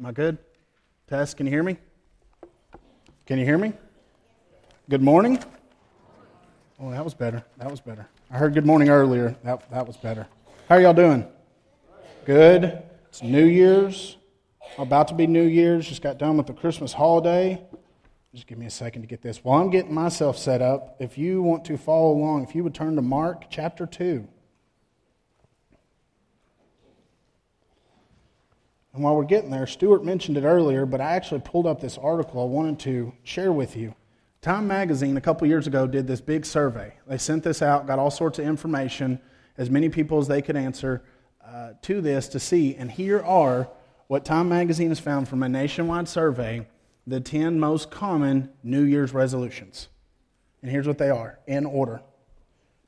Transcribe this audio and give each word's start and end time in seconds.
Am 0.00 0.06
I 0.06 0.12
good? 0.12 0.38
Tess, 1.10 1.34
can 1.34 1.44
you 1.44 1.52
hear 1.52 1.62
me? 1.62 1.76
Can 3.26 3.38
you 3.38 3.44
hear 3.44 3.58
me? 3.58 3.74
Good 4.88 5.02
morning. 5.02 5.44
Oh, 6.80 6.90
that 6.90 7.04
was 7.04 7.12
better. 7.12 7.44
That 7.58 7.70
was 7.70 7.82
better. 7.82 8.08
I 8.30 8.38
heard 8.38 8.54
good 8.54 8.64
morning 8.64 8.88
earlier. 8.88 9.36
That, 9.44 9.70
that 9.70 9.86
was 9.86 9.98
better. 9.98 10.26
How 10.70 10.76
are 10.76 10.80
y'all 10.80 10.94
doing? 10.94 11.26
Good. 12.24 12.82
It's 13.10 13.22
New 13.22 13.44
Year's. 13.44 14.16
About 14.78 15.08
to 15.08 15.14
be 15.14 15.26
New 15.26 15.44
Year's. 15.44 15.86
Just 15.86 16.00
got 16.00 16.16
done 16.16 16.38
with 16.38 16.46
the 16.46 16.54
Christmas 16.54 16.94
holiday. 16.94 17.62
Just 18.32 18.46
give 18.46 18.56
me 18.56 18.64
a 18.64 18.70
second 18.70 19.02
to 19.02 19.06
get 19.06 19.20
this. 19.20 19.44
While 19.44 19.60
I'm 19.60 19.68
getting 19.68 19.92
myself 19.92 20.38
set 20.38 20.62
up, 20.62 20.96
if 20.98 21.18
you 21.18 21.42
want 21.42 21.66
to 21.66 21.76
follow 21.76 22.12
along, 22.12 22.44
if 22.44 22.54
you 22.54 22.64
would 22.64 22.74
turn 22.74 22.96
to 22.96 23.02
Mark 23.02 23.50
chapter 23.50 23.84
2. 23.84 24.26
And 28.92 29.02
while 29.04 29.14
we're 29.14 29.24
getting 29.24 29.50
there, 29.50 29.66
Stuart 29.66 30.04
mentioned 30.04 30.36
it 30.36 30.44
earlier, 30.44 30.84
but 30.84 31.00
I 31.00 31.12
actually 31.12 31.40
pulled 31.40 31.66
up 31.66 31.80
this 31.80 31.96
article 31.96 32.42
I 32.42 32.46
wanted 32.46 32.80
to 32.80 33.12
share 33.22 33.52
with 33.52 33.76
you. 33.76 33.94
Time 34.42 34.66
Magazine, 34.66 35.16
a 35.16 35.20
couple 35.20 35.46
years 35.46 35.66
ago, 35.66 35.86
did 35.86 36.06
this 36.06 36.20
big 36.20 36.44
survey. 36.46 36.94
They 37.06 37.18
sent 37.18 37.44
this 37.44 37.62
out, 37.62 37.86
got 37.86 37.98
all 37.98 38.10
sorts 38.10 38.38
of 38.38 38.46
information, 38.46 39.20
as 39.58 39.70
many 39.70 39.88
people 39.88 40.18
as 40.18 40.28
they 40.28 40.42
could 40.42 40.56
answer 40.56 41.04
uh, 41.46 41.74
to 41.82 42.00
this 42.00 42.26
to 42.28 42.40
see. 42.40 42.74
And 42.74 42.90
here 42.90 43.20
are 43.20 43.68
what 44.06 44.24
Time 44.24 44.48
Magazine 44.48 44.88
has 44.88 44.98
found 44.98 45.28
from 45.28 45.42
a 45.42 45.48
nationwide 45.48 46.08
survey 46.08 46.66
the 47.06 47.20
10 47.20 47.60
most 47.60 47.90
common 47.90 48.50
New 48.62 48.82
Year's 48.82 49.12
resolutions. 49.12 49.88
And 50.62 50.70
here's 50.70 50.86
what 50.86 50.98
they 50.98 51.10
are 51.10 51.38
in 51.46 51.66
order. 51.66 52.02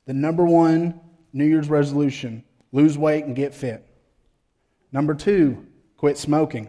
The 0.05 0.13
number 0.13 0.43
one 0.43 0.99
New 1.33 1.45
Year's 1.45 1.69
resolution 1.69 2.43
lose 2.71 2.97
weight 2.97 3.25
and 3.25 3.35
get 3.35 3.53
fit. 3.53 3.85
Number 4.91 5.13
two, 5.13 5.65
quit 6.03 6.17
smoking. 6.17 6.67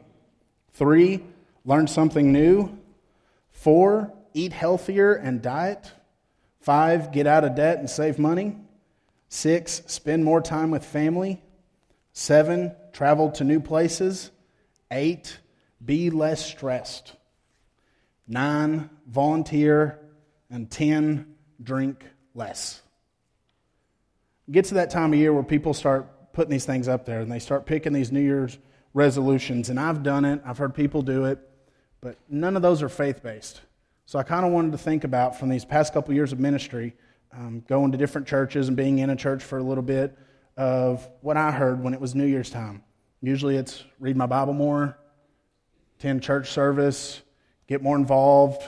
Three, 0.75 1.21
learn 1.65 1.89
something 1.89 2.31
new. 2.31 2.79
Four, 3.51 4.15
eat 4.33 4.53
healthier 4.53 5.13
and 5.13 5.43
diet. 5.43 5.91
Five, 6.61 7.11
get 7.11 7.27
out 7.27 7.43
of 7.43 7.57
debt 7.57 7.81
and 7.81 7.91
save 7.91 8.17
money. 8.17 8.57
Six, 9.29 9.83
spend 9.87 10.25
more 10.25 10.41
time 10.41 10.71
with 10.71 10.85
family. 10.85 11.43
Seven, 12.13 12.77
travel 12.93 13.33
to 13.33 13.43
new 13.43 13.59
places. 13.59 14.31
Eight, 14.93 15.41
be 15.85 16.11
less 16.11 16.47
stressed. 16.47 17.17
Nine, 18.29 18.89
volunteer. 19.09 19.99
And 20.49 20.71
ten, 20.71 21.35
drink 21.61 22.05
less. 22.37 22.83
Get 24.49 24.67
to 24.67 24.75
that 24.75 24.91
time 24.91 25.13
of 25.13 25.19
year 25.19 25.33
where 25.33 25.43
people 25.43 25.75
start 25.75 26.33
putting 26.33 26.53
these 26.53 26.67
things 26.67 26.87
up 26.87 27.05
there 27.05 27.19
and 27.19 27.33
they 27.33 27.41
start 27.41 27.67
picking 27.67 27.93
these 27.93 28.13
New 28.13 28.21
Year's 28.21 28.57
resolutions. 28.95 29.69
And 29.69 29.79
I've 29.79 30.03
done 30.03 30.25
it, 30.25 30.41
I've 30.47 30.57
heard 30.57 30.75
people 30.75 31.03
do 31.03 31.27
it, 31.27 31.39
but 32.01 32.17
none 32.31 32.57
of 32.57 32.63
those 32.63 32.83
are 32.83 32.89
faith 32.89 33.23
based. 33.23 33.61
So 34.07 34.19
I 34.19 34.23
kind 34.23 34.47
of 34.47 34.53
wanted 34.53 34.73
to 34.73 34.79
think 34.79 35.05
about 35.05 35.39
from 35.39 35.49
these 35.49 35.65
past 35.65 35.93
couple 35.93 36.15
years 36.15 36.33
of 36.33 36.39
ministry, 36.39 36.95
um, 37.33 37.65
going 37.69 37.93
to 37.93 37.99
different 37.99 38.27
churches 38.27 38.69
and 38.69 38.77
being 38.77 38.99
in 38.99 39.11
a 39.11 39.17
church 39.17 39.43
for 39.43 39.59
a 39.59 39.63
little 39.63 39.83
bit, 39.83 40.17
of 40.57 41.09
what 41.21 41.37
I 41.37 41.51
heard 41.51 41.83
when 41.83 41.95
it 41.95 42.01
was 42.01 42.15
New 42.15 42.27
Year's 42.27 42.51
time. 42.51 42.83
Usually 43.21 43.57
it's 43.57 43.83
read 43.99 44.17
my 44.17 44.27
Bible 44.27 44.53
more, 44.53 44.97
attend 45.99 46.23
church 46.23 46.51
service, 46.51 47.23
get 47.67 47.83
more 47.83 47.97
involved. 47.97 48.63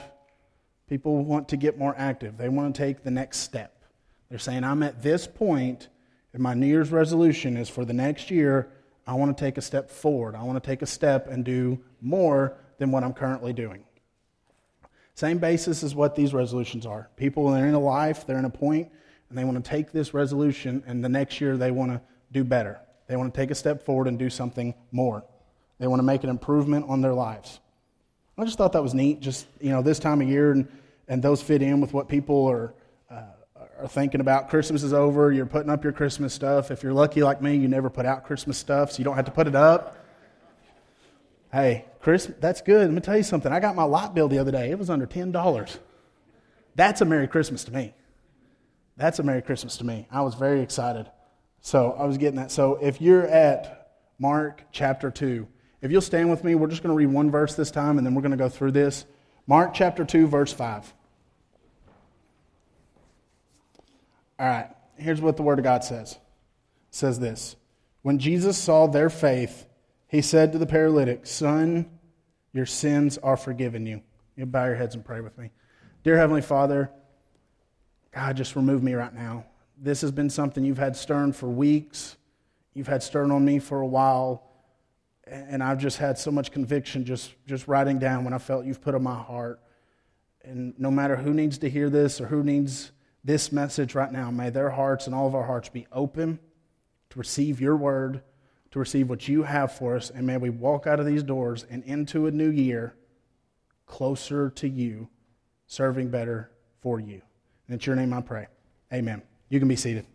People 0.89 1.23
want 1.23 1.49
to 1.49 1.57
get 1.57 1.77
more 1.77 1.93
active, 1.97 2.37
they 2.37 2.49
want 2.49 2.75
to 2.75 2.81
take 2.81 3.03
the 3.03 3.11
next 3.11 3.39
step. 3.39 3.83
They're 4.29 4.39
saying, 4.39 4.65
I'm 4.65 4.83
at 4.83 5.01
this 5.01 5.25
point, 5.25 5.87
and 6.33 6.43
my 6.43 6.53
New 6.53 6.65
Year's 6.65 6.91
resolution 6.91 7.55
is 7.55 7.69
for 7.69 7.85
the 7.85 7.93
next 7.93 8.29
year, 8.29 8.69
I 9.07 9.13
want 9.13 9.35
to 9.35 9.43
take 9.43 9.57
a 9.57 9.61
step 9.61 9.89
forward. 9.89 10.35
I 10.35 10.43
want 10.43 10.61
to 10.61 10.69
take 10.69 10.81
a 10.81 10.85
step 10.85 11.27
and 11.27 11.45
do 11.45 11.79
more 12.01 12.57
than 12.77 12.91
what 12.91 13.03
I'm 13.03 13.13
currently 13.13 13.53
doing. 13.53 13.83
Same 15.15 15.39
basis 15.39 15.81
as 15.81 15.95
what 15.95 16.15
these 16.15 16.33
resolutions 16.33 16.85
are. 16.85 17.09
People 17.15 17.47
are 17.47 17.65
in 17.65 17.73
a 17.73 17.79
life, 17.79 18.27
they're 18.27 18.37
in 18.37 18.45
a 18.45 18.49
point, 18.49 18.91
and 19.29 19.37
they 19.37 19.45
want 19.45 19.63
to 19.63 19.67
take 19.67 19.91
this 19.91 20.13
resolution, 20.13 20.83
and 20.85 21.03
the 21.03 21.09
next 21.09 21.41
year 21.41 21.57
they 21.57 21.71
want 21.71 21.91
to 21.91 22.01
do 22.31 22.43
better. 22.43 22.79
They 23.07 23.15
want 23.15 23.33
to 23.33 23.39
take 23.39 23.49
a 23.49 23.55
step 23.55 23.83
forward 23.83 24.07
and 24.07 24.19
do 24.19 24.29
something 24.29 24.75
more. 24.91 25.23
They 25.79 25.87
want 25.87 25.99
to 25.99 26.03
make 26.03 26.23
an 26.23 26.29
improvement 26.29 26.85
on 26.89 27.01
their 27.01 27.13
lives. 27.13 27.59
I 28.37 28.45
just 28.45 28.57
thought 28.57 28.73
that 28.73 28.83
was 28.83 28.93
neat, 28.93 29.21
just 29.21 29.47
you 29.59 29.71
know, 29.71 29.81
this 29.81 29.97
time 29.97 30.21
of 30.21 30.27
year, 30.27 30.51
and, 30.51 30.67
and 31.07 31.23
those 31.23 31.41
fit 31.41 31.61
in 31.61 31.81
with 31.81 31.93
what 31.93 32.07
people 32.07 32.45
are 32.45 32.73
are 33.79 33.87
thinking 33.87 34.21
about. 34.21 34.49
Christmas 34.49 34.83
is 34.83 34.93
over. 34.93 35.31
You're 35.31 35.45
putting 35.45 35.69
up 35.69 35.83
your 35.83 35.93
Christmas 35.93 36.33
stuff. 36.33 36.71
If 36.71 36.83
you're 36.83 36.93
lucky 36.93 37.23
like 37.23 37.41
me, 37.41 37.55
you 37.55 37.67
never 37.67 37.89
put 37.89 38.05
out 38.05 38.25
Christmas 38.25 38.57
stuff, 38.57 38.91
so 38.91 38.99
you 38.99 39.05
don't 39.05 39.15
have 39.15 39.25
to 39.25 39.31
put 39.31 39.47
it 39.47 39.55
up. 39.55 39.97
Hey, 41.51 41.85
Chris, 42.01 42.31
that's 42.39 42.61
good. 42.61 42.87
Let 42.87 42.93
me 42.93 43.01
tell 43.01 43.17
you 43.17 43.23
something. 43.23 43.51
I 43.51 43.59
got 43.59 43.75
my 43.75 43.83
light 43.83 44.13
bill 44.13 44.27
the 44.27 44.39
other 44.39 44.51
day. 44.51 44.69
It 44.71 44.77
was 44.77 44.89
under 44.89 45.07
$10. 45.07 45.77
That's 46.75 47.01
a 47.01 47.05
Merry 47.05 47.27
Christmas 47.27 47.63
to 47.65 47.73
me. 47.73 47.93
That's 48.97 49.19
a 49.19 49.23
Merry 49.23 49.41
Christmas 49.41 49.77
to 49.77 49.83
me. 49.83 50.07
I 50.11 50.21
was 50.21 50.35
very 50.35 50.61
excited. 50.61 51.09
So 51.61 51.95
I 51.97 52.05
was 52.05 52.17
getting 52.17 52.37
that. 52.37 52.51
So 52.51 52.79
if 52.81 53.01
you're 53.01 53.27
at 53.27 53.91
Mark 54.19 54.63
chapter 54.71 55.11
2, 55.11 55.47
if 55.81 55.91
you'll 55.91 56.01
stand 56.01 56.29
with 56.29 56.43
me, 56.43 56.55
we're 56.55 56.67
just 56.67 56.83
going 56.83 56.93
to 56.93 56.97
read 56.97 57.13
one 57.13 57.29
verse 57.29 57.55
this 57.55 57.71
time 57.71 57.97
and 57.97 58.05
then 58.05 58.15
we're 58.15 58.21
going 58.21 58.31
to 58.31 58.37
go 58.37 58.49
through 58.49 58.71
this. 58.71 59.05
Mark 59.45 59.73
chapter 59.73 60.03
2, 60.03 60.27
verse 60.27 60.51
5. 60.51 60.93
All 64.39 64.47
right, 64.47 64.69
here's 64.95 65.21
what 65.21 65.37
the 65.37 65.43
Word 65.43 65.59
of 65.59 65.63
God 65.63 65.83
says. 65.83 66.13
It 66.13 66.19
says 66.95 67.19
this 67.19 67.55
When 68.01 68.19
Jesus 68.19 68.57
saw 68.57 68.87
their 68.87 69.09
faith, 69.09 69.65
he 70.07 70.21
said 70.21 70.51
to 70.51 70.57
the 70.57 70.65
paralytic, 70.65 71.25
Son, 71.25 71.89
your 72.53 72.65
sins 72.65 73.17
are 73.17 73.37
forgiven 73.37 73.85
you. 73.85 74.01
You 74.35 74.45
bow 74.45 74.65
your 74.65 74.75
heads 74.75 74.95
and 74.95 75.03
pray 75.03 75.21
with 75.21 75.37
me. 75.37 75.51
Dear 76.03 76.17
Heavenly 76.17 76.41
Father, 76.41 76.91
God, 78.13 78.37
just 78.37 78.55
remove 78.55 78.81
me 78.83 78.93
right 78.93 79.13
now. 79.13 79.45
This 79.77 80.01
has 80.01 80.11
been 80.11 80.29
something 80.29 80.63
you've 80.63 80.77
had 80.77 80.95
stern 80.95 81.33
for 81.33 81.47
weeks. 81.47 82.17
You've 82.73 82.87
had 82.87 83.03
stern 83.03 83.31
on 83.31 83.43
me 83.43 83.59
for 83.59 83.81
a 83.81 83.87
while. 83.87 84.43
And 85.25 85.61
I've 85.61 85.79
just 85.79 85.97
had 85.97 86.17
so 86.17 86.31
much 86.31 86.51
conviction 86.51 87.03
just, 87.03 87.33
just 87.45 87.67
writing 87.67 87.99
down 87.99 88.23
when 88.23 88.33
I 88.33 88.37
felt 88.37 88.65
you've 88.65 88.81
put 88.81 88.95
on 88.95 89.03
my 89.03 89.17
heart. 89.17 89.59
And 90.43 90.73
no 90.79 90.89
matter 90.89 91.17
who 91.17 91.33
needs 91.33 91.57
to 91.59 91.69
hear 91.69 91.89
this 91.89 92.21
or 92.21 92.27
who 92.27 92.43
needs 92.43 92.91
this 93.27 93.51
message 93.51 93.93
right 93.93 94.11
now, 94.11 94.31
may 94.31 94.49
their 94.49 94.71
hearts 94.71 95.05
and 95.05 95.13
all 95.13 95.27
of 95.27 95.35
our 95.35 95.43
hearts 95.43 95.69
be 95.69 95.85
open 95.91 96.39
to 97.09 97.19
receive 97.19 97.61
your 97.61 97.75
word 97.75 98.23
to 98.71 98.79
receive 98.79 99.09
what 99.09 99.27
you 99.27 99.43
have 99.43 99.71
for 99.71 99.95
us. 99.95 100.09
And 100.09 100.25
may 100.25 100.37
we 100.37 100.49
walk 100.49 100.87
out 100.87 100.99
of 100.99 101.05
these 101.05 101.23
doors 101.23 101.65
and 101.69 101.83
into 101.83 102.27
a 102.27 102.31
new 102.31 102.49
year 102.49 102.95
closer 103.85 104.49
to 104.51 104.67
you, 104.67 105.09
serving 105.67 106.09
better 106.09 106.51
for 106.79 106.99
you. 106.99 107.21
And 107.67 107.75
it's 107.75 107.85
your 107.85 107.95
name 107.95 108.13
I 108.13 108.21
pray. 108.21 108.47
Amen. 108.93 109.21
You 109.49 109.59
can 109.59 109.67
be 109.67 109.75
seated. 109.75 110.05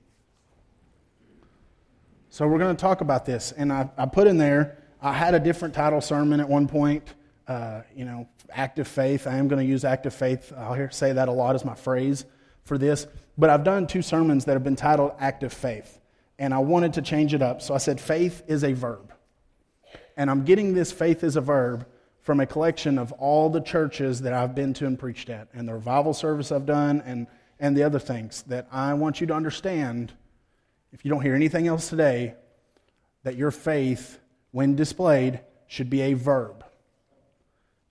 So 2.30 2.46
we're 2.46 2.58
going 2.58 2.74
to 2.74 2.80
talk 2.80 3.02
about 3.02 3.26
this. 3.26 3.52
And 3.52 3.72
I, 3.72 3.90
I 3.96 4.06
put 4.06 4.26
in 4.26 4.38
there, 4.38 4.78
I 5.00 5.12
had 5.12 5.34
a 5.34 5.40
different 5.40 5.74
title 5.74 6.00
sermon 6.00 6.40
at 6.40 6.48
one 6.48 6.66
point. 6.66 7.14
Uh, 7.48 7.82
you 7.94 8.04
know, 8.04 8.28
active 8.50 8.86
faith. 8.86 9.26
I 9.26 9.34
am 9.34 9.48
going 9.48 9.58
to 9.58 9.68
use 9.68 9.84
active 9.84 10.14
faith. 10.14 10.52
I'll 10.56 10.74
hear 10.74 10.90
say 10.90 11.12
that 11.12 11.28
a 11.28 11.32
lot 11.32 11.54
as 11.54 11.64
my 11.64 11.74
phrase 11.74 12.24
for 12.64 12.78
this. 12.78 13.06
But 13.36 13.50
I've 13.50 13.64
done 13.64 13.86
two 13.86 14.02
sermons 14.02 14.44
that 14.44 14.52
have 14.52 14.64
been 14.64 14.76
titled 14.76 15.12
Active 15.18 15.52
Faith 15.52 16.00
and 16.42 16.52
I 16.52 16.58
wanted 16.58 16.94
to 16.94 17.02
change 17.02 17.34
it 17.34 17.40
up. 17.40 17.62
So 17.62 17.72
I 17.72 17.78
said, 17.78 18.00
faith 18.00 18.42
is 18.48 18.64
a 18.64 18.72
verb. 18.72 19.14
And 20.16 20.28
I'm 20.28 20.44
getting 20.44 20.74
this 20.74 20.90
faith 20.90 21.22
is 21.22 21.36
a 21.36 21.40
verb 21.40 21.86
from 22.20 22.40
a 22.40 22.46
collection 22.46 22.98
of 22.98 23.12
all 23.12 23.48
the 23.48 23.60
churches 23.60 24.22
that 24.22 24.32
I've 24.32 24.52
been 24.52 24.74
to 24.74 24.86
and 24.86 24.98
preached 24.98 25.30
at, 25.30 25.46
and 25.52 25.68
the 25.68 25.74
revival 25.74 26.12
service 26.12 26.50
I've 26.50 26.66
done, 26.66 27.00
and, 27.06 27.28
and 27.60 27.76
the 27.76 27.84
other 27.84 28.00
things 28.00 28.42
that 28.48 28.66
I 28.72 28.94
want 28.94 29.20
you 29.20 29.28
to 29.28 29.34
understand. 29.34 30.12
If 30.92 31.04
you 31.04 31.12
don't 31.12 31.22
hear 31.22 31.36
anything 31.36 31.68
else 31.68 31.88
today, 31.88 32.34
that 33.22 33.36
your 33.36 33.52
faith, 33.52 34.18
when 34.50 34.74
displayed, 34.74 35.40
should 35.68 35.90
be 35.90 36.00
a 36.02 36.14
verb. 36.14 36.64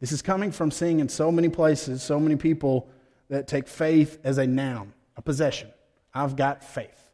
This 0.02 0.12
is 0.12 0.22
coming 0.22 0.52
from 0.52 0.72
seeing 0.72 1.00
in 1.00 1.08
so 1.08 1.32
many 1.32 1.48
places, 1.48 2.04
so 2.04 2.20
many 2.20 2.36
people 2.36 2.90
that 3.32 3.48
take 3.48 3.68
faith 3.68 4.20
as 4.26 4.38
a 4.38 4.46
noun, 4.46 4.94
a 5.16 5.22
possession. 5.22 5.72
I've 6.14 6.36
got 6.36 6.64
faith. 6.64 7.10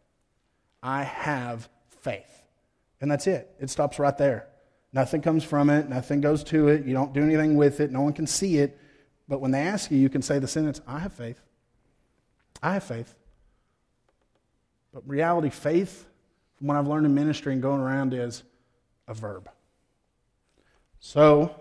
I 0.81 1.03
have 1.03 1.69
faith. 2.01 2.43
And 2.99 3.09
that's 3.09 3.27
it. 3.27 3.55
It 3.59 3.69
stops 3.69 3.99
right 3.99 4.17
there. 4.17 4.47
Nothing 4.91 5.21
comes 5.21 5.43
from 5.43 5.69
it, 5.69 5.87
nothing 5.87 6.19
goes 6.21 6.43
to 6.45 6.69
it. 6.69 6.85
You 6.85 6.93
don't 6.95 7.13
do 7.13 7.21
anything 7.21 7.55
with 7.55 7.79
it, 7.79 7.91
no 7.91 8.01
one 8.01 8.13
can 8.13 8.25
see 8.25 8.57
it. 8.57 8.79
But 9.27 9.41
when 9.41 9.51
they 9.51 9.61
ask 9.61 9.91
you, 9.91 9.97
you 9.99 10.09
can 10.09 10.23
say 10.23 10.39
the 10.39 10.47
sentence, 10.47 10.81
I 10.87 10.99
have 10.99 11.13
faith. 11.13 11.39
I 12.63 12.73
have 12.73 12.83
faith. 12.83 13.13
But 14.91 15.07
reality, 15.07 15.51
faith, 15.51 16.07
from 16.55 16.67
what 16.67 16.77
I've 16.77 16.87
learned 16.87 17.05
in 17.05 17.13
ministry 17.13 17.53
and 17.53 17.61
going 17.61 17.79
around, 17.79 18.15
is 18.15 18.41
a 19.07 19.13
verb. 19.13 19.51
So, 20.99 21.53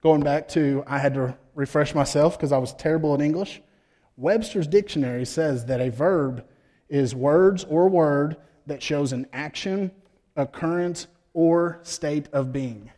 going 0.00 0.22
back 0.22 0.46
to, 0.50 0.84
I 0.86 0.98
had 0.98 1.14
to 1.14 1.36
refresh 1.56 1.92
myself 1.92 2.38
because 2.38 2.52
I 2.52 2.58
was 2.58 2.72
terrible 2.74 3.12
at 3.14 3.20
English. 3.20 3.62
Webster's 4.16 4.66
dictionary 4.66 5.24
says 5.24 5.66
that 5.66 5.80
a 5.80 5.90
verb 5.90 6.44
is 6.88 7.14
words 7.14 7.64
or 7.64 7.88
word 7.88 8.36
that 8.66 8.82
shows 8.82 9.12
an 9.12 9.26
action, 9.32 9.90
occurrence, 10.36 11.06
or 11.34 11.80
state 11.82 12.28
of 12.32 12.52
being. 12.52 12.90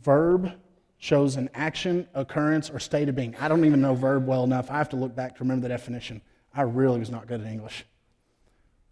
verb 0.00 0.52
shows 0.98 1.36
an 1.36 1.48
action, 1.54 2.08
occurrence, 2.14 2.70
or 2.70 2.78
state 2.78 3.08
of 3.08 3.14
being. 3.14 3.34
I 3.36 3.48
don't 3.48 3.64
even 3.64 3.80
know 3.80 3.94
verb 3.94 4.26
well 4.26 4.44
enough. 4.44 4.70
I 4.70 4.78
have 4.78 4.88
to 4.90 4.96
look 4.96 5.14
back 5.14 5.36
to 5.36 5.44
remember 5.44 5.62
the 5.62 5.68
definition. 5.68 6.22
I 6.54 6.62
really 6.62 6.98
was 6.98 7.10
not 7.10 7.26
good 7.26 7.40
at 7.40 7.46
English. 7.46 7.84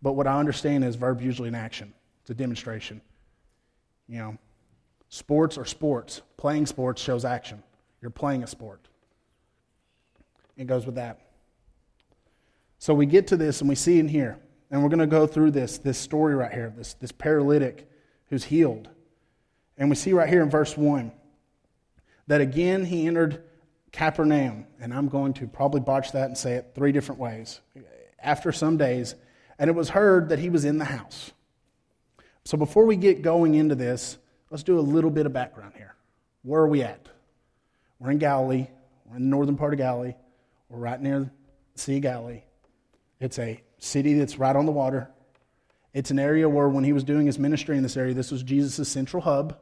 But 0.03 0.13
what 0.13 0.27
I 0.27 0.39
understand 0.39 0.85
is 0.85 0.95
verb 0.97 1.21
usually 1.21 1.49
an 1.49 1.55
action. 1.55 1.95
It's 2.21 2.31
a 2.31 2.35
demonstration. 2.35 3.01
You 4.09 4.19
know, 4.19 4.39
sports 5.09 5.59
are 5.59 5.65
sports. 5.65 6.23
Playing 6.37 6.67
sports 6.67 7.03
shows 7.03 7.25
action. 7.25 7.63
You're 8.01 8.11
playing 8.11 8.43
a 8.43 8.47
sport. 8.47 8.89
It 10.57 10.67
goes 10.67 10.87
with 10.87 10.95
that. 10.95 11.21
So 12.79 12.95
we 12.95 13.07
get 13.07 13.29
to 13.29 13.37
this 13.37 13.61
and 13.61 13.69
we 13.69 13.75
see 13.75 13.99
in 13.99 14.09
here, 14.09 14.39
and 14.71 14.83
we're 14.83 14.89
going 14.89 15.01
to 15.01 15.07
go 15.07 15.27
through 15.27 15.53
this, 15.53 15.79
this 15.79 15.99
story 15.99 16.35
right 16.35 16.53
here, 16.53 16.73
this, 16.77 16.95
this 16.95 17.13
paralytic 17.13 17.89
who's 18.29 18.45
healed. 18.45 18.89
And 19.79 19.91
we 19.91 19.97
see 19.97 20.13
right 20.13 20.29
here 20.29 20.43
in 20.43 20.51
verse 20.51 20.77
1 20.77 21.13
that 22.27 22.41
again 22.41 22.85
he 22.85 23.07
entered 23.07 23.43
Capernaum. 23.93 24.67
And 24.81 24.93
I'm 24.93 25.09
going 25.09 25.33
to 25.35 25.47
probably 25.47 25.81
botch 25.81 26.13
that 26.13 26.27
and 26.27 26.37
say 26.37 26.55
it 26.55 26.73
three 26.75 26.93
different 26.93 27.21
ways. 27.21 27.61
After 28.19 28.53
some 28.53 28.77
days, 28.77 29.15
and 29.59 29.71
it 29.71 29.75
was 29.75 29.91
heard 29.91 30.31
that 30.31 30.39
he 30.39 30.51
was 30.51 30.65
in 30.65 30.79
the 30.79 30.85
house. 30.85 31.33
So 32.45 32.57
before 32.57 32.85
we 32.85 32.97
get 32.97 33.23
going 33.23 33.55
into 33.55 33.75
this, 33.75 34.19
let's 34.51 34.63
do 34.63 34.79
a 34.79 34.81
little 34.81 35.11
bit 35.11 35.27
of 35.27 35.33
background 35.33 35.75
here. 35.77 35.95
Where 36.43 36.61
are 36.61 36.69
we 36.69 36.83
at? 36.83 37.09
We're 37.99 38.11
in 38.11 38.19
Galilee. 38.19 38.67
We're 39.07 39.17
in 39.17 39.25
the 39.25 39.29
northern 39.29 39.57
part 39.57 39.73
of 39.73 39.79
Galilee. 39.79 40.15
We're 40.69 40.79
right 40.79 41.01
near 41.01 41.31
Sea 41.75 42.01
Galilee. 42.01 42.43
It's 43.21 43.39
a 43.39 43.63
city 43.79 44.15
that's 44.15 44.39
right 44.39 44.57
on 44.57 44.67
the 44.67 44.73
water. 44.73 45.11
It's 45.95 46.11
an 46.11 46.19
area 46.19 46.49
where, 46.49 46.69
when 46.69 46.85
he 46.85 46.93
was 46.93 47.05
doing 47.05 47.27
his 47.27 47.39
ministry 47.39 47.77
in 47.77 47.83
this 47.83 47.97
area, 47.97 48.13
this 48.13 48.31
was 48.31 48.43
Jesus' 48.43 48.89
central 48.89 49.23
hub. 49.23 49.59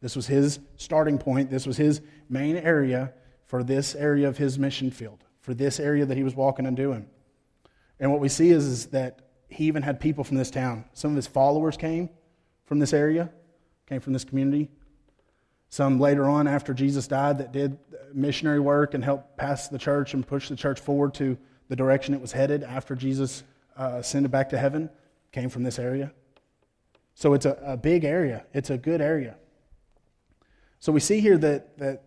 This 0.00 0.16
was 0.16 0.26
his 0.26 0.58
starting 0.76 1.18
point. 1.18 1.50
This 1.50 1.66
was 1.66 1.76
his 1.76 2.00
main 2.28 2.56
area 2.56 3.12
for 3.44 3.62
this 3.62 3.94
area 3.94 4.28
of 4.28 4.38
his 4.38 4.58
mission 4.58 4.90
field, 4.90 5.24
for 5.40 5.52
this 5.52 5.78
area 5.78 6.06
that 6.06 6.16
he 6.16 6.22
was 6.22 6.34
walking 6.34 6.66
and 6.66 6.76
doing. 6.76 7.08
And 8.00 8.10
what 8.10 8.20
we 8.20 8.28
see 8.28 8.50
is, 8.50 8.64
is 8.66 8.86
that 8.86 9.20
he 9.48 9.64
even 9.64 9.82
had 9.82 10.00
people 10.00 10.24
from 10.24 10.36
this 10.36 10.50
town. 10.50 10.84
Some 10.92 11.10
of 11.10 11.16
his 11.16 11.26
followers 11.26 11.76
came 11.76 12.10
from 12.64 12.78
this 12.78 12.92
area, 12.92 13.30
came 13.88 14.00
from 14.00 14.12
this 14.12 14.24
community. 14.24 14.70
Some 15.76 16.00
later 16.00 16.24
on, 16.24 16.48
after 16.48 16.72
Jesus 16.72 17.06
died, 17.06 17.36
that 17.36 17.52
did 17.52 17.76
missionary 18.14 18.60
work 18.60 18.94
and 18.94 19.04
helped 19.04 19.36
pass 19.36 19.68
the 19.68 19.76
church 19.76 20.14
and 20.14 20.26
push 20.26 20.48
the 20.48 20.56
church 20.56 20.80
forward 20.80 21.12
to 21.16 21.36
the 21.68 21.76
direction 21.76 22.14
it 22.14 22.20
was 22.22 22.32
headed 22.32 22.62
after 22.62 22.94
Jesus 22.94 23.44
uh, 23.78 23.96
ascended 23.96 24.32
back 24.32 24.48
to 24.48 24.58
heaven, 24.58 24.88
came 25.32 25.50
from 25.50 25.64
this 25.64 25.78
area. 25.78 26.14
So 27.12 27.34
it's 27.34 27.44
a, 27.44 27.58
a 27.62 27.76
big 27.76 28.04
area, 28.04 28.46
it's 28.54 28.70
a 28.70 28.78
good 28.78 29.02
area. 29.02 29.36
So 30.80 30.92
we 30.92 31.00
see 31.00 31.20
here 31.20 31.36
that, 31.36 31.76
that 31.76 32.04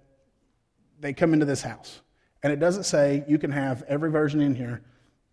they 0.99 1.13
come 1.13 1.33
into 1.33 1.45
this 1.45 1.61
house. 1.61 2.01
And 2.41 2.51
it 2.51 2.59
doesn't 2.59 2.85
say 2.85 3.23
you 3.27 3.37
can 3.37 3.51
have 3.51 3.83
every 3.87 4.09
version 4.09 4.41
in 4.41 4.55
here, 4.55 4.81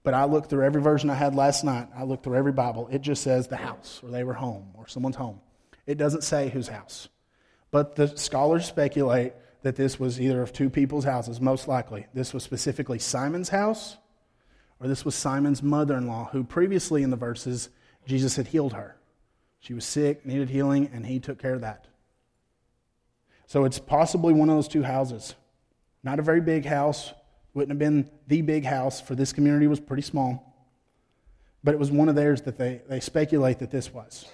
but 0.02 0.12
I 0.12 0.24
looked 0.24 0.50
through 0.50 0.66
every 0.66 0.82
version 0.82 1.08
I 1.08 1.14
had 1.14 1.34
last 1.34 1.64
night. 1.64 1.88
I 1.96 2.02
looked 2.02 2.24
through 2.24 2.36
every 2.36 2.52
Bible. 2.52 2.86
It 2.92 3.00
just 3.00 3.22
says 3.22 3.48
the 3.48 3.56
house, 3.56 4.02
or 4.04 4.10
they 4.10 4.24
were 4.24 4.34
home, 4.34 4.72
or 4.74 4.86
someone's 4.88 5.16
home. 5.16 5.40
It 5.86 5.96
doesn't 5.96 6.22
say 6.22 6.50
whose 6.50 6.68
house. 6.68 7.08
But 7.76 7.94
the 7.94 8.16
scholars 8.16 8.64
speculate 8.64 9.34
that 9.60 9.76
this 9.76 10.00
was 10.00 10.18
either 10.18 10.40
of 10.40 10.50
two 10.50 10.70
people's 10.70 11.04
houses, 11.04 11.42
most 11.42 11.68
likely. 11.68 12.06
This 12.14 12.32
was 12.32 12.42
specifically 12.42 12.98
Simon's 12.98 13.50
house, 13.50 13.98
or 14.80 14.88
this 14.88 15.04
was 15.04 15.14
Simon's 15.14 15.62
mother 15.62 15.94
in 15.98 16.06
law, 16.06 16.30
who 16.32 16.42
previously 16.42 17.02
in 17.02 17.10
the 17.10 17.18
verses, 17.18 17.68
Jesus 18.06 18.36
had 18.36 18.46
healed 18.46 18.72
her. 18.72 18.96
She 19.60 19.74
was 19.74 19.84
sick, 19.84 20.24
needed 20.24 20.48
healing, 20.48 20.88
and 20.90 21.04
he 21.04 21.20
took 21.20 21.38
care 21.38 21.52
of 21.52 21.60
that. 21.60 21.86
So 23.46 23.66
it's 23.66 23.78
possibly 23.78 24.32
one 24.32 24.48
of 24.48 24.56
those 24.56 24.68
two 24.68 24.84
houses. 24.84 25.34
Not 26.02 26.18
a 26.18 26.22
very 26.22 26.40
big 26.40 26.64
house, 26.64 27.12
wouldn't 27.52 27.72
have 27.72 27.78
been 27.78 28.10
the 28.26 28.40
big 28.40 28.64
house 28.64 29.02
for 29.02 29.14
this 29.14 29.34
community, 29.34 29.66
was 29.66 29.80
pretty 29.80 30.00
small. 30.00 30.66
But 31.62 31.74
it 31.74 31.78
was 31.78 31.90
one 31.90 32.08
of 32.08 32.14
theirs 32.14 32.40
that 32.40 32.56
they, 32.56 32.80
they 32.88 33.00
speculate 33.00 33.58
that 33.58 33.70
this 33.70 33.92
was. 33.92 34.24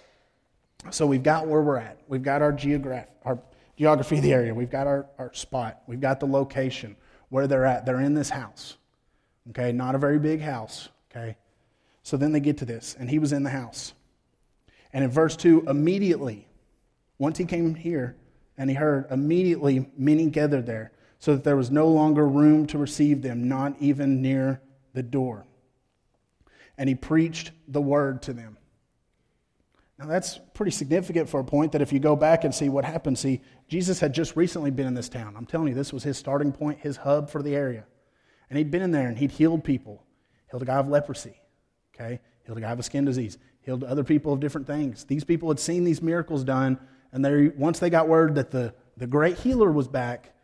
So 0.90 1.06
we've 1.06 1.23
got 1.23 1.46
where 1.46 1.62
we're 1.62 1.79
at. 1.79 1.99
We've 2.08 2.23
got 2.23 2.43
our, 2.43 2.52
geograph, 2.52 3.06
our 3.25 3.38
geography 3.76 4.17
of 4.17 4.23
the 4.23 4.32
area. 4.32 4.55
We've 4.55 4.70
got 4.70 4.87
our, 4.87 5.06
our 5.19 5.32
spot. 5.32 5.82
We've 5.87 6.00
got 6.00 6.20
the 6.20 6.26
location 6.26 6.96
where 7.29 7.46
they're 7.46 7.64
at. 7.64 7.87
They're 7.87 8.00
in 8.00 8.14
this 8.14 8.31
house. 8.31 8.76
Okay, 9.50 9.73
not 9.73 9.94
a 9.94 9.99
very 9.99 10.19
big 10.19 10.40
house. 10.40 10.88
Okay. 11.11 11.37
So 12.02 12.17
then 12.17 12.32
they 12.32 12.40
get 12.40 12.58
to 12.58 12.64
this, 12.64 12.96
and 12.99 13.08
he 13.08 13.19
was 13.19 13.32
in 13.32 13.43
the 13.43 13.50
house. 13.50 13.94
And 14.93 15.05
in 15.05 15.11
verse 15.11 15.37
2, 15.37 15.64
immediately, 15.69 16.49
once 17.19 17.38
he 17.38 17.44
came 17.44 17.75
here, 17.75 18.17
and 18.58 18.69
he 18.69 18.75
heard 18.75 19.06
immediately 19.11 19.88
many 19.96 20.26
gathered 20.26 20.67
there, 20.67 20.93
so 21.19 21.34
that 21.34 21.44
there 21.44 21.56
was 21.56 21.70
no 21.70 21.87
longer 21.87 22.26
room 22.26 22.67
to 22.67 22.79
receive 22.79 23.23
them, 23.23 23.49
not 23.49 23.76
even 23.79 24.20
near 24.20 24.61
the 24.93 25.02
door. 25.02 25.46
And 26.76 26.88
he 26.88 26.94
preached 26.94 27.52
the 27.69 27.81
word 27.81 28.23
to 28.23 28.32
them. 28.32 28.58
Now, 30.03 30.09
that's 30.09 30.41
pretty 30.53 30.73
significant 30.73 31.29
for 31.29 31.39
a 31.39 31.45
point 31.45 31.71
that 31.73 31.81
if 31.81 31.93
you 31.93 32.01
go 32.01 32.17
back 32.17 32.43
and 32.43 32.53
see 32.53 32.69
what 32.69 32.85
happened, 32.85 33.17
see, 33.17 33.41
Jesus 33.69 34.01
had 34.01 34.13
just 34.13 34.35
recently 34.35 34.73
been 34.73 34.89
in 34.89 34.95
this 34.95 35.09
town. 35.09 35.37
I'm 35.37 35.47
telling 35.47 35.69
you, 35.69 35.75
this 35.75 35.93
was 35.93 36.03
his 36.03 36.19
starting 36.19 36.51
point, 36.51 36.81
his 36.81 36.97
hub 36.97 37.31
for 37.31 37.41
the 37.41 37.55
area. 37.55 37.85
And 38.51 38.59
he'd 38.59 38.73
been 38.73 38.83
in 38.83 38.91
there 38.91 39.07
and 39.07 39.17
he'd 39.17 39.31
healed 39.31 39.63
people. 39.63 40.03
Healed 40.51 40.63
a 40.63 40.67
guy 40.67 40.79
of 40.79 40.89
leprosy, 40.89 41.41
okay? 41.95 42.21
Healed 42.45 42.59
a 42.59 42.61
guy 42.61 42.73
of 42.73 42.81
a 42.81 42.83
skin 42.83 43.05
disease. 43.05 43.39
Healed 43.61 43.85
other 43.85 44.03
people 44.03 44.33
of 44.33 44.41
different 44.41 44.67
things. 44.67 45.05
These 45.05 45.23
people 45.23 45.49
had 45.49 45.61
seen 45.61 45.85
these 45.85 46.03
miracles 46.03 46.43
done 46.43 46.81
and 47.13 47.25
they, 47.25 47.51
once 47.51 47.79
they 47.79 47.89
got 47.89 48.09
word 48.09 48.35
that 48.35 48.51
the, 48.51 48.75
the 48.97 49.07
great 49.07 49.39
healer 49.39 49.71
was 49.71 49.87
back, 49.87 50.35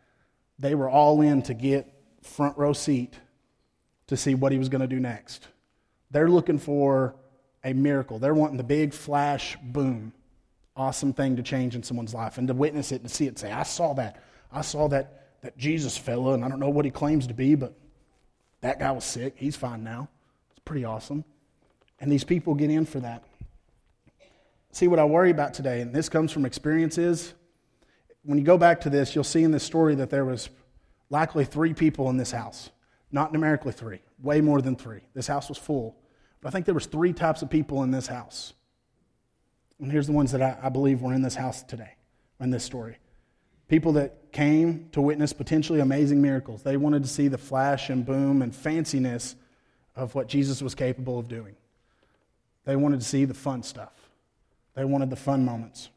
they 0.60 0.76
were 0.76 0.88
all 0.88 1.20
in 1.20 1.42
to 1.42 1.54
get 1.54 1.92
front 2.22 2.56
row 2.56 2.72
seat 2.72 3.18
to 4.06 4.16
see 4.16 4.36
what 4.36 4.52
he 4.52 4.58
was 4.58 4.68
going 4.68 4.82
to 4.82 4.86
do 4.86 5.00
next. 5.00 5.48
They're 6.12 6.28
looking 6.28 6.58
for 6.58 7.16
a 7.64 7.72
miracle. 7.72 8.18
They're 8.18 8.34
wanting 8.34 8.56
the 8.56 8.64
big 8.64 8.92
flash, 8.92 9.56
boom, 9.62 10.12
awesome 10.76 11.12
thing 11.12 11.36
to 11.36 11.42
change 11.42 11.74
in 11.74 11.82
someone's 11.82 12.14
life 12.14 12.38
and 12.38 12.46
to 12.48 12.54
witness 12.54 12.92
it 12.92 13.02
and 13.02 13.10
see 13.10 13.26
it. 13.26 13.38
Say, 13.38 13.50
I 13.50 13.64
saw 13.64 13.94
that. 13.94 14.22
I 14.52 14.62
saw 14.62 14.88
that, 14.88 15.40
that 15.42 15.58
Jesus 15.58 15.96
fellow, 15.96 16.34
and 16.34 16.44
I 16.44 16.48
don't 16.48 16.60
know 16.60 16.70
what 16.70 16.84
he 16.84 16.90
claims 16.90 17.26
to 17.26 17.34
be, 17.34 17.54
but 17.54 17.74
that 18.60 18.78
guy 18.78 18.90
was 18.92 19.04
sick. 19.04 19.34
He's 19.36 19.56
fine 19.56 19.84
now. 19.84 20.08
It's 20.50 20.60
pretty 20.64 20.84
awesome. 20.84 21.24
And 22.00 22.10
these 22.10 22.24
people 22.24 22.54
get 22.54 22.70
in 22.70 22.86
for 22.86 23.00
that. 23.00 23.24
See, 24.72 24.86
what 24.86 24.98
I 24.98 25.04
worry 25.04 25.30
about 25.30 25.54
today, 25.54 25.80
and 25.80 25.92
this 25.92 26.08
comes 26.08 26.30
from 26.30 26.44
experiences, 26.44 27.34
when 28.22 28.38
you 28.38 28.44
go 28.44 28.58
back 28.58 28.82
to 28.82 28.90
this, 28.90 29.14
you'll 29.14 29.24
see 29.24 29.42
in 29.42 29.50
this 29.50 29.64
story 29.64 29.94
that 29.96 30.10
there 30.10 30.24
was 30.24 30.50
likely 31.10 31.44
three 31.44 31.74
people 31.74 32.10
in 32.10 32.16
this 32.16 32.30
house. 32.30 32.70
Not 33.10 33.32
numerically 33.32 33.72
three, 33.72 34.00
way 34.22 34.40
more 34.40 34.60
than 34.60 34.76
three. 34.76 35.00
This 35.14 35.26
house 35.26 35.48
was 35.48 35.58
full. 35.58 35.96
But 36.40 36.48
I 36.48 36.50
think 36.52 36.66
there 36.66 36.74
was 36.74 36.86
three 36.86 37.12
types 37.12 37.42
of 37.42 37.50
people 37.50 37.82
in 37.82 37.90
this 37.90 38.06
house. 38.06 38.52
And 39.80 39.90
here's 39.90 40.06
the 40.06 40.12
ones 40.12 40.32
that 40.32 40.42
I, 40.42 40.58
I 40.62 40.68
believe 40.68 41.02
were 41.02 41.14
in 41.14 41.22
this 41.22 41.34
house 41.34 41.62
today, 41.62 41.94
in 42.40 42.50
this 42.50 42.64
story. 42.64 42.98
People 43.68 43.92
that 43.92 44.32
came 44.32 44.88
to 44.92 45.00
witness 45.00 45.32
potentially 45.32 45.80
amazing 45.80 46.22
miracles. 46.22 46.62
They 46.62 46.76
wanted 46.76 47.02
to 47.02 47.08
see 47.08 47.28
the 47.28 47.38
flash 47.38 47.90
and 47.90 48.04
boom 48.04 48.42
and 48.42 48.52
fanciness 48.52 49.34
of 49.94 50.14
what 50.14 50.28
Jesus 50.28 50.62
was 50.62 50.74
capable 50.74 51.18
of 51.18 51.28
doing. 51.28 51.56
They 52.64 52.76
wanted 52.76 53.00
to 53.00 53.06
see 53.06 53.24
the 53.24 53.34
fun 53.34 53.62
stuff. 53.62 53.92
They 54.74 54.84
wanted 54.84 55.10
the 55.10 55.16
fun 55.16 55.44
moments. 55.44 55.90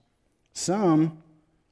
Some 0.53 1.21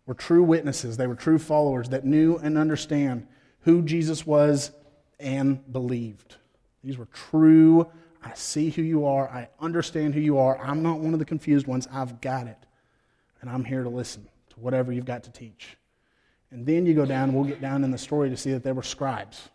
were 0.06 0.14
true 0.14 0.44
witnesses, 0.44 0.98
they 0.98 1.08
were 1.08 1.16
true 1.16 1.38
followers 1.38 1.90
that 1.90 2.06
knew 2.06 2.38
and 2.38 2.58
understand 2.58 3.28
who 3.62 3.82
Jesus 3.82 4.26
was 4.26 4.72
and 5.20 5.72
believed. 5.72 6.38
These 6.84 6.98
were 6.98 7.08
true. 7.08 7.88
I 8.24 8.34
see 8.34 8.70
who 8.70 8.82
you 8.82 9.06
are. 9.06 9.30
I 9.30 9.50
understand 9.60 10.14
who 10.14 10.20
you 10.20 10.38
are. 10.38 10.58
I'm 10.60 10.84
not 10.84 11.00
one 11.00 11.14
of 11.14 11.20
the 11.20 11.26
confused 11.26 11.68
ones. 11.68 11.88
I've 11.92 12.20
got 12.22 12.48
it. 12.48 12.58
And 13.42 13.50
I'm 13.50 13.64
here 13.64 13.84
to 13.84 13.90
listen 13.90 14.28
to 14.50 14.60
whatever 14.60 14.92
you've 14.92 15.06
got 15.06 15.24
to 15.24 15.32
teach. 15.32 15.78
And 16.52 16.66
then 16.66 16.86
you 16.86 16.94
go 16.94 17.06
down, 17.06 17.34
we'll 17.34 17.46
get 17.46 17.62
down 17.62 17.84
in 17.84 17.92
the 17.92 17.98
story 17.98 18.30
to 18.30 18.38
see 18.38 18.52
that 18.52 18.64
there 18.64 18.74
were 18.74 18.84
scribes. 18.84 19.50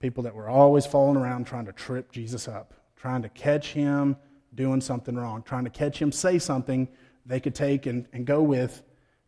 People 0.00 0.24
that 0.24 0.34
were 0.34 0.48
always 0.48 0.86
following 0.86 1.16
around 1.16 1.46
trying 1.46 1.66
to 1.66 1.72
trip 1.72 2.12
Jesus 2.12 2.48
up, 2.48 2.74
trying 2.96 3.22
to 3.22 3.28
catch 3.28 3.72
him 3.72 4.16
doing 4.54 4.80
something 4.80 5.16
wrong, 5.16 5.42
trying 5.42 5.64
to 5.64 5.70
catch 5.70 6.00
him 6.00 6.12
say 6.12 6.38
something 6.38 6.88
they 7.24 7.40
could 7.40 7.54
take 7.54 7.86
and, 7.86 8.06
and 8.12 8.26
go 8.26 8.42
with 8.42 8.82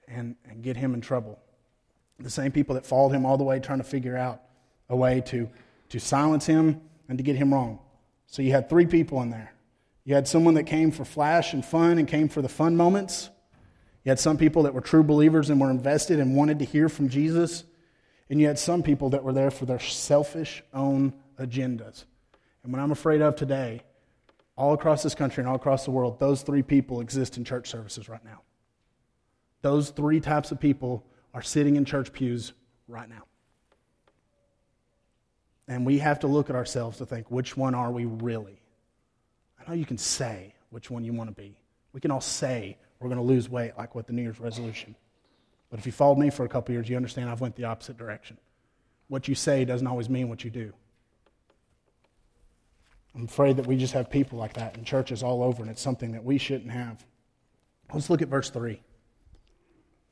and, 0.09 0.37
and 0.49 0.63
get 0.63 0.77
him 0.77 0.95
in 0.95 1.01
trouble. 1.01 1.39
The 2.19 2.31
same 2.31 2.53
people 2.53 2.75
that 2.75 2.85
followed 2.85 3.11
him 3.11 3.25
all 3.25 3.39
the 3.39 3.45
way 3.45 3.61
trying 3.61 3.79
to 3.79 3.85
figure 3.85 4.17
out 4.17 4.43
a 4.89 4.97
way 4.97 5.23
to, 5.27 5.49
to 5.91 6.01
silence 6.01 6.47
him 6.47 6.81
and 7.09 7.17
to 7.17 7.25
get 7.25 7.37
him 7.37 7.55
wrong. 7.55 7.79
So 8.31 8.43
you 8.43 8.53
had 8.53 8.69
three 8.69 8.87
people 8.87 9.21
in 9.23 9.31
there. 9.31 9.53
You 10.05 10.15
had 10.15 10.29
someone 10.29 10.55
that 10.55 10.65
came 10.65 10.93
for 10.93 11.05
flash 11.05 11.53
and 11.53 11.65
fun 11.65 11.99
and 11.99 12.07
came 12.07 12.29
for 12.29 12.41
the 12.41 12.49
fun 12.49 12.77
moments. 12.77 13.29
You 14.05 14.11
had 14.11 14.21
some 14.21 14.39
people 14.39 14.63
that 14.63 14.73
were 14.73 14.81
true 14.81 15.03
believers 15.03 15.51
and 15.51 15.61
were 15.61 15.71
invested 15.71 16.21
and 16.21 16.37
wanted 16.37 16.61
to 16.61 16.65
hear 16.65 16.89
from 16.89 17.09
Jesus. 17.09 17.65
And 18.31 18.41
you 18.41 18.47
had 18.47 18.59
some 18.59 18.85
people 18.85 19.11
that 19.11 19.25
were 19.25 19.33
there 19.33 19.51
for 19.51 19.67
their 19.67 19.81
selfish 19.81 20.63
own 20.73 21.13
agendas. 21.39 22.05
And 22.63 22.73
what 22.73 22.81
I'm 22.81 22.93
afraid 22.93 23.21
of 23.21 23.35
today 23.35 23.83
all 24.57 24.75
across 24.75 25.03
this 25.03 25.15
country 25.15 25.43
and 25.43 25.49
all 25.49 25.57
across 25.57 25.85
the 25.85 25.91
world, 25.91 26.21
those 26.21 26.43
three 26.43 26.63
people 26.63 27.01
exist 27.01 27.37
in 27.37 27.45
church 27.45 27.69
services 27.69 28.09
right 28.09 28.25
now. 28.25 28.43
Those 29.63 29.91
three 29.91 30.21
types 30.21 30.53
of 30.53 30.61
people 30.61 31.05
are 31.35 31.43
sitting 31.43 31.75
in 31.77 31.85
church 31.85 32.13
pews 32.13 32.53
right 32.87 33.09
now. 33.09 33.25
And 35.71 35.87
we 35.87 35.99
have 35.99 36.19
to 36.21 36.27
look 36.27 36.51
at 36.51 36.57
ourselves 36.57 36.99
to 36.99 37.07
think, 37.07 37.31
which 37.31 37.57
one 37.57 37.77
are 37.77 37.93
we 37.93 38.05
really? 38.05 38.61
I 39.57 39.71
know 39.71 39.77
you 39.77 39.87
can 39.87 39.99
say 39.99 40.53
which 40.71 40.91
one 40.91 41.05
you 41.05 41.13
want 41.13 41.31
to 41.31 41.41
be. 41.41 41.57
We 41.93 42.01
can 42.01 42.11
all 42.11 42.21
say 42.21 42.77
we're 42.99 43.09
going 43.09 43.21
to 43.21 43.25
lose 43.25 43.49
weight, 43.49 43.79
like 43.79 43.95
what 43.95 44.09
the 44.09 44.13
New 44.13 44.23
Year's 44.23 44.41
resolution. 44.41 44.97
But 45.71 45.79
if 45.79 45.87
you 45.87 45.93
followed 45.93 46.19
me 46.19 46.29
for 46.29 46.45
a 46.45 46.49
couple 46.49 46.75
years, 46.75 46.89
you 46.89 46.97
understand 46.97 47.31
I've 47.31 47.41
went 47.41 47.55
the 47.55 47.67
opposite 47.67 47.97
direction. 47.97 48.37
What 49.07 49.29
you 49.29 49.37
say 49.37 49.65
doesn't 49.65 49.87
always 49.87 50.09
mean 50.09 50.29
what 50.29 50.43
you 50.43 50.51
do. 50.51 50.73
I'm 53.15 53.27
afraid 53.27 53.57
that 53.59 53.67
we 53.69 53.77
just 53.77 53.95
have 53.95 54.11
people 54.11 54.41
like 54.41 54.55
that 54.55 54.77
in 54.77 54.83
churches 54.83 55.23
all 55.23 55.41
over, 55.41 55.63
and 55.63 55.71
it's 55.71 55.81
something 55.81 56.13
that 56.13 56.25
we 56.25 56.39
shouldn't 56.39 56.73
have. 56.73 57.07
Let's 57.95 58.11
look 58.11 58.23
at 58.23 58.29
verse 58.29 58.51
3. 58.51 58.83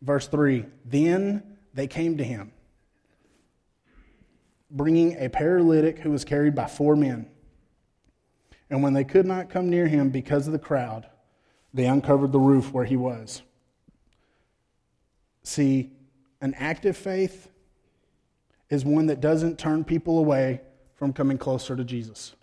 Verse 0.03 0.29
3 0.29 0.67
Then 0.85 1.59
they 1.75 1.89
came 1.89 2.17
to 2.19 2.25
him, 2.25 2.53
bringing 4.71 5.17
a 5.19 5.29
paralytic 5.29 6.01
who 6.01 6.11
was 6.11 6.25
carried 6.25 6.55
by 6.55 6.67
four 6.67 6.97
men. 6.97 7.29
And 8.71 8.83
when 8.83 8.93
they 8.93 9.05
could 9.05 9.27
not 9.27 9.49
come 9.49 9.71
near 9.71 9.87
him 9.89 10.11
because 10.11 10.47
of 10.47 10.53
the 10.53 10.59
crowd, 10.59 11.07
they 11.73 11.87
uncovered 11.87 12.33
the 12.33 12.39
roof 12.39 12.73
where 12.73 12.85
he 12.85 12.97
was. 12.97 13.43
See, 15.43 15.93
an 16.41 16.55
active 16.55 16.97
faith 16.97 17.49
is 18.69 18.85
one 18.85 19.07
that 19.07 19.21
doesn't 19.21 19.59
turn 19.59 19.85
people 19.85 20.19
away 20.19 20.61
from 20.95 21.13
coming 21.13 21.39
closer 21.39 21.75
to 21.75 21.85
Jesus. 21.85 22.35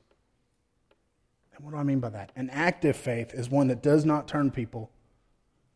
And 1.55 1.63
what 1.63 1.71
do 1.71 1.77
I 1.77 1.83
mean 1.83 1.99
by 1.99 2.09
that? 2.09 2.31
An 2.35 2.49
active 2.49 2.95
faith 2.95 3.33
is 3.33 3.49
one 3.49 3.67
that 3.67 3.83
does 3.83 4.05
not 4.05 4.27
turn 4.27 4.49
people 4.49 4.91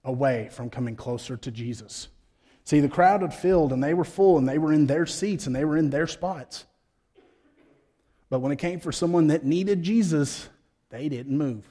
away 0.03 0.49
from 0.51 0.69
coming 0.69 0.95
closer 0.95 1.37
to 1.37 1.51
Jesus. 1.51 2.07
See, 2.69 2.81
the 2.81 2.87
crowd 2.87 3.23
had 3.23 3.33
filled 3.33 3.73
and 3.73 3.83
they 3.83 3.95
were 3.95 4.03
full 4.03 4.37
and 4.37 4.47
they 4.47 4.59
were 4.59 4.71
in 4.71 4.85
their 4.85 5.07
seats 5.07 5.47
and 5.47 5.55
they 5.55 5.65
were 5.65 5.75
in 5.75 5.89
their 5.89 6.05
spots. 6.05 6.67
But 8.29 8.41
when 8.41 8.51
it 8.51 8.57
came 8.57 8.79
for 8.79 8.91
someone 8.91 9.25
that 9.29 9.43
needed 9.43 9.81
Jesus, 9.81 10.47
they 10.91 11.09
didn't 11.09 11.35
move. 11.35 11.65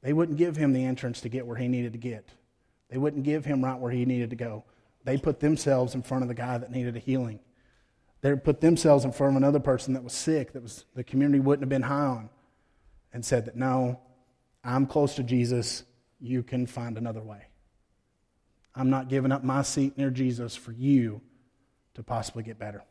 They 0.00 0.14
wouldn't 0.14 0.38
give 0.38 0.56
him 0.56 0.72
the 0.72 0.82
entrance 0.82 1.20
to 1.20 1.28
get 1.28 1.46
where 1.46 1.58
he 1.58 1.68
needed 1.68 1.92
to 1.92 1.98
get. 1.98 2.26
They 2.88 2.96
wouldn't 2.96 3.24
give 3.24 3.44
him 3.44 3.62
right 3.62 3.78
where 3.78 3.92
he 3.92 4.06
needed 4.06 4.30
to 4.30 4.36
go. 4.36 4.64
They 5.04 5.18
put 5.18 5.40
themselves 5.40 5.94
in 5.94 6.00
front 6.00 6.22
of 6.22 6.28
the 6.28 6.34
guy 6.34 6.56
that 6.56 6.70
needed 6.70 6.96
a 6.96 7.00
healing. 7.00 7.38
They 8.22 8.34
put 8.34 8.62
themselves 8.62 9.04
in 9.04 9.12
front 9.12 9.34
of 9.34 9.36
another 9.36 9.60
person 9.60 9.92
that 9.92 10.04
was 10.04 10.14
sick, 10.14 10.54
that 10.54 10.62
was 10.62 10.86
the 10.94 11.04
community 11.04 11.40
wouldn't 11.40 11.64
have 11.64 11.68
been 11.68 11.82
high 11.82 12.06
on, 12.06 12.30
and 13.12 13.22
said 13.22 13.44
that 13.44 13.56
no, 13.56 14.00
I'm 14.64 14.86
close 14.86 15.16
to 15.16 15.22
Jesus. 15.22 15.84
You 16.18 16.42
can 16.42 16.66
find 16.66 16.96
another 16.96 17.20
way. 17.20 17.48
I'm 18.74 18.90
not 18.90 19.08
giving 19.08 19.32
up 19.32 19.42
my 19.42 19.62
seat 19.62 19.98
near 19.98 20.10
Jesus 20.10 20.54
for 20.54 20.72
you 20.72 21.20
to 21.94 22.02
possibly 22.02 22.42
get 22.42 22.58
better. 22.58 22.82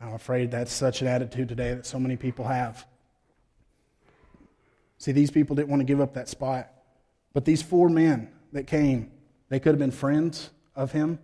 I'm 0.00 0.12
afraid 0.12 0.50
that's 0.50 0.72
such 0.72 1.00
an 1.00 1.08
attitude 1.08 1.48
today 1.48 1.74
that 1.74 1.86
so 1.86 1.98
many 1.98 2.16
people 2.16 2.44
have. 2.44 2.86
See, 4.98 5.12
these 5.12 5.30
people 5.30 5.56
didn't 5.56 5.68
want 5.68 5.80
to 5.80 5.84
give 5.84 6.00
up 6.00 6.14
that 6.14 6.28
spot. 6.28 6.70
But 7.32 7.44
these 7.44 7.62
four 7.62 7.88
men 7.88 8.30
that 8.52 8.66
came, 8.66 9.10
they 9.48 9.60
could 9.60 9.70
have 9.70 9.78
been 9.78 9.90
friends 9.90 10.50
of 10.76 10.92
him, 10.92 11.18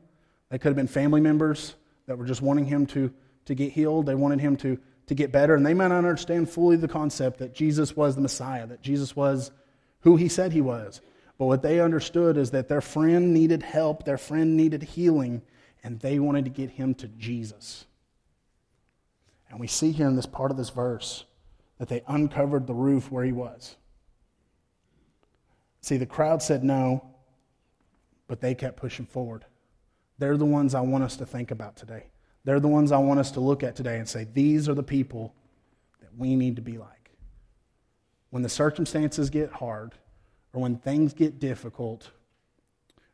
they 0.50 0.58
could 0.58 0.68
have 0.68 0.76
been 0.76 0.88
family 0.88 1.20
members 1.20 1.74
that 2.06 2.18
were 2.18 2.26
just 2.26 2.42
wanting 2.42 2.64
him 2.64 2.86
to, 2.86 3.12
to 3.44 3.54
get 3.54 3.72
healed. 3.72 4.06
They 4.06 4.16
wanted 4.16 4.40
him 4.40 4.56
to, 4.58 4.78
to 5.06 5.14
get 5.14 5.30
better. 5.30 5.54
And 5.54 5.64
they 5.64 5.74
might 5.74 5.88
not 5.88 5.98
understand 5.98 6.50
fully 6.50 6.76
the 6.76 6.88
concept 6.88 7.38
that 7.38 7.54
Jesus 7.54 7.94
was 7.94 8.16
the 8.16 8.20
Messiah, 8.20 8.66
that 8.66 8.82
Jesus 8.82 9.14
was 9.14 9.52
who 10.00 10.16
he 10.16 10.28
said 10.28 10.52
he 10.52 10.60
was. 10.60 11.00
But 11.40 11.46
what 11.46 11.62
they 11.62 11.80
understood 11.80 12.36
is 12.36 12.50
that 12.50 12.68
their 12.68 12.82
friend 12.82 13.32
needed 13.32 13.62
help, 13.62 14.04
their 14.04 14.18
friend 14.18 14.58
needed 14.58 14.82
healing, 14.82 15.40
and 15.82 15.98
they 15.98 16.18
wanted 16.18 16.44
to 16.44 16.50
get 16.50 16.72
him 16.72 16.92
to 16.96 17.08
Jesus. 17.08 17.86
And 19.48 19.58
we 19.58 19.66
see 19.66 19.90
here 19.90 20.06
in 20.06 20.16
this 20.16 20.26
part 20.26 20.50
of 20.50 20.58
this 20.58 20.68
verse 20.68 21.24
that 21.78 21.88
they 21.88 22.02
uncovered 22.06 22.66
the 22.66 22.74
roof 22.74 23.10
where 23.10 23.24
he 23.24 23.32
was. 23.32 23.76
See, 25.80 25.96
the 25.96 26.04
crowd 26.04 26.42
said 26.42 26.62
no, 26.62 27.06
but 28.28 28.42
they 28.42 28.54
kept 28.54 28.76
pushing 28.76 29.06
forward. 29.06 29.46
They're 30.18 30.36
the 30.36 30.44
ones 30.44 30.74
I 30.74 30.82
want 30.82 31.04
us 31.04 31.16
to 31.16 31.24
think 31.24 31.50
about 31.50 31.74
today. 31.74 32.08
They're 32.44 32.60
the 32.60 32.68
ones 32.68 32.92
I 32.92 32.98
want 32.98 33.18
us 33.18 33.30
to 33.30 33.40
look 33.40 33.62
at 33.62 33.76
today 33.76 33.96
and 33.96 34.06
say, 34.06 34.26
these 34.30 34.68
are 34.68 34.74
the 34.74 34.82
people 34.82 35.34
that 36.02 36.14
we 36.18 36.36
need 36.36 36.56
to 36.56 36.62
be 36.62 36.76
like. 36.76 37.12
When 38.28 38.42
the 38.42 38.50
circumstances 38.50 39.30
get 39.30 39.52
hard, 39.52 39.94
or 40.52 40.62
when 40.62 40.76
things 40.76 41.12
get 41.12 41.38
difficult, 41.38 42.10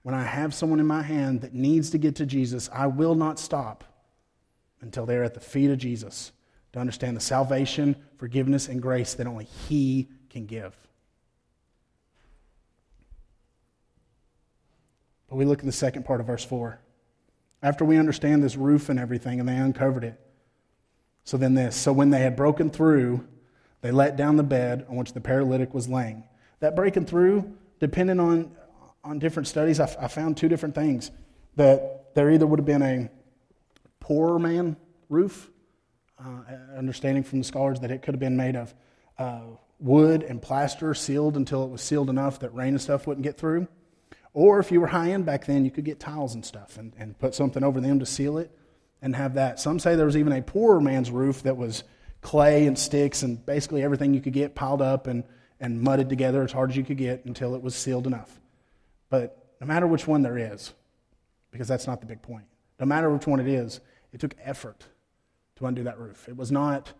when 0.02 0.14
I 0.14 0.22
have 0.22 0.54
someone 0.54 0.80
in 0.80 0.86
my 0.86 1.02
hand 1.02 1.40
that 1.42 1.52
needs 1.52 1.90
to 1.90 1.98
get 1.98 2.16
to 2.16 2.26
Jesus, 2.26 2.70
I 2.72 2.86
will 2.86 3.14
not 3.14 3.38
stop 3.38 3.84
until 4.80 5.04
they're 5.04 5.24
at 5.24 5.34
the 5.34 5.40
feet 5.40 5.70
of 5.70 5.78
Jesus 5.78 6.32
to 6.72 6.78
understand 6.78 7.16
the 7.16 7.20
salvation, 7.20 7.96
forgiveness, 8.16 8.68
and 8.68 8.80
grace 8.80 9.14
that 9.14 9.26
only 9.26 9.46
He 9.68 10.08
can 10.30 10.46
give. 10.46 10.76
But 15.28 15.36
we 15.36 15.44
look 15.44 15.60
in 15.60 15.66
the 15.66 15.72
second 15.72 16.04
part 16.04 16.20
of 16.20 16.26
verse 16.26 16.44
4. 16.44 16.78
After 17.62 17.84
we 17.84 17.96
understand 17.98 18.42
this 18.42 18.56
roof 18.56 18.88
and 18.88 18.98
everything, 19.00 19.40
and 19.40 19.48
they 19.48 19.56
uncovered 19.56 20.04
it. 20.04 20.20
So 21.24 21.36
then, 21.36 21.54
this. 21.54 21.74
So 21.74 21.92
when 21.92 22.10
they 22.10 22.20
had 22.20 22.36
broken 22.36 22.70
through, 22.70 23.26
they 23.80 23.90
let 23.90 24.16
down 24.16 24.36
the 24.36 24.44
bed 24.44 24.86
on 24.88 24.96
which 24.96 25.12
the 25.12 25.20
paralytic 25.20 25.74
was 25.74 25.88
laying 25.88 26.22
that 26.60 26.76
breaking 26.76 27.06
through, 27.06 27.56
depending 27.80 28.20
on, 28.20 28.52
on 29.04 29.18
different 29.18 29.48
studies, 29.48 29.80
I, 29.80 29.84
I 30.00 30.08
found 30.08 30.36
two 30.36 30.48
different 30.48 30.74
things. 30.74 31.10
That 31.56 32.14
there 32.14 32.30
either 32.30 32.46
would 32.46 32.58
have 32.58 32.66
been 32.66 32.82
a 32.82 33.10
poor 34.00 34.38
man 34.38 34.76
roof, 35.08 35.50
uh, 36.18 36.76
understanding 36.76 37.22
from 37.22 37.38
the 37.38 37.44
scholars 37.44 37.80
that 37.80 37.90
it 37.90 38.02
could 38.02 38.14
have 38.14 38.20
been 38.20 38.36
made 38.36 38.56
of 38.56 38.74
uh, 39.18 39.40
wood 39.78 40.22
and 40.22 40.40
plaster 40.40 40.94
sealed 40.94 41.36
until 41.36 41.64
it 41.64 41.70
was 41.70 41.82
sealed 41.82 42.10
enough 42.10 42.40
that 42.40 42.54
rain 42.54 42.68
and 42.68 42.80
stuff 42.80 43.06
wouldn't 43.06 43.24
get 43.24 43.36
through. 43.36 43.68
Or 44.32 44.58
if 44.58 44.70
you 44.70 44.80
were 44.80 44.86
high 44.86 45.12
end 45.12 45.24
back 45.24 45.46
then, 45.46 45.64
you 45.64 45.70
could 45.70 45.84
get 45.84 45.98
tiles 45.98 46.34
and 46.34 46.44
stuff 46.44 46.76
and, 46.76 46.92
and 46.98 47.18
put 47.18 47.34
something 47.34 47.64
over 47.64 47.80
them 47.80 48.00
to 48.00 48.06
seal 48.06 48.38
it 48.38 48.50
and 49.00 49.16
have 49.16 49.34
that. 49.34 49.58
Some 49.58 49.78
say 49.78 49.96
there 49.96 50.06
was 50.06 50.16
even 50.16 50.32
a 50.32 50.42
poorer 50.42 50.80
man's 50.80 51.10
roof 51.10 51.42
that 51.44 51.56
was 51.56 51.84
clay 52.20 52.66
and 52.66 52.78
sticks 52.78 53.22
and 53.22 53.44
basically 53.46 53.82
everything 53.82 54.12
you 54.12 54.20
could 54.20 54.32
get 54.32 54.54
piled 54.54 54.82
up 54.82 55.06
and 55.06 55.24
and 55.60 55.80
mudded 55.80 56.08
together 56.08 56.42
as 56.42 56.52
hard 56.52 56.70
as 56.70 56.76
you 56.76 56.84
could 56.84 56.98
get 56.98 57.24
until 57.24 57.54
it 57.54 57.62
was 57.62 57.74
sealed 57.74 58.06
enough. 58.06 58.40
But 59.08 59.54
no 59.60 59.66
matter 59.66 59.86
which 59.86 60.06
one 60.06 60.22
there 60.22 60.38
is, 60.38 60.72
because 61.50 61.68
that's 61.68 61.86
not 61.86 62.00
the 62.00 62.06
big 62.06 62.22
point, 62.22 62.44
no 62.78 62.86
matter 62.86 63.10
which 63.10 63.26
one 63.26 63.40
it 63.40 63.48
is, 63.48 63.80
it 64.12 64.20
took 64.20 64.34
effort 64.42 64.84
to 65.56 65.66
undo 65.66 65.84
that 65.84 65.98
roof. 65.98 66.28
It 66.28 66.36
was 66.36 66.52
not 66.52 66.92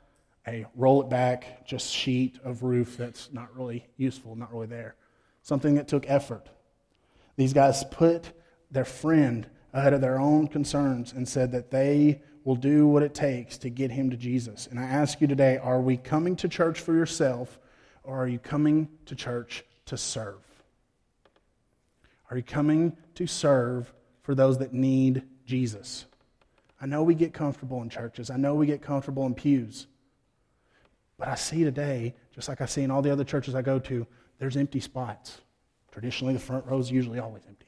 a 0.46 0.66
roll 0.74 1.02
it 1.02 1.10
back, 1.10 1.66
just 1.66 1.92
sheet 1.92 2.38
of 2.44 2.62
roof 2.62 2.96
that's 2.96 3.32
not 3.32 3.54
really 3.56 3.86
useful, 3.96 4.36
not 4.36 4.52
really 4.52 4.66
there. 4.66 4.94
Something 5.42 5.74
that 5.74 5.88
took 5.88 6.08
effort. 6.08 6.48
These 7.36 7.52
guys 7.52 7.84
put 7.90 8.32
their 8.70 8.84
friend 8.84 9.46
ahead 9.72 9.92
of 9.92 10.00
their 10.00 10.18
own 10.18 10.48
concerns 10.48 11.12
and 11.12 11.28
said 11.28 11.52
that 11.52 11.70
they 11.70 12.22
will 12.44 12.56
do 12.56 12.86
what 12.86 13.02
it 13.02 13.14
takes 13.14 13.58
to 13.58 13.68
get 13.68 13.90
him 13.90 14.10
to 14.10 14.16
Jesus. 14.16 14.68
And 14.68 14.78
I 14.78 14.84
ask 14.84 15.20
you 15.20 15.26
today 15.26 15.58
are 15.58 15.80
we 15.80 15.96
coming 15.96 16.36
to 16.36 16.48
church 16.48 16.80
for 16.80 16.94
yourself? 16.94 17.58
Or 18.06 18.22
are 18.22 18.28
you 18.28 18.38
coming 18.38 18.88
to 19.06 19.14
church 19.14 19.64
to 19.86 19.96
serve? 19.96 20.40
Are 22.30 22.36
you 22.36 22.42
coming 22.42 22.96
to 23.16 23.26
serve 23.26 23.92
for 24.22 24.34
those 24.34 24.58
that 24.58 24.72
need 24.72 25.22
Jesus? 25.44 26.06
I 26.80 26.86
know 26.86 27.02
we 27.02 27.14
get 27.14 27.32
comfortable 27.32 27.82
in 27.82 27.88
churches. 27.88 28.30
I 28.30 28.36
know 28.36 28.54
we 28.54 28.66
get 28.66 28.82
comfortable 28.82 29.26
in 29.26 29.34
pews. 29.34 29.86
But 31.18 31.28
I 31.28 31.34
see 31.34 31.64
today, 31.64 32.14
just 32.34 32.48
like 32.48 32.60
I 32.60 32.66
see 32.66 32.82
in 32.82 32.90
all 32.90 33.02
the 33.02 33.10
other 33.10 33.24
churches 33.24 33.54
I 33.54 33.62
go 33.62 33.78
to, 33.80 34.06
there's 34.38 34.56
empty 34.56 34.80
spots. 34.80 35.40
Traditionally, 35.90 36.34
the 36.34 36.40
front 36.40 36.66
row 36.66 36.78
is 36.78 36.90
usually 36.90 37.18
always 37.18 37.42
empty. 37.48 37.66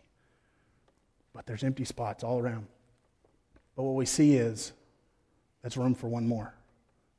But 1.33 1.47
there's 1.47 1.65
empty 1.65 1.85
spots 1.85 2.23
all 2.23 2.39
around. 2.39 2.67
But 3.75 3.85
what 3.85 3.95
we 3.95 4.05
see 4.05 4.35
is 4.35 4.73
that's 5.63 5.77
room 5.77 5.95
for 5.95 6.09
one 6.09 6.29
more. 6.29 6.55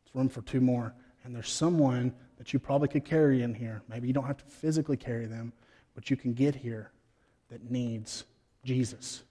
It's 0.06 0.14
room 0.14 0.30
for 0.30 0.42
two 0.42 0.62
more. 0.62 0.94
And 1.24 1.36
there's 1.36 1.50
someone 1.50 2.14
that 2.40 2.52
you 2.54 2.58
probably 2.58 2.88
could 2.88 3.06
carry 3.06 3.44
in 3.44 3.54
here. 3.54 3.84
Maybe 3.88 4.08
you 4.08 4.14
don't 4.14 4.26
have 4.26 4.38
to 4.38 4.46
physically 4.46 4.98
carry 4.98 5.28
them, 5.28 5.54
but 5.94 6.10
you 6.10 6.18
can 6.18 6.34
get 6.34 6.56
here 6.56 6.90
that 7.50 7.70
needs 7.70 8.24
Jesus. 8.64 9.22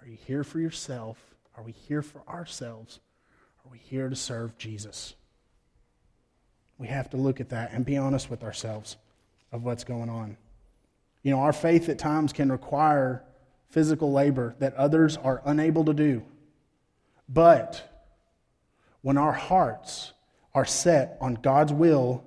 Are 0.00 0.06
you 0.06 0.16
here 0.26 0.42
for 0.42 0.58
yourself? 0.58 1.18
Are 1.56 1.62
we 1.62 1.72
here 1.72 2.02
for 2.02 2.22
ourselves? 2.28 3.00
Are 3.64 3.70
we 3.70 3.78
here 3.78 4.08
to 4.08 4.16
serve 4.16 4.56
Jesus? 4.58 5.14
We 6.78 6.88
have 6.88 7.10
to 7.10 7.16
look 7.16 7.40
at 7.40 7.50
that 7.50 7.72
and 7.72 7.84
be 7.84 7.96
honest 7.96 8.30
with 8.30 8.42
ourselves 8.42 8.96
of 9.52 9.62
what's 9.62 9.84
going 9.84 10.08
on. 10.08 10.36
You 11.22 11.32
know, 11.32 11.40
our 11.40 11.52
faith 11.52 11.88
at 11.88 11.98
times 11.98 12.32
can 12.32 12.50
require 12.50 13.22
physical 13.68 14.12
labor 14.12 14.54
that 14.58 14.74
others 14.74 15.16
are 15.16 15.42
unable 15.44 15.84
to 15.84 15.94
do. 15.94 16.22
But 17.28 17.82
when 19.02 19.18
our 19.18 19.32
hearts 19.32 20.12
are 20.56 20.64
set 20.64 21.18
on 21.20 21.34
God's 21.34 21.70
will, 21.70 22.24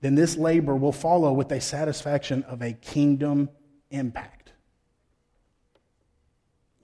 then 0.00 0.14
this 0.14 0.36
labor 0.36 0.76
will 0.76 0.92
follow 0.92 1.32
with 1.32 1.50
a 1.50 1.60
satisfaction 1.60 2.44
of 2.44 2.62
a 2.62 2.72
kingdom 2.74 3.50
impact. 3.90 4.52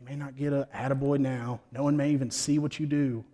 You 0.01 0.07
may 0.07 0.17
not 0.17 0.35
get 0.35 0.53
a 0.53 0.69
attaboy 0.75 1.21
now. 1.21 1.61
No 1.71 1.85
one 1.85 1.97
may 1.97 2.11
even 2.11 2.33
see 2.33 2.59
what 2.59 2.81
you 2.81 2.87
do. 2.87 3.25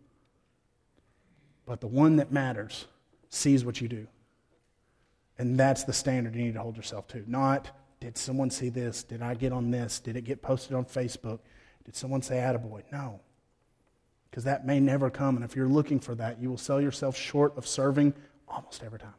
But 1.65 1.81
the 1.81 1.87
one 1.87 2.17
that 2.17 2.31
matters 2.31 2.85
sees 3.31 3.65
what 3.65 3.81
you 3.81 3.89
do. 3.89 4.07
And 5.39 5.59
that's 5.59 5.85
the 5.85 5.95
standard 5.95 6.35
you 6.35 6.43
need 6.43 6.55
to 6.55 6.61
hold 6.61 6.77
yourself 6.77 7.09
to. 7.09 7.25
Not, 7.27 7.71
did 7.99 8.19
someone 8.19 8.51
see 8.51 8.69
this? 8.69 9.03
Did 9.03 9.23
I 9.23 9.35
get 9.35 9.53
on 9.53 9.71
this? 9.71 10.01
Did 10.01 10.17
it 10.17 10.25
get 10.25 10.43
posted 10.43 10.77
on 10.77 10.85
Facebook? 10.85 11.39
Did 11.87 11.97
someone 11.97 12.21
say 12.21 12.37
attaboy? 12.37 12.83
No. 12.93 13.21
Because 14.35 14.43
that 14.43 14.67
may 14.67 14.81
never 14.81 15.11
come. 15.11 15.37
And 15.37 15.45
if 15.45 15.55
you're 15.55 15.69
looking 15.69 16.01
for 16.01 16.17
that, 16.17 16.43
you 16.43 16.51
will 16.51 16.59
sell 16.59 16.81
yourself 16.81 17.17
short 17.17 17.57
of 17.57 17.69
serving 17.69 18.15
almost 18.49 18.83
every 18.83 18.99
time. 18.99 19.15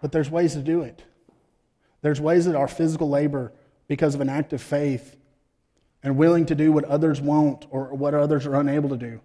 But 0.00 0.12
there's 0.12 0.30
ways 0.30 0.52
to 0.52 0.60
do 0.60 0.82
it. 0.82 1.02
There's 2.00 2.20
ways 2.20 2.44
that 2.44 2.54
our 2.54 2.68
physical 2.68 3.08
labor, 3.08 3.52
because 3.88 4.14
of 4.14 4.20
an 4.20 4.28
act 4.28 4.52
of 4.52 4.62
faith 4.62 5.16
and 6.04 6.16
willing 6.16 6.46
to 6.46 6.54
do 6.54 6.70
what 6.70 6.84
others 6.84 7.20
won't 7.20 7.66
or 7.70 7.92
what 7.92 8.14
others 8.14 8.46
are 8.46 8.54
unable 8.54 8.90
to 8.90 8.96
do. 8.96 9.20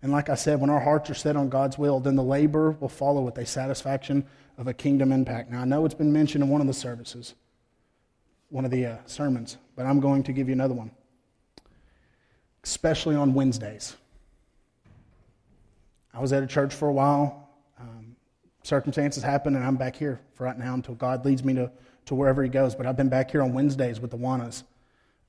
And 0.00 0.10
like 0.10 0.30
I 0.30 0.34
said, 0.34 0.58
when 0.58 0.70
our 0.70 0.80
hearts 0.80 1.10
are 1.10 1.14
set 1.14 1.36
on 1.36 1.50
God's 1.50 1.76
will, 1.76 2.00
then 2.00 2.16
the 2.16 2.22
labor 2.22 2.70
will 2.80 2.88
follow 2.88 3.20
with 3.20 3.36
a 3.36 3.44
satisfaction 3.44 4.24
of 4.56 4.66
a 4.66 4.72
kingdom 4.72 5.12
impact. 5.12 5.50
Now, 5.50 5.60
I 5.60 5.66
know 5.66 5.84
it's 5.84 5.92
been 5.92 6.10
mentioned 6.10 6.42
in 6.42 6.48
one 6.48 6.62
of 6.62 6.66
the 6.66 6.72
services, 6.72 7.34
one 8.48 8.64
of 8.64 8.70
the 8.70 8.86
uh, 8.86 8.96
sermons, 9.04 9.58
but 9.76 9.84
I'm 9.84 10.00
going 10.00 10.22
to 10.22 10.32
give 10.32 10.48
you 10.48 10.54
another 10.54 10.72
one, 10.72 10.90
especially 12.64 13.16
on 13.16 13.34
Wednesdays. 13.34 13.96
I 16.14 16.20
was 16.20 16.32
at 16.32 16.42
a 16.42 16.46
church 16.46 16.74
for 16.74 16.88
a 16.88 16.92
while. 16.92 17.48
Um, 17.80 18.16
circumstances 18.62 19.22
happen, 19.22 19.56
and 19.56 19.64
I'm 19.64 19.76
back 19.76 19.96
here 19.96 20.20
for 20.34 20.44
right 20.44 20.58
now 20.58 20.74
until 20.74 20.94
God 20.94 21.24
leads 21.24 21.42
me 21.42 21.54
to, 21.54 21.70
to 22.06 22.14
wherever 22.14 22.42
He 22.42 22.48
goes. 22.48 22.74
But 22.74 22.86
I've 22.86 22.96
been 22.96 23.08
back 23.08 23.30
here 23.30 23.42
on 23.42 23.52
Wednesdays 23.52 24.00
with 24.00 24.10
the 24.10 24.18
Awanas. 24.18 24.64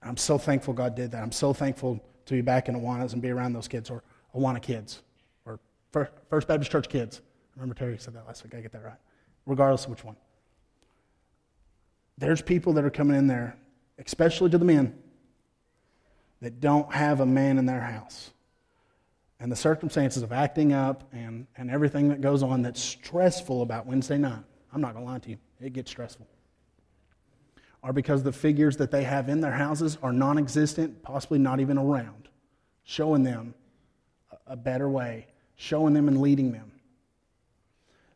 I'm 0.02 0.18
so 0.18 0.38
thankful 0.38 0.74
God 0.74 0.96
did 0.96 1.12
that. 1.12 1.24
I'm 1.24 1.32
so 1.32 1.54
thankful 1.54 2.04
to 2.26 2.34
be 2.34 2.42
back 2.42 2.68
in 2.68 2.76
Awanas 2.76 3.14
and 3.14 3.22
be 3.22 3.30
around 3.30 3.54
those 3.54 3.68
kids, 3.68 3.90
or 3.90 4.04
Awana 4.36 4.62
kids, 4.62 5.02
or 5.46 5.60
First 5.92 6.48
Baptist 6.48 6.72
Church 6.72 6.90
kids. 6.90 7.22
I 7.56 7.60
remember 7.62 7.76
Terry 7.76 7.98
said 7.98 8.14
that 8.16 8.26
last 8.28 8.44
week. 8.44 8.54
I 8.56 8.62
get 8.62 8.72
that 8.72 8.84
right. 8.84 8.98
Regardless 9.46 9.86
of 9.86 9.92
which 9.92 10.04
one. 10.04 10.16
There's 12.18 12.42
people 12.42 12.74
that 12.74 12.84
are 12.84 12.90
coming 12.90 13.18
in 13.18 13.28
there, 13.28 13.58
especially 13.98 14.50
to 14.52 14.58
the 14.58 14.66
men, 14.66 14.98
that 16.44 16.60
don't 16.60 16.92
have 16.92 17.22
a 17.22 17.26
man 17.26 17.58
in 17.58 17.66
their 17.66 17.80
house 17.80 18.32
and 19.40 19.50
the 19.50 19.56
circumstances 19.56 20.24
of 20.24 20.34
acting 20.34 20.74
up 20.74 21.06
and, 21.14 21.48
and 21.56 21.72
everything 21.72 22.10
that 22.10 22.20
goes 22.20 22.44
on 22.44 22.62
that's 22.62 22.82
stressful 22.82 23.62
about 23.62 23.86
Wednesday 23.86 24.18
night, 24.18 24.44
I'm 24.74 24.82
not 24.82 24.94
going 24.94 25.06
to 25.06 25.12
lie 25.12 25.20
to 25.20 25.30
you, 25.30 25.38
it 25.62 25.72
gets 25.72 25.90
stressful, 25.90 26.28
are 27.82 27.94
because 27.94 28.24
the 28.24 28.32
figures 28.34 28.76
that 28.76 28.92
they 28.92 29.06
have 29.06 29.30
in 29.30 29.40
their 29.40 29.54
houses 29.54 29.98
are 30.04 30.12
non 30.12 30.38
existent, 30.38 31.02
possibly 31.02 31.40
not 31.40 31.62
even 31.62 31.78
around, 31.78 32.28
showing 32.84 33.24
them 33.24 33.54
a 34.46 34.58
better 34.58 34.90
way, 34.90 35.28
showing 35.56 35.94
them 35.94 36.10
and 36.10 36.20
leading 36.20 36.52
them. 36.52 36.74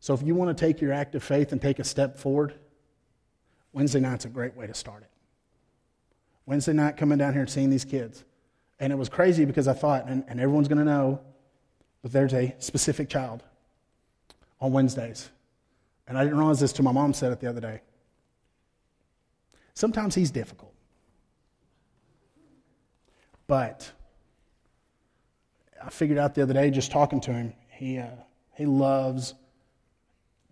So 0.02 0.14
if 0.14 0.22
you 0.22 0.36
want 0.36 0.56
to 0.56 0.66
take 0.66 0.82
your 0.82 0.92
act 0.92 1.16
of 1.16 1.24
faith 1.24 1.54
and 1.54 1.62
take 1.62 1.80
a 1.80 1.86
step 1.86 2.18
forward, 2.18 2.56
Wednesday 3.72 4.02
night's 4.02 4.26
a 4.26 4.30
great 4.30 4.54
way 4.58 4.68
to 4.68 4.74
start 4.74 5.04
it. 5.04 5.10
Wednesday 6.48 6.74
night, 6.74 6.98
coming 6.98 7.20
down 7.20 7.34
here 7.34 7.42
and 7.42 7.50
seeing 7.50 7.70
these 7.70 7.86
kids. 7.86 8.24
And 8.80 8.92
it 8.92 8.96
was 8.96 9.10
crazy 9.10 9.46
because 9.46 9.68
I 9.68 9.74
thought, 9.74 10.08
and, 10.08 10.24
and 10.27 10.39
everyone's 10.39 10.68
going 10.68 10.80
to 10.80 10.86
know, 10.86 11.20
but 12.01 12.12
there's 12.12 12.34
a 12.34 12.56
specific 12.58 13.10
child 13.10 13.44
on 14.60 14.72
Wednesdays. 14.72 15.30
And 16.08 16.18
I 16.18 16.24
didn't 16.24 16.38
realize 16.39 16.60
this 16.60 16.72
till 16.72 16.86
my 16.86 16.92
mom 16.92 17.13
said 17.13 17.32
it 17.34 17.42
the 17.42 17.48
other 17.48 17.60
day. 17.60 17.82
Sometimes 19.74 20.16
he's 20.16 20.32
difficult. 20.32 20.74
But 23.46 23.92
I 25.84 25.89
figured 25.89 26.17
out 26.17 26.34
the 26.34 26.43
other 26.43 26.54
day, 26.54 26.72
just 26.72 26.91
talking 26.91 27.19
to 27.22 27.34
him, 27.34 27.54
he, 27.69 27.98
uh, 27.98 28.08
he 28.56 28.65
loves, 28.65 29.34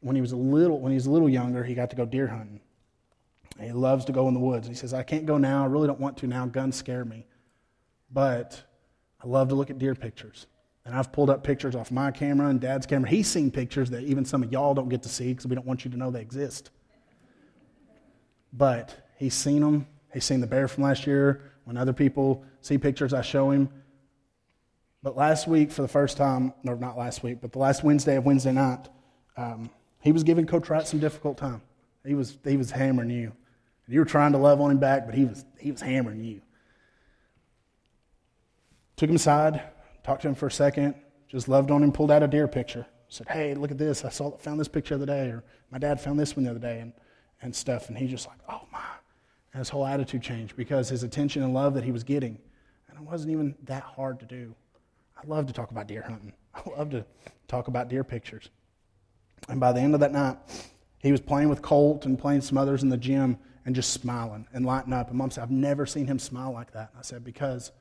when 0.01 0.15
he 0.15 0.21
was 0.21 0.33
a 0.33 0.37
little, 0.37 0.79
when 0.79 0.91
he 0.91 0.95
was 0.95 1.05
a 1.05 1.11
little 1.11 1.29
younger, 1.29 1.63
he 1.63 1.73
got 1.73 1.89
to 1.91 1.95
go 1.95 2.05
deer 2.05 2.27
hunting. 2.27 2.59
He 3.59 3.71
loves 3.71 4.05
to 4.05 4.11
go 4.11 4.27
in 4.27 4.33
the 4.33 4.39
woods. 4.39 4.67
He 4.67 4.73
says, 4.73 4.93
I 4.93 5.03
can't 5.03 5.25
go 5.25 5.37
now. 5.37 5.63
I 5.63 5.67
really 5.67 5.87
don't 5.87 5.99
want 5.99 6.17
to 6.17 6.27
now. 6.27 6.45
Guns 6.45 6.75
scare 6.75 7.05
me. 7.05 7.25
But 8.11 8.61
I 9.23 9.27
love 9.27 9.49
to 9.49 9.55
look 9.55 9.69
at 9.69 9.79
deer 9.79 9.95
pictures. 9.95 10.47
And 10.85 10.93
I've 10.93 11.11
pulled 11.11 11.29
up 11.29 11.43
pictures 11.43 11.75
off 11.75 11.89
my 11.89 12.11
camera 12.11 12.49
and 12.49 12.59
dad's 12.59 12.85
camera. 12.85 13.09
He's 13.09 13.27
seen 13.27 13.49
pictures 13.49 13.89
that 13.89 14.03
even 14.03 14.25
some 14.25 14.43
of 14.43 14.51
y'all 14.51 14.73
don't 14.73 14.89
get 14.89 15.03
to 15.03 15.09
see 15.09 15.29
because 15.29 15.47
we 15.47 15.55
don't 15.55 15.65
want 15.65 15.83
you 15.83 15.91
to 15.91 15.97
know 15.97 16.11
they 16.11 16.21
exist. 16.21 16.69
But 18.53 18.95
he's 19.17 19.33
seen 19.33 19.61
them. 19.61 19.87
He's 20.13 20.25
seen 20.25 20.41
the 20.41 20.47
bear 20.47 20.67
from 20.67 20.83
last 20.83 21.07
year. 21.07 21.51
When 21.63 21.77
other 21.77 21.93
people 21.93 22.43
see 22.61 22.77
pictures, 22.77 23.13
I 23.13 23.21
show 23.21 23.51
him. 23.51 23.69
But 25.01 25.15
last 25.15 25.47
week, 25.47 25.71
for 25.71 25.81
the 25.81 25.87
first 25.87 26.17
time, 26.17 26.53
or 26.65 26.75
not 26.75 26.97
last 26.97 27.23
week, 27.23 27.39
but 27.41 27.51
the 27.51 27.59
last 27.59 27.83
Wednesday 27.83 28.15
of 28.17 28.25
Wednesday 28.25 28.51
night, 28.51 28.87
um, 29.37 29.69
he 30.01 30.11
was 30.11 30.23
giving 30.23 30.45
Coach 30.45 30.69
Wright 30.69 30.85
some 30.85 30.99
difficult 30.99 31.37
time. 31.37 31.61
He 32.05 32.13
was, 32.13 32.37
he 32.43 32.57
was 32.57 32.71
hammering 32.71 33.09
you. 33.09 33.31
You 33.87 33.99
were 33.99 34.05
trying 34.05 34.31
to 34.31 34.37
love 34.37 34.61
on 34.61 34.71
him 34.71 34.79
back, 34.79 35.05
but 35.05 35.13
he 35.13 35.25
was, 35.25 35.45
he 35.59 35.71
was 35.71 35.81
hammering 35.81 36.23
you. 36.23 36.41
Took 38.95 39.09
him 39.09 39.15
aside, 39.17 39.61
talked 40.03 40.23
to 40.23 40.29
him 40.29 40.35
for 40.35 40.47
a 40.47 40.51
second, 40.51 40.95
just 41.27 41.47
loved 41.47 41.69
on 41.69 41.83
him, 41.83 41.91
pulled 41.91 42.11
out 42.11 42.23
a 42.23 42.27
deer 42.27 42.47
picture. 42.47 42.85
Said, 43.09 43.27
hey, 43.29 43.53
look 43.53 43.71
at 43.71 43.77
this. 43.77 44.03
I 44.03 44.09
saw, 44.09 44.35
found 44.37 44.59
this 44.59 44.67
picture 44.67 44.97
the 44.97 45.03
other 45.03 45.13
day, 45.13 45.29
or 45.29 45.43
my 45.69 45.77
dad 45.77 46.01
found 46.01 46.19
this 46.19 46.35
one 46.35 46.45
the 46.45 46.51
other 46.51 46.59
day, 46.59 46.79
and, 46.79 46.93
and 47.41 47.55
stuff. 47.55 47.89
And 47.89 47.97
he's 47.97 48.09
just 48.09 48.27
like, 48.27 48.39
oh 48.49 48.61
my. 48.71 48.79
And 49.53 49.59
his 49.59 49.69
whole 49.69 49.85
attitude 49.85 50.21
changed 50.21 50.55
because 50.55 50.89
his 50.89 51.03
attention 51.03 51.43
and 51.43 51.53
love 51.53 51.75
that 51.75 51.83
he 51.83 51.91
was 51.91 52.03
getting. 52.03 52.39
And 52.89 52.97
it 52.97 53.03
wasn't 53.03 53.31
even 53.31 53.55
that 53.63 53.83
hard 53.83 54.19
to 54.21 54.25
do. 54.25 54.55
I 55.17 55.27
love 55.27 55.45
to 55.47 55.53
talk 55.53 55.71
about 55.71 55.87
deer 55.87 56.01
hunting. 56.01 56.33
I 56.55 56.61
love 56.77 56.89
to 56.91 57.05
talk 57.47 57.67
about 57.67 57.89
deer 57.89 58.03
pictures. 58.03 58.49
And 59.47 59.59
by 59.59 59.71
the 59.71 59.81
end 59.81 59.93
of 59.93 59.99
that 59.99 60.11
night, 60.11 60.37
he 60.99 61.11
was 61.11 61.21
playing 61.21 61.49
with 61.49 61.61
Colt 61.61 62.05
and 62.05 62.17
playing 62.17 62.41
some 62.41 62.57
others 62.57 62.81
in 62.81 62.89
the 62.89 62.97
gym 62.97 63.37
and 63.65 63.75
just 63.75 63.91
smiling 63.91 64.47
and 64.53 64.65
lighting 64.65 64.93
up. 64.93 65.09
And 65.09 65.17
mom 65.17 65.31
said, 65.31 65.41
I've 65.43 65.51
never 65.51 65.85
seen 65.85 66.07
him 66.07 66.19
smile 66.19 66.53
like 66.53 66.71
that. 66.73 66.91
And 66.91 66.99
I 66.99 67.01
said, 67.01 67.23
because 67.23 67.71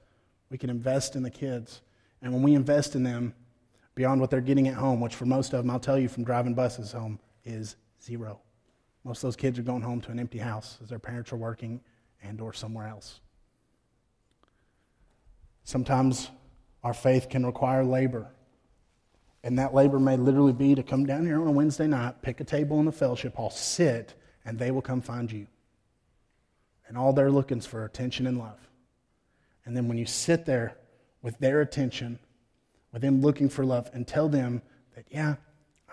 we 0.51 0.59
can 0.59 0.71
invest 0.71 1.15
in 1.15 1.23
the 1.23 1.31
kids. 1.31 1.83
And 2.23 2.33
when 2.33 2.43
we 2.43 2.55
invest 2.55 2.95
in 2.95 3.03
them 3.03 3.35
beyond 3.95 4.21
what 4.21 4.31
they're 4.31 4.41
getting 4.41 4.67
at 4.69 4.75
home, 4.75 5.01
which 5.01 5.15
for 5.15 5.27
most 5.27 5.53
of 5.53 5.59
them, 5.59 5.71
I'll 5.71 5.79
tell 5.79 5.99
you 5.99 6.09
from 6.09 6.25
driving 6.25 6.55
buses 6.55 6.93
home, 6.93 7.21
is 7.45 7.77
zero. 8.03 8.41
Most 9.05 9.19
of 9.19 9.29
those 9.29 9.37
kids 9.37 9.59
are 9.59 9.63
going 9.63 9.83
home 9.83 10.01
to 10.03 10.11
an 10.11 10.19
empty 10.19 10.39
house 10.39 10.79
as 10.83 10.89
their 10.89 10.99
parents 10.99 11.33
are 11.33 11.37
working 11.37 11.81
and 12.23 12.41
or 12.41 12.55
somewhere 12.55 12.87
else. 12.87 13.21
Sometimes 15.65 16.31
our 16.83 16.95
faith 16.95 17.29
can 17.29 17.45
require 17.45 17.85
labor. 17.85 18.31
And 19.43 19.59
that 19.59 19.75
labor 19.75 19.99
may 19.99 20.17
literally 20.17 20.55
be 20.55 20.75
to 20.75 20.83
come 20.83 21.05
down 21.05 21.27
here 21.27 21.41
on 21.41 21.47
a 21.47 21.53
Wednesday 21.53 21.87
night, 21.87 22.23
pick 22.23 22.41
a 22.41 22.45
table 22.45 22.81
in 22.81 22.87
the 22.87 22.93
fellowship 22.93 23.35
hall, 23.35 23.51
sit, 23.51 24.15
and 24.47 24.59
they 24.59 24.71
will 24.71 24.81
come 24.81 25.03
find 25.03 25.31
you. 25.31 25.47
And 26.87 26.99
all 26.99 27.13
they're 27.13 27.31
looking 27.31 27.61
for 27.61 27.85
attention 27.85 28.27
and 28.27 28.39
love. 28.39 28.59
And 29.65 29.77
then 29.77 29.89
when 29.89 29.99
you 29.99 30.07
sit 30.07 30.45
there 30.45 30.77
with 31.23 31.39
their 31.39 31.61
attention, 31.61 32.19
with 32.93 33.03
them 33.03 33.23
looking 33.23 33.49
for 33.49 33.65
love, 33.65 33.91
and 33.95 34.07
tell 34.07 34.29
them 34.29 34.63
that, 34.95 35.07
yeah, 35.11 35.37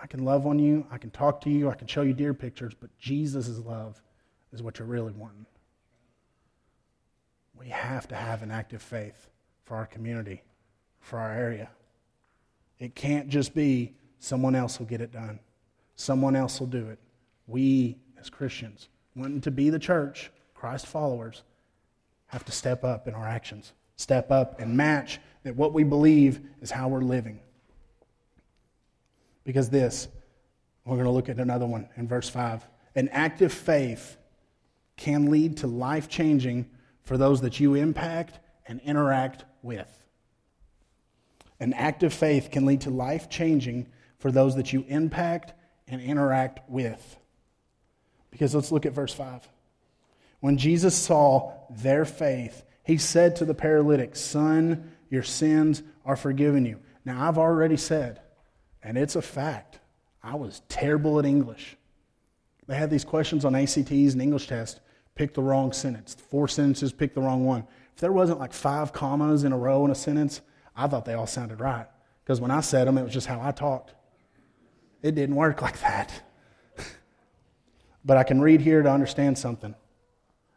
I 0.00 0.06
can 0.06 0.24
love 0.24 0.46
on 0.46 0.58
you, 0.58 0.86
I 0.90 0.98
can 0.98 1.10
talk 1.10 1.40
to 1.42 1.50
you, 1.50 1.70
I 1.70 1.74
can 1.74 1.86
show 1.86 2.02
you 2.02 2.12
deer 2.12 2.34
pictures, 2.34 2.74
but 2.78 2.90
Jesus' 2.98 3.58
love 3.58 4.02
is 4.52 4.62
what 4.62 4.78
you're 4.78 4.88
really 4.88 5.12
wanting. 5.12 5.46
We 7.58 7.68
have 7.68 8.08
to 8.08 8.16
have 8.16 8.42
an 8.42 8.50
active 8.50 8.82
faith 8.82 9.28
for 9.64 9.76
our 9.76 9.86
community, 9.86 10.42
for 11.00 11.18
our 11.18 11.32
area. 11.32 11.70
It 12.78 12.94
can't 12.94 13.28
just 13.28 13.54
be 13.54 13.94
someone 14.18 14.54
else 14.54 14.78
will 14.78 14.86
get 14.86 15.00
it 15.00 15.12
done, 15.12 15.38
someone 15.94 16.36
else 16.36 16.60
will 16.60 16.66
do 16.66 16.88
it. 16.88 16.98
We, 17.46 17.96
as 18.20 18.28
Christians, 18.28 18.88
wanting 19.14 19.40
to 19.42 19.50
be 19.50 19.70
the 19.70 19.78
church, 19.78 20.30
Christ 20.62 20.86
followers, 20.86 21.42
have 22.26 22.44
to 22.44 22.52
step 22.52 22.84
up 22.84 23.08
in 23.08 23.14
our 23.14 23.26
actions, 23.26 23.72
step 23.96 24.30
up 24.30 24.60
and 24.60 24.76
match 24.76 25.18
that 25.42 25.56
what 25.56 25.72
we 25.72 25.82
believe 25.82 26.38
is 26.60 26.70
how 26.70 26.86
we're 26.86 27.00
living. 27.00 27.40
Because 29.42 29.70
this, 29.70 30.06
we're 30.84 30.94
going 30.94 31.06
to 31.06 31.10
look 31.10 31.28
at 31.28 31.38
another 31.38 31.66
one 31.66 31.88
in 31.96 32.06
verse 32.06 32.28
5. 32.28 32.64
An 32.94 33.08
active 33.08 33.52
faith 33.52 34.16
can 34.96 35.32
lead 35.32 35.56
to 35.56 35.66
life 35.66 36.08
changing 36.08 36.70
for 37.02 37.18
those 37.18 37.40
that 37.40 37.58
you 37.58 37.74
impact 37.74 38.38
and 38.64 38.80
interact 38.82 39.44
with. 39.62 39.90
An 41.58 41.72
active 41.72 42.14
faith 42.14 42.50
can 42.52 42.66
lead 42.66 42.82
to 42.82 42.90
life 42.90 43.28
changing 43.28 43.88
for 44.20 44.30
those 44.30 44.54
that 44.54 44.72
you 44.72 44.84
impact 44.86 45.54
and 45.88 46.00
interact 46.00 46.60
with. 46.70 47.18
Because 48.30 48.54
let's 48.54 48.70
look 48.70 48.86
at 48.86 48.92
verse 48.92 49.12
5. 49.12 49.48
When 50.42 50.58
Jesus 50.58 50.96
saw 50.96 51.52
their 51.70 52.04
faith, 52.04 52.64
he 52.82 52.98
said 52.98 53.36
to 53.36 53.44
the 53.44 53.54
paralytic, 53.54 54.16
Son, 54.16 54.90
your 55.08 55.22
sins 55.22 55.84
are 56.04 56.16
forgiven 56.16 56.66
you. 56.66 56.80
Now, 57.04 57.28
I've 57.28 57.38
already 57.38 57.76
said, 57.76 58.20
and 58.82 58.98
it's 58.98 59.14
a 59.14 59.22
fact, 59.22 59.78
I 60.20 60.34
was 60.34 60.60
terrible 60.68 61.20
at 61.20 61.24
English. 61.24 61.76
They 62.66 62.74
had 62.74 62.90
these 62.90 63.04
questions 63.04 63.44
on 63.44 63.54
ACTs 63.54 63.88
and 63.90 64.20
English 64.20 64.48
tests 64.48 64.80
pick 65.14 65.32
the 65.32 65.42
wrong 65.42 65.72
sentence. 65.72 66.16
Four 66.28 66.48
sentences, 66.48 66.92
pick 66.92 67.14
the 67.14 67.20
wrong 67.20 67.44
one. 67.44 67.64
If 67.94 68.00
there 68.00 68.10
wasn't 68.10 68.40
like 68.40 68.52
five 68.52 68.92
commas 68.92 69.44
in 69.44 69.52
a 69.52 69.58
row 69.58 69.84
in 69.84 69.92
a 69.92 69.94
sentence, 69.94 70.40
I 70.74 70.88
thought 70.88 71.04
they 71.04 71.14
all 71.14 71.28
sounded 71.28 71.60
right. 71.60 71.86
Because 72.24 72.40
when 72.40 72.50
I 72.50 72.62
said 72.62 72.88
them, 72.88 72.98
it 72.98 73.04
was 73.04 73.12
just 73.12 73.28
how 73.28 73.40
I 73.40 73.52
talked. 73.52 73.94
It 75.02 75.14
didn't 75.14 75.36
work 75.36 75.62
like 75.62 75.78
that. 75.82 76.12
but 78.04 78.16
I 78.16 78.24
can 78.24 78.40
read 78.40 78.60
here 78.60 78.82
to 78.82 78.90
understand 78.90 79.38
something. 79.38 79.76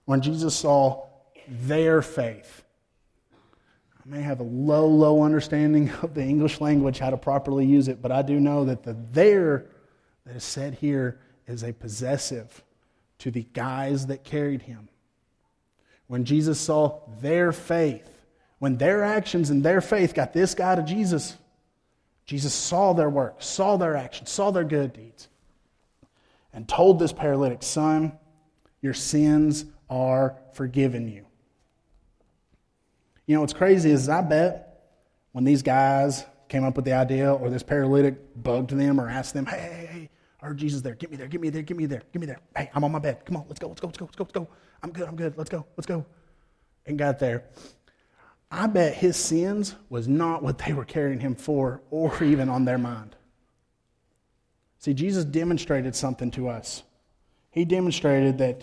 When 0.06 0.22
Jesus 0.22 0.56
saw 0.56 1.08
their 1.48 2.02
faith, 2.02 2.64
I 4.06 4.10
may 4.10 4.22
have 4.22 4.40
a 4.40 4.44
low, 4.44 4.88
low 4.88 5.24
understanding 5.24 5.92
of 6.02 6.14
the 6.14 6.24
English 6.24 6.62
language, 6.62 7.00
how 7.00 7.10
to 7.10 7.18
properly 7.18 7.66
use 7.66 7.88
it, 7.88 8.02
but 8.02 8.12
I 8.12 8.22
do 8.22 8.40
know 8.40 8.66
that 8.66 8.84
the 8.84 8.96
there 9.12 9.66
that 10.26 10.36
is 10.36 10.44
said 10.44 10.76
here 10.76 11.20
is 11.48 11.64
a 11.64 11.74
possessive 11.74 12.64
to 13.20 13.32
the 13.32 13.44
guys 13.54 14.08
that 14.08 14.24
carried 14.24 14.64
him. 14.64 14.90
When 16.08 16.26
Jesus 16.26 16.60
saw 16.60 17.02
their 17.20 17.52
faith, 17.52 18.10
when 18.60 18.78
their 18.78 19.04
actions 19.04 19.50
and 19.50 19.64
their 19.64 19.82
faith 19.82 20.14
got 20.14 20.34
this 20.34 20.54
guy 20.54 20.76
to 20.76 20.84
Jesus, 20.84 21.36
Jesus 22.26 22.54
saw 22.54 22.94
their 22.94 23.10
work, 23.10 23.38
saw 23.40 23.78
their 23.78 23.96
actions, 23.96 24.30
saw 24.30 24.52
their 24.52 24.64
good 24.64 24.94
deeds, 24.94 25.28
and 26.54 26.68
told 26.68 27.00
this 27.00 27.14
paralytic, 27.14 27.64
Son, 27.64 28.14
your 28.82 28.94
sins 28.94 29.66
are 29.90 30.38
forgiven 30.54 31.08
you. 31.08 31.26
You 33.26 33.36
know 33.36 33.42
what's 33.42 33.54
crazy 33.54 33.90
is 33.90 34.08
I 34.08 34.22
bet 34.22 34.84
when 35.32 35.44
these 35.44 35.64
guys 35.64 36.26
came 36.48 36.64
up 36.64 36.76
with 36.76 36.86
the 36.86 36.94
idea 36.94 37.34
or 37.34 37.50
this 37.50 37.64
paralytic 37.64 38.42
bugged 38.42 38.70
them 38.70 39.00
or 39.00 39.10
asked 39.10 39.34
them, 39.34 39.46
hey, 39.46 39.60
hey, 39.60 39.86
hey, 39.92 40.10
I 40.42 40.46
heard 40.46 40.58
Jesus 40.58 40.82
there. 40.82 40.96
Get 40.96 41.10
me 41.10 41.18
there, 41.18 41.28
get 41.28 41.42
me 41.42 41.50
there, 41.50 41.64
get 41.64 41.76
me 41.76 41.86
there, 41.88 42.04
get 42.14 42.20
me 42.20 42.28
there. 42.28 42.40
Hey, 42.56 42.70
I'm 42.74 42.84
on 42.84 42.92
my 42.92 43.00
bed. 43.00 43.26
Come 43.26 43.38
on, 43.38 43.46
let's 43.48 43.60
go, 43.60 43.68
let's 43.68 43.82
go, 43.82 43.88
let's 43.88 43.98
go, 43.98 44.06
let's 44.06 44.16
go, 44.16 44.24
let's 44.24 44.34
go. 44.34 44.48
I'm 44.84 44.92
good, 44.92 45.08
I'm 45.08 45.16
good. 45.16 45.38
Let's 45.38 45.50
go, 45.50 45.66
let's 45.76 45.88
go. 45.88 46.06
And 46.86 47.00
got 47.00 47.18
there. 47.18 47.46
I 48.52 48.68
bet 48.68 48.94
his 48.94 49.18
sins 49.18 49.76
was 49.90 50.08
not 50.08 50.44
what 50.44 50.60
they 50.60 50.74
were 50.74 50.86
carrying 50.86 51.20
him 51.20 51.36
for 51.36 51.82
or 51.90 52.24
even 52.24 52.50
on 52.50 52.66
their 52.66 52.78
mind. 52.78 53.16
See, 54.78 54.94
Jesus 54.94 55.26
demonstrated 55.26 55.96
something 55.96 56.30
to 56.32 56.48
us. 56.48 56.84
He 57.50 57.66
demonstrated 57.66 58.38
that 58.38 58.62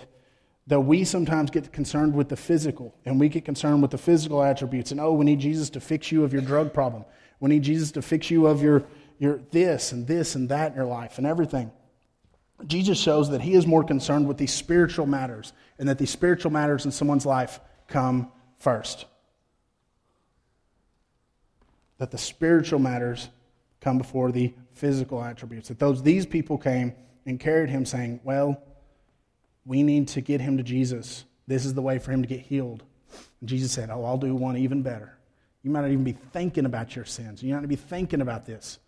that 0.66 0.80
we 0.80 1.04
sometimes 1.04 1.50
get 1.50 1.72
concerned 1.72 2.14
with 2.14 2.28
the 2.28 2.36
physical 2.36 2.94
and 3.04 3.18
we 3.18 3.28
get 3.28 3.44
concerned 3.44 3.82
with 3.82 3.90
the 3.90 3.98
physical 3.98 4.42
attributes 4.42 4.92
and 4.92 5.00
oh 5.00 5.12
we 5.12 5.24
need 5.24 5.40
jesus 5.40 5.70
to 5.70 5.80
fix 5.80 6.12
you 6.12 6.24
of 6.24 6.32
your 6.32 6.42
drug 6.42 6.72
problem. 6.72 7.04
We 7.40 7.50
need 7.50 7.62
jesus 7.62 7.90
to 7.92 8.02
fix 8.02 8.30
you 8.30 8.46
of 8.46 8.62
your, 8.62 8.84
your 9.18 9.40
this 9.50 9.92
and 9.92 10.06
this 10.06 10.34
and 10.34 10.48
that 10.48 10.72
in 10.72 10.76
your 10.76 10.86
life 10.86 11.18
and 11.18 11.26
everything. 11.26 11.72
Jesus 12.66 13.00
shows 13.00 13.30
that 13.30 13.40
he 13.40 13.54
is 13.54 13.66
more 13.66 13.82
concerned 13.82 14.28
with 14.28 14.38
these 14.38 14.54
spiritual 14.54 15.06
matters 15.06 15.52
and 15.78 15.88
that 15.88 15.98
these 15.98 16.10
spiritual 16.10 16.52
matters 16.52 16.84
in 16.84 16.92
someone's 16.92 17.26
life 17.26 17.58
come 17.88 18.30
first. 18.58 19.06
That 21.98 22.12
the 22.12 22.18
spiritual 22.18 22.78
matters 22.78 23.28
come 23.80 23.98
before 23.98 24.30
the 24.30 24.54
physical 24.74 25.22
attributes. 25.22 25.68
That 25.68 25.80
those 25.80 26.02
these 26.04 26.24
people 26.24 26.56
came 26.56 26.94
and 27.26 27.40
carried 27.40 27.68
him 27.68 27.84
saying 27.84 28.20
well 28.22 28.62
we 29.64 29.82
need 29.82 30.08
to 30.08 30.20
get 30.20 30.40
him 30.40 30.56
to 30.56 30.62
Jesus. 30.62 31.24
This 31.46 31.64
is 31.64 31.74
the 31.74 31.82
way 31.82 31.98
for 31.98 32.12
him 32.12 32.22
to 32.22 32.28
get 32.28 32.40
healed. 32.40 32.82
And 33.40 33.48
Jesus 33.48 33.72
said, 33.72 33.90
Oh, 33.90 34.04
I'll 34.04 34.18
do 34.18 34.34
one 34.34 34.56
even 34.56 34.82
better. 34.82 35.18
You 35.62 35.70
might 35.70 35.82
not 35.82 35.90
even 35.90 36.04
be 36.04 36.16
thinking 36.32 36.66
about 36.66 36.96
your 36.96 37.04
sins. 37.04 37.42
You 37.42 37.54
might 37.54 37.60
not 37.60 37.68
be 37.68 37.76
thinking 37.76 38.20
about 38.20 38.46
this. 38.46 38.78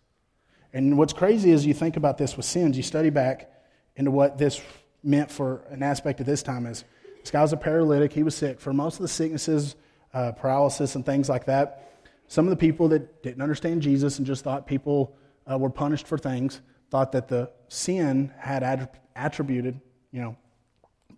And 0.73 0.97
what's 0.97 1.13
crazy 1.13 1.51
is 1.51 1.65
you 1.65 1.73
think 1.73 1.95
about 1.95 2.17
this 2.17 2.35
with 2.35 2.45
sins. 2.45 2.75
You 2.75 2.83
study 2.83 3.09
back 3.09 3.49
into 3.95 4.11
what 4.11 4.37
this 4.37 4.61
meant 5.03 5.31
for 5.31 5.61
an 5.69 5.83
aspect 5.83 6.19
of 6.19 6.25
this 6.25 6.43
time 6.43 6.65
is 6.65 6.83
this 7.21 7.31
guy 7.31 7.41
was 7.41 7.53
a 7.53 7.57
paralytic. 7.57 8.11
He 8.11 8.23
was 8.23 8.35
sick. 8.35 8.59
For 8.59 8.73
most 8.73 8.95
of 8.95 9.01
the 9.01 9.07
sicknesses, 9.07 9.75
uh, 10.13 10.33
paralysis, 10.33 10.95
and 10.95 11.05
things 11.05 11.29
like 11.29 11.45
that, 11.45 12.03
some 12.27 12.45
of 12.45 12.49
the 12.49 12.57
people 12.57 12.89
that 12.89 13.23
didn't 13.23 13.41
understand 13.41 13.81
Jesus 13.81 14.17
and 14.17 14.27
just 14.27 14.43
thought 14.43 14.67
people 14.67 15.15
uh, 15.49 15.57
were 15.57 15.69
punished 15.69 16.07
for 16.07 16.17
things 16.17 16.61
thought 16.89 17.11
that 17.13 17.27
the 17.27 17.51
sin 17.67 18.31
had 18.37 18.89
attributed, 19.15 19.79
you 20.11 20.21
know, 20.21 20.35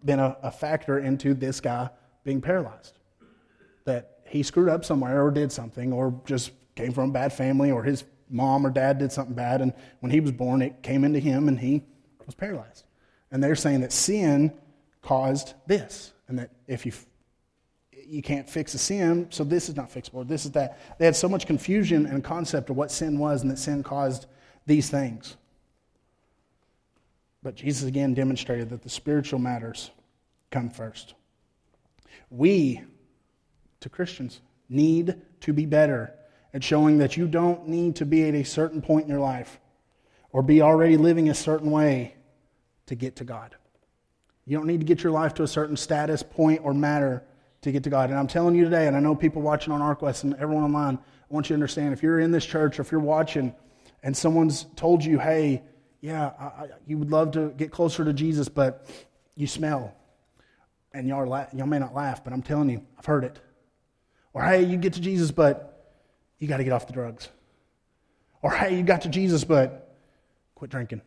been 0.04 0.20
a, 0.20 0.38
a 0.44 0.52
factor 0.52 1.00
into 1.00 1.34
this 1.34 1.60
guy 1.60 1.90
being 2.24 2.42
paralyzed. 2.42 2.98
That 3.86 4.20
he 4.26 4.44
screwed 4.44 4.70
up 4.70 4.86
somewhere 4.86 5.24
or 5.24 5.32
did 5.32 5.52
something 5.52 5.94
or 5.94 6.20
just 6.26 6.52
came 6.76 6.92
from 6.92 7.10
a 7.10 7.14
bad 7.14 7.34
family 7.34 7.72
or 7.72 7.84
his 7.84 8.04
mom 8.30 8.66
or 8.66 8.70
dad 8.70 9.00
did 9.00 9.12
something 9.12 9.36
bad 9.36 9.62
and 9.62 9.74
when 10.02 10.12
he 10.12 10.20
was 10.20 10.32
born 10.32 10.62
it 10.62 10.84
came 10.84 11.06
into 11.06 11.20
him 11.20 11.48
and 11.48 11.60
he 11.60 11.84
was 12.26 12.36
paralyzed. 12.36 12.84
And 13.32 13.44
they're 13.44 13.56
saying 13.56 13.82
that 13.82 13.92
sin 13.92 14.54
caused 15.02 15.54
this 15.66 16.14
and 16.28 16.40
that 16.40 16.52
if 16.68 16.86
you 16.86 16.92
you 18.10 18.22
can't 18.22 18.50
fix 18.50 18.74
a 18.74 18.78
sin, 18.78 19.28
so 19.32 19.44
this 19.44 19.68
is 19.68 19.76
not 19.76 19.92
fixable. 19.92 20.26
This 20.26 20.46
is 20.46 20.52
that. 20.52 20.80
They 20.98 21.04
had 21.04 21.16
so 21.16 21.28
much 21.28 21.46
confusion 21.46 22.06
and 22.06 22.24
concept 22.24 22.70
of 22.70 22.78
what 22.78 22.90
sin 22.90 23.20
was 23.20 23.42
and 23.42 23.52
that 23.52 23.58
sin 23.58 23.84
caused 23.84 24.28
these 24.66 24.90
things. 24.90 25.36
But 27.48 27.56
Jesus 27.56 27.88
again 27.88 28.14
demonstrated 28.14 28.72
that 28.72 28.82
the 28.82 28.90
spiritual 28.90 29.40
matters 29.40 29.90
come 30.52 30.70
first. 30.70 31.14
We, 32.30 32.82
to 33.80 33.88
Christians, 33.88 34.42
need 34.68 35.16
to 35.40 35.54
be 35.54 35.66
better 35.66 36.14
at 36.54 36.62
showing 36.62 36.98
that 36.98 37.16
you 37.16 37.26
don't 37.26 37.70
need 37.70 37.96
to 37.96 38.06
be 38.06 38.28
at 38.28 38.36
a 38.36 38.44
certain 38.44 38.82
point 38.82 39.06
in 39.06 39.10
your 39.10 39.22
life 39.22 39.62
or 40.34 40.44
be 40.44 40.62
already 40.62 40.98
living 40.98 41.30
a 41.30 41.34
certain 41.34 41.72
way 41.72 42.16
to 42.88 42.96
get 42.96 43.16
to 43.16 43.24
God. 43.24 43.56
You 44.44 44.58
don't 44.58 44.68
need 44.68 44.82
to 44.82 44.86
get 44.86 45.02
your 45.02 45.14
life 45.14 45.34
to 45.36 45.44
a 45.44 45.48
certain 45.48 45.78
status, 45.78 46.24
point, 46.24 46.60
or 46.66 46.74
matter 46.74 47.24
to 47.62 47.72
get 47.72 47.86
to 47.86 47.90
God. 47.90 48.10
And 48.10 48.20
I'm 48.20 48.28
telling 48.28 48.56
you 48.56 48.66
today, 48.66 48.88
and 48.88 48.98
I 48.98 49.00
know 49.00 49.16
people 49.16 49.42
watching 49.42 49.72
on 49.72 49.80
Arkwest 49.80 50.26
and 50.26 50.34
everyone 50.34 50.66
online, 50.66 50.98
I 50.98 51.34
want 51.34 51.46
you 51.46 51.54
to 51.54 51.56
understand 51.56 51.94
if 51.94 52.04
you're 52.04 52.20
in 52.20 52.32
this 52.32 52.46
church 52.46 52.78
or 52.78 52.82
if 52.82 52.92
you're 52.92 53.00
watching 53.00 53.56
and 54.04 54.18
someone's 54.18 54.66
told 54.76 55.02
you, 55.02 55.18
hey, 55.18 55.64
yeah, 56.02 56.32
I, 56.40 56.44
I, 56.44 56.68
you 56.86 56.98
would 56.98 57.12
love 57.12 57.32
to 57.32 57.50
get 57.58 57.72
closer 57.72 58.06
to 58.06 58.14
Jesus, 58.14 58.50
but 58.50 58.88
you 59.36 59.48
smell 59.48 59.94
and 60.94 61.08
y'all, 61.08 61.28
la- 61.28 61.46
y'all 61.54 61.68
may 61.68 61.80
not 61.80 61.94
laugh, 61.94 62.24
but 62.24 62.34
I'm 62.34 62.42
telling 62.42 62.70
you, 62.70 62.84
I've 62.98 63.06
heard 63.06 63.24
it. 63.24 63.40
Or, 64.34 64.44
hey, 64.44 64.64
you 64.64 64.78
get 64.78 64.94
to 64.94 65.02
Jesus, 65.02 65.32
but 65.32 65.96
you 66.40 66.48
got 66.48 66.58
to 66.58 66.64
get 66.64 66.74
off 66.74 66.88
the 66.88 66.94
drugs. 66.94 67.30
Or, 68.42 68.52
hey, 68.52 68.76
you 68.76 68.84
got 68.84 69.02
to 69.02 69.10
Jesus, 69.10 69.44
but 69.44 69.96
quit 70.56 70.72
drinking. 70.72 71.02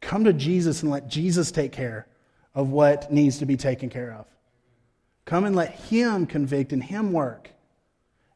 Come 0.00 0.24
to 0.24 0.32
Jesus 0.32 0.82
and 0.82 0.90
let 0.90 1.08
Jesus 1.08 1.50
take 1.50 1.72
care 1.72 2.06
of 2.54 2.70
what 2.70 3.12
needs 3.12 3.38
to 3.38 3.46
be 3.46 3.56
taken 3.56 3.88
care 3.88 4.12
of. 4.12 4.26
Come 5.24 5.44
and 5.44 5.54
let 5.54 5.72
Him 5.72 6.26
convict 6.26 6.72
and 6.72 6.82
Him 6.82 7.12
work 7.12 7.50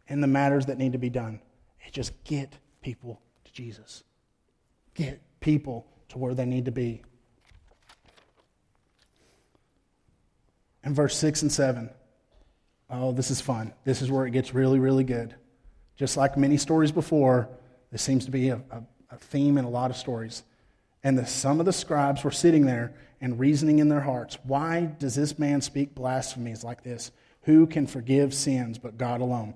in 0.07 0.20
the 0.20 0.27
matters 0.27 0.66
that 0.66 0.79
need 0.79 0.92
to 0.92 0.98
be 0.98 1.11
done. 1.11 1.40
And 1.85 1.92
just 1.92 2.12
get 2.24 2.59
people 2.83 3.20
to 3.44 3.53
Jesus. 3.53 4.05
Get 4.94 5.20
people 5.40 5.87
to 6.11 6.18
where 6.18 6.35
they 6.35 6.46
need 6.46 6.66
to 6.66 6.72
be. 6.72 7.02
In 10.85 10.94
verse 10.94 11.16
6 11.16 11.42
and 11.42 11.52
7. 11.52 11.90
Oh, 12.90 13.12
this 13.12 13.30
is 13.30 13.40
fun. 13.40 13.72
This 13.85 14.02
is 14.02 14.11
where 14.11 14.26
it 14.26 14.30
gets 14.30 14.54
really, 14.54 14.78
really 14.78 15.04
good. 15.04 15.35
Just 15.96 16.16
like 16.16 16.37
many 16.37 16.57
stories 16.57 16.92
before, 16.92 17.48
this 17.90 18.02
seems 18.02 18.24
to 18.26 18.30
be 18.30 18.50
a, 18.50 18.57
a, 18.70 18.83
a 19.11 19.16
theme 19.16 19.59
in 19.59 19.64
a 19.64 19.70
lot 19.70 19.90
of 19.90 19.96
stories. 19.96 20.42
And 21.02 21.18
the, 21.18 21.26
some 21.26 21.61
of 21.61 21.66
the 21.66 21.72
scribes 21.72 22.24
were 22.24 22.30
sitting 22.30 22.66
there 22.66 22.94
and 23.20 23.38
reasoning 23.38 23.78
in 23.78 23.88
their 23.88 24.00
hearts 24.00 24.38
why 24.44 24.83
does 24.98 25.14
this 25.14 25.38
man 25.38 25.61
speak 25.61 25.94
blasphemies 25.94 26.64
like 26.64 26.83
this? 26.83 27.11
Who 27.42 27.66
can 27.66 27.87
forgive 27.87 28.35
sins 28.35 28.78
but 28.78 28.98
God 28.98 29.20
alone? 29.20 29.54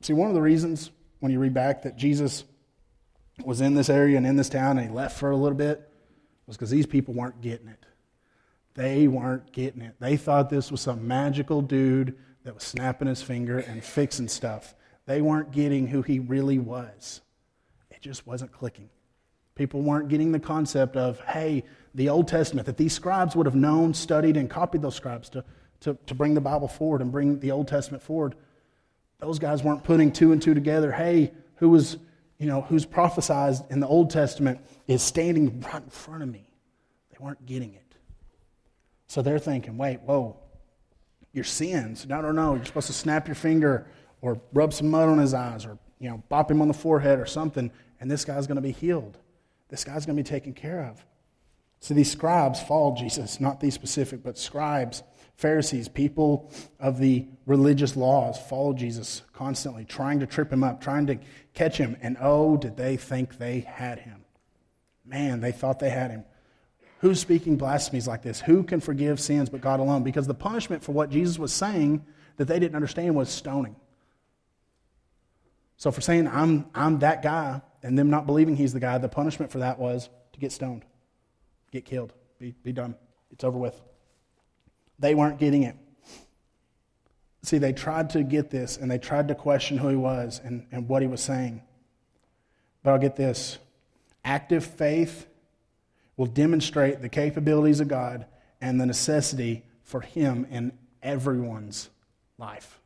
See, 0.00 0.12
one 0.12 0.28
of 0.28 0.34
the 0.34 0.42
reasons 0.42 0.90
when 1.20 1.32
you 1.32 1.38
read 1.38 1.54
back 1.54 1.82
that 1.82 1.96
Jesus 1.96 2.44
was 3.42 3.60
in 3.60 3.74
this 3.74 3.88
area 3.88 4.16
and 4.16 4.26
in 4.26 4.36
this 4.36 4.48
town 4.48 4.78
and 4.78 4.88
he 4.88 4.94
left 4.94 5.18
for 5.18 5.30
a 5.30 5.36
little 5.36 5.56
bit 5.56 5.88
was 6.46 6.56
because 6.56 6.70
these 6.70 6.86
people 6.86 7.14
weren't 7.14 7.40
getting 7.40 7.68
it. 7.68 7.84
They 8.74 9.08
weren't 9.08 9.52
getting 9.52 9.82
it. 9.82 9.94
They 10.00 10.16
thought 10.16 10.50
this 10.50 10.70
was 10.70 10.80
some 10.80 11.06
magical 11.06 11.62
dude 11.62 12.16
that 12.44 12.54
was 12.54 12.64
snapping 12.64 13.08
his 13.08 13.22
finger 13.22 13.58
and 13.58 13.82
fixing 13.82 14.28
stuff. 14.28 14.74
They 15.06 15.20
weren't 15.20 15.52
getting 15.52 15.86
who 15.86 16.02
he 16.02 16.18
really 16.18 16.58
was. 16.58 17.20
It 17.90 18.00
just 18.00 18.26
wasn't 18.26 18.52
clicking. 18.52 18.90
People 19.54 19.82
weren't 19.82 20.08
getting 20.08 20.32
the 20.32 20.40
concept 20.40 20.96
of, 20.96 21.20
hey, 21.20 21.64
the 21.94 22.08
Old 22.08 22.26
Testament, 22.26 22.66
that 22.66 22.76
these 22.76 22.92
scribes 22.92 23.36
would 23.36 23.46
have 23.46 23.54
known, 23.54 23.94
studied, 23.94 24.36
and 24.36 24.50
copied 24.50 24.82
those 24.82 24.96
scribes 24.96 25.28
to, 25.30 25.44
to, 25.80 25.96
to 26.06 26.14
bring 26.14 26.34
the 26.34 26.40
Bible 26.40 26.66
forward 26.66 27.00
and 27.00 27.12
bring 27.12 27.38
the 27.38 27.52
Old 27.52 27.68
Testament 27.68 28.02
forward. 28.02 28.34
Those 29.20 29.38
guys 29.38 29.62
weren't 29.62 29.84
putting 29.84 30.10
two 30.10 30.32
and 30.32 30.42
two 30.42 30.54
together. 30.54 30.90
Hey, 30.90 31.32
who 31.56 31.68
was, 31.68 31.98
you 32.44 32.50
know, 32.50 32.60
who's 32.60 32.84
prophesied 32.84 33.54
in 33.70 33.80
the 33.80 33.86
Old 33.86 34.10
Testament 34.10 34.60
is 34.86 35.02
standing 35.02 35.60
right 35.62 35.82
in 35.82 35.88
front 35.88 36.22
of 36.22 36.28
me. 36.28 36.46
They 37.10 37.16
weren't 37.18 37.46
getting 37.46 37.72
it. 37.72 37.94
So 39.06 39.22
they're 39.22 39.38
thinking, 39.38 39.78
wait, 39.78 40.02
whoa, 40.02 40.36
your 41.32 41.44
sins. 41.44 42.06
No, 42.06 42.20
no, 42.20 42.32
no. 42.32 42.54
You're 42.54 42.66
supposed 42.66 42.88
to 42.88 42.92
snap 42.92 43.26
your 43.26 43.34
finger 43.34 43.86
or 44.20 44.42
rub 44.52 44.74
some 44.74 44.90
mud 44.90 45.08
on 45.08 45.16
his 45.16 45.32
eyes 45.32 45.64
or, 45.64 45.78
you 45.98 46.10
know, 46.10 46.22
bop 46.28 46.50
him 46.50 46.60
on 46.60 46.68
the 46.68 46.74
forehead 46.74 47.18
or 47.18 47.24
something, 47.24 47.70
and 47.98 48.10
this 48.10 48.26
guy's 48.26 48.46
going 48.46 48.56
to 48.56 48.60
be 48.62 48.72
healed. 48.72 49.16
This 49.70 49.82
guy's 49.82 50.04
going 50.04 50.14
to 50.18 50.22
be 50.22 50.28
taken 50.28 50.52
care 50.52 50.84
of. 50.84 51.02
So 51.80 51.94
these 51.94 52.12
scribes 52.12 52.60
followed 52.60 52.98
Jesus, 52.98 53.40
not 53.40 53.58
these 53.58 53.72
specific, 53.72 54.22
but 54.22 54.36
scribes, 54.36 55.02
Pharisees, 55.36 55.88
people 55.88 56.50
of 56.78 56.98
the 56.98 57.26
religious 57.46 57.96
laws, 57.96 58.38
followed 58.38 58.76
Jesus 58.76 59.22
constantly, 59.32 59.84
trying 59.84 60.20
to 60.20 60.26
trip 60.26 60.52
him 60.52 60.62
up, 60.62 60.80
trying 60.80 61.06
to 61.08 61.18
catch 61.54 61.76
him. 61.76 61.96
And 62.00 62.16
oh, 62.20 62.56
did 62.56 62.76
they 62.76 62.96
think 62.96 63.38
they 63.38 63.60
had 63.60 63.98
him? 63.98 64.24
Man, 65.04 65.40
they 65.40 65.52
thought 65.52 65.80
they 65.80 65.90
had 65.90 66.10
him. 66.10 66.24
Who's 67.00 67.20
speaking 67.20 67.56
blasphemies 67.56 68.06
like 68.06 68.22
this? 68.22 68.40
Who 68.40 68.62
can 68.62 68.80
forgive 68.80 69.20
sins 69.20 69.50
but 69.50 69.60
God 69.60 69.80
alone? 69.80 70.02
Because 70.02 70.26
the 70.26 70.34
punishment 70.34 70.82
for 70.82 70.92
what 70.92 71.10
Jesus 71.10 71.38
was 71.38 71.52
saying 71.52 72.04
that 72.36 72.46
they 72.46 72.58
didn't 72.58 72.76
understand 72.76 73.14
was 73.14 73.28
stoning. 73.28 73.76
So 75.76 75.90
for 75.90 76.00
saying 76.00 76.28
I'm, 76.28 76.66
I'm 76.74 77.00
that 77.00 77.22
guy 77.22 77.60
and 77.82 77.98
them 77.98 78.08
not 78.08 78.24
believing 78.24 78.56
he's 78.56 78.72
the 78.72 78.80
guy, 78.80 78.96
the 78.98 79.08
punishment 79.08 79.52
for 79.52 79.58
that 79.58 79.78
was 79.78 80.08
to 80.32 80.40
get 80.40 80.52
stoned 80.52 80.84
get 81.74 81.84
killed, 81.84 82.12
be, 82.38 82.54
be 82.62 82.72
done. 82.72 82.94
It's 83.32 83.42
over 83.42 83.58
with. 83.58 83.78
They 84.98 85.14
weren't 85.14 85.38
getting 85.38 85.64
it. 85.64 85.76
See, 87.42 87.58
they 87.58 87.72
tried 87.72 88.10
to 88.10 88.22
get 88.22 88.50
this 88.50 88.76
and 88.76 88.90
they 88.90 88.98
tried 88.98 89.28
to 89.28 89.34
question 89.34 89.76
who 89.76 89.88
he 89.88 89.96
was 89.96 90.40
and, 90.42 90.66
and 90.72 90.88
what 90.88 91.02
he 91.02 91.08
was 91.08 91.20
saying. 91.20 91.62
But 92.82 92.92
I'll 92.92 92.98
get 92.98 93.16
this 93.16 93.58
active 94.24 94.64
faith 94.64 95.26
will 96.16 96.26
demonstrate 96.26 97.02
the 97.02 97.08
capabilities 97.08 97.80
of 97.80 97.88
God 97.88 98.26
and 98.60 98.80
the 98.80 98.86
necessity 98.86 99.64
for 99.82 100.00
him 100.00 100.46
in 100.50 100.72
everyone's 101.02 101.90
life. 102.38 102.80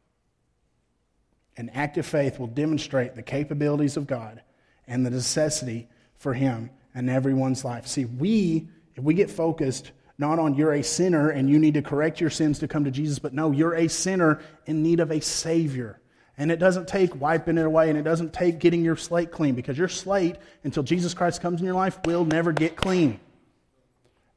An 1.56 1.70
active 1.74 2.06
faith 2.06 2.38
will 2.38 2.46
demonstrate 2.46 3.14
the 3.14 3.22
capabilities 3.22 3.96
of 3.96 4.06
God 4.06 4.42
and 4.86 5.04
the 5.04 5.10
necessity 5.10 5.88
for 6.16 6.34
him 6.34 6.70
in 6.94 7.08
everyone's 7.08 7.64
life. 7.64 7.86
See, 7.86 8.04
we 8.04 8.68
if 8.96 9.04
we 9.04 9.14
get 9.14 9.30
focused 9.30 9.92
not 10.18 10.38
on 10.38 10.54
you're 10.54 10.72
a 10.72 10.82
sinner 10.82 11.30
and 11.30 11.48
you 11.48 11.58
need 11.58 11.74
to 11.74 11.82
correct 11.82 12.20
your 12.20 12.30
sins 12.30 12.58
to 12.58 12.68
come 12.68 12.84
to 12.84 12.90
Jesus, 12.90 13.18
but 13.18 13.32
no, 13.32 13.52
you're 13.52 13.74
a 13.74 13.88
sinner 13.88 14.40
in 14.66 14.82
need 14.82 15.00
of 15.00 15.10
a 15.10 15.20
Savior. 15.20 16.00
And 16.36 16.52
it 16.52 16.58
doesn't 16.58 16.88
take 16.88 17.20
wiping 17.20 17.58
it 17.58 17.64
away 17.64 17.88
and 17.88 17.98
it 17.98 18.02
doesn't 18.02 18.32
take 18.32 18.58
getting 18.58 18.84
your 18.84 18.96
slate 18.96 19.30
clean 19.30 19.54
because 19.54 19.78
your 19.78 19.88
slate, 19.88 20.36
until 20.64 20.82
Jesus 20.82 21.14
Christ 21.14 21.40
comes 21.40 21.60
in 21.60 21.66
your 21.66 21.74
life, 21.74 21.98
will 22.04 22.24
never 22.24 22.52
get 22.52 22.76
clean. 22.76 23.20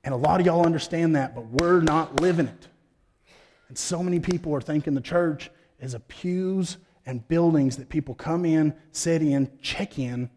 And 0.04 0.14
a 0.14 0.18
lot 0.18 0.40
of 0.40 0.46
y'all 0.46 0.66
understand 0.66 1.16
that, 1.16 1.36
but 1.36 1.46
we're 1.48 1.82
not 1.82 2.20
living 2.22 2.48
it. 2.48 2.68
And 3.68 3.78
so 3.78 4.02
many 4.04 4.20
people 4.20 4.54
are 4.56 4.62
thinking 4.62 4.94
the 4.94 5.02
church 5.02 5.52
is 5.80 5.94
a 5.94 6.00
pews 6.00 6.78
and 7.06 7.28
buildings 7.28 7.78
that 7.78 7.90
people 7.90 8.16
come 8.16 8.46
in, 8.46 8.76
sit 8.92 9.22
in, 9.22 9.52
check 9.62 9.98
in, 9.98 10.30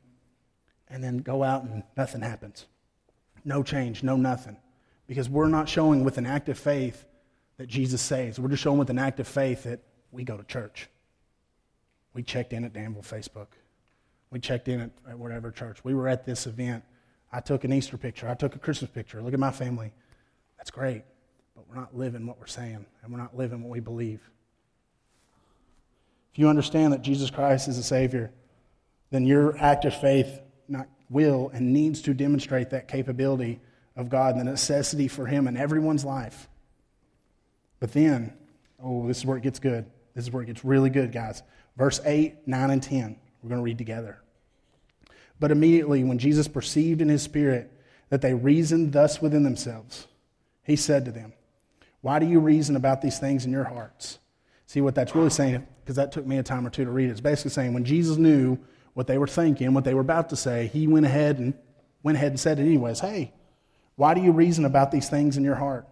and 0.88 1.02
then 1.02 1.18
go 1.18 1.42
out 1.42 1.64
and 1.64 1.82
nothing 1.96 2.20
happens 2.20 2.66
no 3.44 3.62
change, 3.62 4.02
no 4.02 4.16
nothing. 4.16 4.56
Because 5.06 5.28
we're 5.28 5.48
not 5.48 5.68
showing 5.68 6.04
with 6.04 6.18
an 6.18 6.26
act 6.26 6.48
of 6.48 6.58
faith 6.58 7.04
that 7.58 7.68
Jesus 7.68 8.00
saves. 8.00 8.38
We're 8.38 8.48
just 8.48 8.62
showing 8.62 8.78
with 8.78 8.90
an 8.90 8.98
act 8.98 9.20
of 9.20 9.28
faith 9.28 9.64
that 9.64 9.80
we 10.10 10.24
go 10.24 10.36
to 10.36 10.44
church. 10.44 10.88
We 12.14 12.22
checked 12.22 12.52
in 12.52 12.64
at 12.64 12.72
Danville 12.72 13.02
Facebook. 13.02 13.48
We 14.30 14.40
checked 14.40 14.68
in 14.68 14.80
at, 14.80 14.90
at 15.08 15.18
whatever 15.18 15.50
church. 15.50 15.84
We 15.84 15.94
were 15.94 16.08
at 16.08 16.24
this 16.24 16.46
event. 16.46 16.84
I 17.32 17.40
took 17.40 17.64
an 17.64 17.72
Easter 17.72 17.96
picture. 17.96 18.28
I 18.28 18.34
took 18.34 18.54
a 18.54 18.58
Christmas 18.58 18.90
picture. 18.90 19.20
Look 19.20 19.34
at 19.34 19.40
my 19.40 19.50
family. 19.50 19.92
That's 20.56 20.70
great. 20.70 21.02
But 21.54 21.68
we're 21.68 21.76
not 21.76 21.96
living 21.96 22.26
what 22.26 22.38
we're 22.40 22.46
saying, 22.46 22.86
and 23.02 23.12
we're 23.12 23.18
not 23.18 23.36
living 23.36 23.62
what 23.62 23.70
we 23.70 23.80
believe. 23.80 24.20
If 26.32 26.38
you 26.38 26.48
understand 26.48 26.92
that 26.92 27.02
Jesus 27.02 27.30
Christ 27.30 27.68
is 27.68 27.78
a 27.78 27.82
Savior, 27.82 28.32
then 29.10 29.24
your 29.24 29.56
act 29.58 29.84
of 29.84 29.94
faith 29.94 30.40
not 30.68 30.88
will 31.10 31.50
and 31.54 31.72
needs 31.72 32.02
to 32.02 32.14
demonstrate 32.14 32.70
that 32.70 32.88
capability 32.88 33.60
of 33.96 34.08
God, 34.08 34.36
and 34.36 34.40
the 34.40 34.50
necessity 34.50 35.08
for 35.08 35.26
Him 35.26 35.46
in 35.46 35.56
everyone's 35.56 36.04
life. 36.04 36.48
But 37.80 37.92
then, 37.92 38.32
oh, 38.82 39.06
this 39.06 39.18
is 39.18 39.26
where 39.26 39.36
it 39.36 39.42
gets 39.42 39.58
good. 39.58 39.86
This 40.14 40.24
is 40.24 40.30
where 40.30 40.42
it 40.42 40.46
gets 40.46 40.64
really 40.64 40.90
good, 40.90 41.12
guys. 41.12 41.42
Verse 41.76 42.00
8, 42.04 42.46
9, 42.46 42.70
and 42.70 42.82
10. 42.82 43.16
We're 43.42 43.48
going 43.48 43.60
to 43.60 43.64
read 43.64 43.78
together. 43.78 44.18
But 45.40 45.50
immediately, 45.50 46.04
when 46.04 46.18
Jesus 46.18 46.48
perceived 46.48 47.00
in 47.00 47.08
his 47.08 47.22
spirit 47.22 47.70
that 48.08 48.22
they 48.22 48.34
reasoned 48.34 48.92
thus 48.92 49.20
within 49.20 49.42
themselves, 49.42 50.06
he 50.62 50.76
said 50.76 51.04
to 51.04 51.10
them, 51.10 51.32
Why 52.00 52.18
do 52.18 52.26
you 52.26 52.40
reason 52.40 52.76
about 52.76 53.02
these 53.02 53.18
things 53.18 53.44
in 53.44 53.52
your 53.52 53.64
hearts? 53.64 54.18
See 54.66 54.80
what 54.80 54.94
that's 54.94 55.14
really 55.14 55.30
saying, 55.30 55.66
because 55.82 55.96
that 55.96 56.12
took 56.12 56.26
me 56.26 56.38
a 56.38 56.42
time 56.42 56.66
or 56.66 56.70
two 56.70 56.84
to 56.84 56.90
read. 56.90 57.10
It's 57.10 57.20
basically 57.20 57.50
saying 57.50 57.74
when 57.74 57.84
Jesus 57.84 58.16
knew 58.16 58.58
what 58.94 59.06
they 59.06 59.18
were 59.18 59.26
thinking, 59.26 59.74
what 59.74 59.84
they 59.84 59.94
were 59.94 60.00
about 60.00 60.30
to 60.30 60.36
say, 60.36 60.68
he 60.68 60.86
went 60.86 61.04
ahead 61.04 61.38
and 61.38 61.54
went 62.02 62.16
ahead 62.16 62.32
and 62.32 62.40
said 62.40 62.58
it 62.58 62.62
anyways. 62.62 63.00
Hey, 63.00 63.32
why 63.96 64.14
do 64.14 64.20
you 64.20 64.32
reason 64.32 64.64
about 64.64 64.90
these 64.90 65.08
things 65.08 65.36
in 65.36 65.44
your 65.44 65.54
heart? 65.54 65.88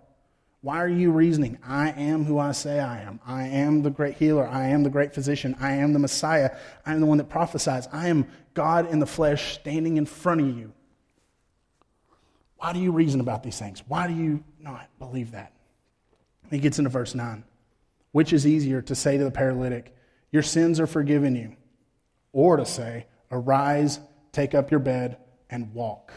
Why 0.61 0.79
are 0.79 0.89
you 0.89 1.11
reasoning? 1.11 1.59
I 1.65 1.91
am 1.91 2.25
who 2.25 2.39
I 2.39 2.53
say 2.53 2.79
I 2.79 3.01
am. 3.03 3.21
I 3.27 3.49
am 3.49 3.83
the 3.83 3.91
great 3.91 4.17
healer. 4.17 4.47
I 4.47 4.69
am 4.69 4.85
the 4.85 4.91
great 4.91 5.13
physician. 5.13 5.57
I 5.61 5.73
am 5.73 5.93
the 5.93 5.99
Messiah. 5.99 6.57
I 6.87 6.93
am 6.95 7.01
the 7.01 7.07
one 7.07 7.19
that 7.19 7.29
prophesies. 7.29 7.89
I 7.93 8.09
am 8.09 8.29
God 8.55 8.89
in 8.91 9.01
the 9.01 9.07
flesh 9.07 9.55
standing 9.55 9.97
in 9.97 10.07
front 10.07 10.41
of 10.41 10.57
you. 10.57 10.73
Why 12.59 12.73
do 12.73 12.79
you 12.79 12.93
reason 12.93 13.21
about 13.21 13.43
these 13.43 13.59
things? 13.59 13.83
Why 13.89 14.07
do 14.07 14.15
you 14.15 14.45
not 14.61 14.89
believe 15.01 15.33
that? 15.33 15.53
He 16.49 16.59
gets 16.59 16.79
into 16.79 16.91
verse 16.91 17.15
9. 17.15 17.43
Which 18.13 18.33
is 18.33 18.47
easier 18.47 18.83
to 18.83 18.95
say 18.95 19.19
to 19.19 19.25
the 19.25 19.33
paralytic, 19.33 19.97
Your 20.31 20.43
sins 20.43 20.79
are 20.79 20.87
forgiven 20.87 21.35
you, 21.35 21.57
or 22.33 22.57
to 22.57 22.65
say, 22.65 23.07
Arise, 23.33 23.99
take 24.31 24.55
up 24.55 24.71
your 24.71 24.79
bed, 24.79 25.17
and 25.51 25.75
walk. 25.75 26.13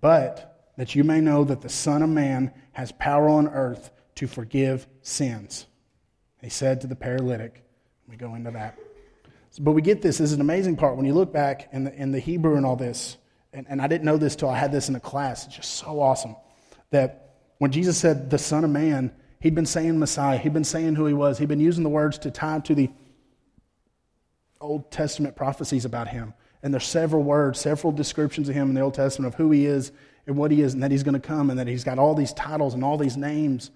But 0.00 0.72
that 0.76 0.94
you 0.94 1.04
may 1.04 1.20
know 1.20 1.44
that 1.44 1.60
the 1.60 1.68
Son 1.68 2.02
of 2.02 2.08
Man 2.08 2.52
has 2.72 2.92
power 2.92 3.28
on 3.28 3.48
earth 3.48 3.90
to 4.16 4.26
forgive 4.26 4.86
sins. 5.02 5.66
He 6.40 6.48
said 6.48 6.80
to 6.80 6.86
the 6.86 6.96
paralytic. 6.96 7.64
We 8.08 8.16
go 8.16 8.34
into 8.34 8.50
that. 8.52 8.78
But 9.58 9.72
we 9.72 9.82
get 9.82 10.00
this. 10.00 10.18
This 10.18 10.30
is 10.30 10.32
an 10.32 10.40
amazing 10.40 10.76
part. 10.76 10.96
When 10.96 11.06
you 11.06 11.12
look 11.12 11.32
back 11.32 11.68
in 11.72 11.84
the, 11.84 11.94
in 11.94 12.12
the 12.12 12.20
Hebrew 12.20 12.56
and 12.56 12.64
all 12.64 12.76
this, 12.76 13.16
and, 13.52 13.66
and 13.68 13.82
I 13.82 13.88
didn't 13.88 14.04
know 14.04 14.16
this 14.16 14.36
till 14.36 14.48
I 14.48 14.56
had 14.56 14.72
this 14.72 14.88
in 14.88 14.94
a 14.94 15.00
class. 15.00 15.46
It's 15.46 15.56
just 15.56 15.74
so 15.74 16.00
awesome 16.00 16.36
that 16.90 17.34
when 17.58 17.72
Jesus 17.72 17.98
said 17.98 18.30
the 18.30 18.38
Son 18.38 18.64
of 18.64 18.70
Man, 18.70 19.12
he'd 19.40 19.54
been 19.54 19.66
saying 19.66 19.98
Messiah. 19.98 20.38
He'd 20.38 20.52
been 20.52 20.64
saying 20.64 20.94
who 20.94 21.06
he 21.06 21.14
was. 21.14 21.38
He'd 21.38 21.48
been 21.48 21.60
using 21.60 21.82
the 21.82 21.90
words 21.90 22.18
to 22.20 22.30
tie 22.30 22.60
to 22.60 22.74
the 22.74 22.90
Old 24.60 24.90
Testament 24.90 25.36
prophecies 25.36 25.84
about 25.84 26.08
him. 26.08 26.34
And 26.62 26.74
there's 26.74 26.86
several 26.86 27.22
words, 27.22 27.58
several 27.58 27.92
descriptions 27.92 28.48
of 28.48 28.54
him 28.54 28.68
in 28.68 28.74
the 28.74 28.80
Old 28.80 28.94
Testament 28.94 29.32
of 29.32 29.38
who 29.38 29.50
he 29.50 29.66
is 29.66 29.92
and 30.26 30.36
what 30.36 30.50
he 30.50 30.60
is, 30.60 30.74
and 30.74 30.82
that 30.82 30.90
he's 30.90 31.02
going 31.02 31.20
to 31.20 31.20
come, 31.20 31.50
and 31.50 31.58
that 31.58 31.66
he's 31.66 31.84
got 31.84 31.98
all 31.98 32.14
these 32.14 32.32
titles 32.34 32.74
and 32.74 32.84
all 32.84 32.98
these 32.98 33.16
names. 33.16 33.70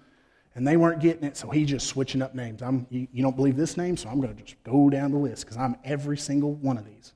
And 0.53 0.65
they 0.65 0.77
weren't 0.77 1.01
getting 1.01 1.23
it, 1.23 1.35
so 1.35 1.49
he's 1.49 1.67
just 1.67 1.87
switching 1.87 2.21
up 2.21 2.33
names. 2.33 2.61
I'm, 2.61 2.87
you, 2.89 3.07
you 3.11 3.23
don't 3.23 3.35
believe 3.35 3.57
this 3.57 3.75
name, 3.75 3.97
so 3.97 4.07
I'm 4.07 4.21
going 4.21 4.35
to 4.35 4.41
just 4.41 4.63
go 4.63 4.89
down 4.89 5.11
the 5.11 5.17
list 5.17 5.43
because 5.43 5.57
I'm 5.57 5.75
every 5.83 6.17
single 6.17 6.53
one 6.53 6.77
of 6.77 6.85
these. 6.85 7.13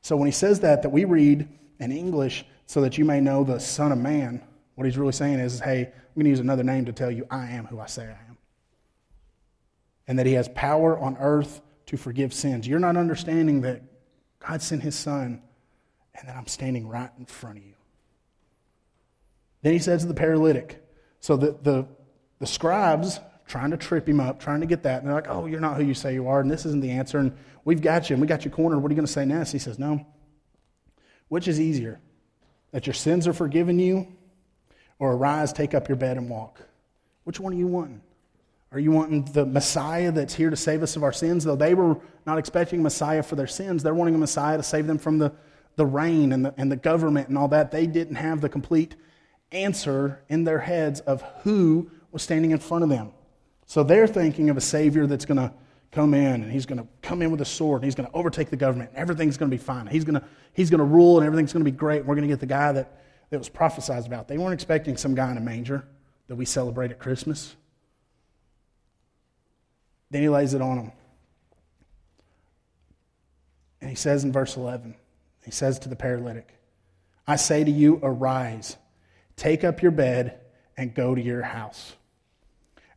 So 0.00 0.16
when 0.16 0.26
he 0.26 0.32
says 0.32 0.60
that, 0.60 0.82
that 0.82 0.88
we 0.88 1.04
read 1.04 1.48
in 1.78 1.92
English 1.92 2.44
so 2.66 2.80
that 2.80 2.98
you 2.98 3.04
may 3.04 3.20
know 3.20 3.44
the 3.44 3.60
Son 3.60 3.92
of 3.92 3.98
Man, 3.98 4.42
what 4.74 4.86
he's 4.86 4.98
really 4.98 5.12
saying 5.12 5.38
is, 5.38 5.60
hey, 5.60 5.82
I'm 5.84 6.14
going 6.14 6.24
to 6.24 6.30
use 6.30 6.40
another 6.40 6.64
name 6.64 6.86
to 6.86 6.92
tell 6.92 7.10
you 7.10 7.26
I 7.30 7.46
am 7.50 7.66
who 7.66 7.78
I 7.78 7.86
say 7.86 8.04
I 8.04 8.10
am. 8.10 8.38
And 10.08 10.18
that 10.18 10.26
he 10.26 10.32
has 10.32 10.48
power 10.48 10.98
on 10.98 11.16
earth 11.18 11.60
to 11.86 11.96
forgive 11.96 12.32
sins. 12.32 12.66
You're 12.66 12.78
not 12.78 12.96
understanding 12.96 13.60
that 13.62 13.82
God 14.46 14.62
sent 14.62 14.82
his 14.82 14.94
son 14.94 15.42
and 16.14 16.28
then 16.28 16.36
I'm 16.36 16.46
standing 16.46 16.88
right 16.88 17.10
in 17.18 17.26
front 17.26 17.58
of 17.58 17.64
you. 17.64 17.74
Then 19.62 19.72
he 19.72 19.78
says 19.78 20.02
to 20.02 20.08
the 20.08 20.14
paralytic, 20.14 20.82
so 21.20 21.36
the, 21.36 21.56
the, 21.62 21.86
the 22.38 22.46
scribes 22.46 23.18
trying 23.46 23.70
to 23.70 23.76
trip 23.76 24.08
him 24.08 24.20
up, 24.20 24.40
trying 24.40 24.60
to 24.60 24.66
get 24.66 24.82
that, 24.84 25.00
and 25.00 25.08
they're 25.08 25.14
like, 25.14 25.28
oh, 25.28 25.46
you're 25.46 25.60
not 25.60 25.76
who 25.76 25.84
you 25.84 25.94
say 25.94 26.14
you 26.14 26.28
are, 26.28 26.40
and 26.40 26.50
this 26.50 26.66
isn't 26.66 26.80
the 26.80 26.90
answer, 26.90 27.18
and 27.18 27.36
we've 27.64 27.80
got 27.80 28.08
you, 28.08 28.14
and 28.14 28.20
we 28.20 28.26
got 28.26 28.44
you 28.44 28.50
cornered. 28.50 28.78
What 28.78 28.90
are 28.90 28.92
you 28.92 28.96
going 28.96 29.06
to 29.06 29.12
say 29.12 29.24
next? 29.24 29.52
He 29.52 29.58
says, 29.58 29.78
no. 29.78 30.06
Which 31.28 31.48
is 31.48 31.60
easier? 31.60 32.00
That 32.72 32.86
your 32.86 32.94
sins 32.94 33.26
are 33.28 33.32
forgiven 33.32 33.78
you, 33.78 34.08
or 34.98 35.12
arise, 35.12 35.52
take 35.52 35.74
up 35.74 35.88
your 35.88 35.96
bed, 35.96 36.16
and 36.16 36.28
walk? 36.28 36.60
Which 37.24 37.40
one 37.40 37.52
are 37.52 37.56
you 37.56 37.66
wanting? 37.66 38.02
Are 38.72 38.78
you 38.78 38.90
wanting 38.90 39.24
the 39.24 39.46
Messiah 39.46 40.10
that's 40.10 40.34
here 40.34 40.50
to 40.50 40.56
save 40.56 40.82
us 40.82 40.96
of 40.96 41.02
our 41.02 41.12
sins? 41.12 41.44
Though 41.44 41.56
they 41.56 41.74
were 41.74 41.98
not 42.26 42.38
expecting 42.38 42.80
a 42.80 42.82
Messiah 42.82 43.22
for 43.22 43.36
their 43.36 43.46
sins, 43.46 43.82
they're 43.82 43.94
wanting 43.94 44.14
a 44.14 44.18
Messiah 44.18 44.56
to 44.56 44.62
save 44.62 44.86
them 44.86 44.98
from 44.98 45.18
the, 45.18 45.32
the 45.76 45.86
reign 45.86 46.32
and 46.32 46.44
the, 46.44 46.54
and 46.56 46.70
the 46.70 46.76
government 46.76 47.28
and 47.28 47.38
all 47.38 47.48
that. 47.48 47.70
They 47.70 47.86
didn't 47.86 48.16
have 48.16 48.40
the 48.40 48.48
complete 48.48 48.96
answer 49.52 50.22
in 50.28 50.44
their 50.44 50.58
heads 50.58 51.00
of 51.00 51.22
who 51.42 51.90
was 52.10 52.22
standing 52.22 52.50
in 52.50 52.58
front 52.58 52.82
of 52.82 52.90
them. 52.90 53.12
So 53.66 53.82
they're 53.82 54.06
thinking 54.06 54.50
of 54.50 54.56
a 54.56 54.60
Savior 54.60 55.06
that's 55.06 55.24
going 55.24 55.38
to 55.38 55.52
come 55.92 56.14
in 56.14 56.42
and 56.42 56.52
he's 56.52 56.66
going 56.66 56.78
to 56.78 56.86
come 57.02 57.22
in 57.22 57.30
with 57.30 57.40
a 57.40 57.44
sword 57.44 57.82
and 57.82 57.84
he's 57.84 57.94
going 57.94 58.08
to 58.08 58.14
overtake 58.14 58.50
the 58.50 58.56
government 58.56 58.90
and 58.90 58.98
everything's 58.98 59.36
going 59.36 59.50
to 59.50 59.56
be 59.56 59.62
fine. 59.62 59.86
He's 59.86 60.04
going 60.04 60.20
to, 60.20 60.24
he's 60.52 60.70
going 60.70 60.80
to 60.80 60.84
rule 60.84 61.18
and 61.18 61.26
everything's 61.26 61.52
going 61.52 61.64
to 61.64 61.70
be 61.70 61.76
great. 61.76 62.04
We're 62.04 62.14
going 62.14 62.28
to 62.28 62.32
get 62.32 62.40
the 62.40 62.46
guy 62.46 62.72
that, 62.72 63.00
that 63.30 63.38
was 63.38 63.48
prophesied 63.48 64.06
about. 64.06 64.28
They 64.28 64.38
weren't 64.38 64.54
expecting 64.54 64.96
some 64.96 65.14
guy 65.14 65.30
in 65.30 65.36
a 65.36 65.40
manger 65.40 65.86
that 66.28 66.36
we 66.36 66.44
celebrate 66.44 66.90
at 66.90 66.98
Christmas. 66.98 67.56
Then 70.10 70.22
he 70.22 70.28
lays 70.28 70.54
it 70.54 70.62
on 70.62 70.76
them. 70.76 70.92
And 73.80 73.90
he 73.90 73.96
says 73.96 74.24
in 74.24 74.32
verse 74.32 74.56
11, 74.56 74.94
he 75.44 75.50
says 75.50 75.78
to 75.80 75.88
the 75.88 75.96
paralytic, 75.96 76.56
I 77.26 77.36
say 77.36 77.64
to 77.64 77.70
you, 77.70 78.00
arise, 78.02 78.76
take 79.36 79.64
up 79.64 79.82
your 79.82 79.90
bed, 79.90 80.40
and 80.76 80.94
go 80.94 81.14
to 81.14 81.20
your 81.20 81.42
house. 81.42 81.94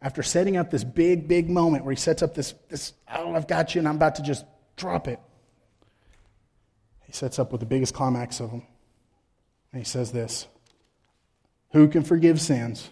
After 0.02 0.24
setting 0.24 0.56
up 0.56 0.72
this 0.72 0.84
big, 0.84 1.28
big 1.28 1.50
moment 1.50 1.84
where 1.84 1.94
he 1.94 2.00
sets 2.00 2.22
up 2.22 2.34
this, 2.34 2.54
this 2.70 2.94
oh, 3.14 3.36
I've 3.36 3.48
got 3.48 3.76
you, 3.76 3.80
and 3.80 3.88
I'm 3.88 3.96
about 3.96 4.16
to 4.16 4.24
just 4.24 4.46
drop 4.78 5.08
it, 5.08 5.20
he 7.06 7.12
sets 7.12 7.40
up 7.40 7.52
with 7.52 7.60
the 7.60 7.66
biggest 7.66 7.94
climax 7.94 8.40
of 8.40 8.52
them. 8.52 8.66
And 9.72 9.82
he 9.82 9.86
says 9.86 10.12
this 10.12 10.48
Who 11.72 11.88
can 11.88 12.04
forgive 12.04 12.40
sins? 12.40 12.90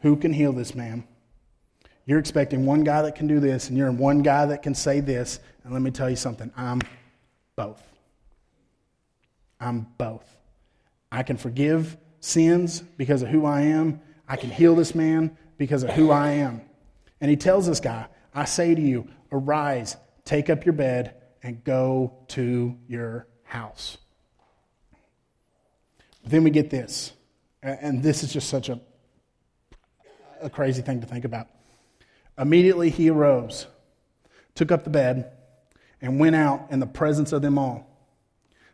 Who 0.00 0.16
can 0.16 0.32
heal 0.32 0.52
this 0.52 0.74
man? 0.74 1.04
You're 2.06 2.18
expecting 2.18 2.66
one 2.66 2.82
guy 2.82 3.02
that 3.02 3.14
can 3.14 3.26
do 3.26 3.40
this, 3.40 3.68
and 3.68 3.78
you're 3.78 3.92
one 3.92 4.22
guy 4.22 4.46
that 4.46 4.62
can 4.62 4.74
say 4.74 5.00
this. 5.00 5.38
And 5.64 5.72
let 5.72 5.82
me 5.82 5.90
tell 5.90 6.10
you 6.10 6.16
something 6.16 6.50
I'm 6.56 6.80
both. 7.56 7.82
I'm 9.60 9.86
both. 9.98 10.24
I 11.12 11.22
can 11.22 11.36
forgive 11.36 11.96
sins 12.20 12.80
because 12.80 13.22
of 13.22 13.28
who 13.28 13.44
I 13.44 13.62
am. 13.62 14.00
I 14.28 14.36
can 14.36 14.50
heal 14.50 14.74
this 14.74 14.94
man 14.94 15.36
because 15.58 15.82
of 15.82 15.90
who 15.90 16.10
I 16.10 16.30
am. 16.30 16.62
And 17.20 17.30
he 17.30 17.36
tells 17.36 17.66
this 17.66 17.80
guy, 17.80 18.06
I 18.34 18.44
say 18.44 18.74
to 18.74 18.80
you, 18.80 19.08
arise, 19.30 19.96
take 20.24 20.48
up 20.48 20.64
your 20.64 20.72
bed, 20.72 21.14
and 21.42 21.62
go 21.64 22.14
to 22.28 22.76
your 22.88 23.26
house. 23.42 23.98
But 26.22 26.32
then 26.32 26.44
we 26.44 26.50
get 26.50 26.70
this, 26.70 27.12
and 27.62 28.02
this 28.02 28.22
is 28.22 28.32
just 28.32 28.48
such 28.48 28.68
a, 28.68 28.80
a 30.40 30.48
crazy 30.48 30.82
thing 30.82 31.00
to 31.00 31.06
think 31.06 31.24
about. 31.24 31.48
Immediately 32.38 32.90
he 32.90 33.10
arose, 33.10 33.66
took 34.54 34.72
up 34.72 34.84
the 34.84 34.90
bed, 34.90 35.32
and 36.00 36.18
went 36.18 36.36
out 36.36 36.68
in 36.70 36.80
the 36.80 36.86
presence 36.86 37.32
of 37.32 37.42
them 37.42 37.58
all. 37.58 37.86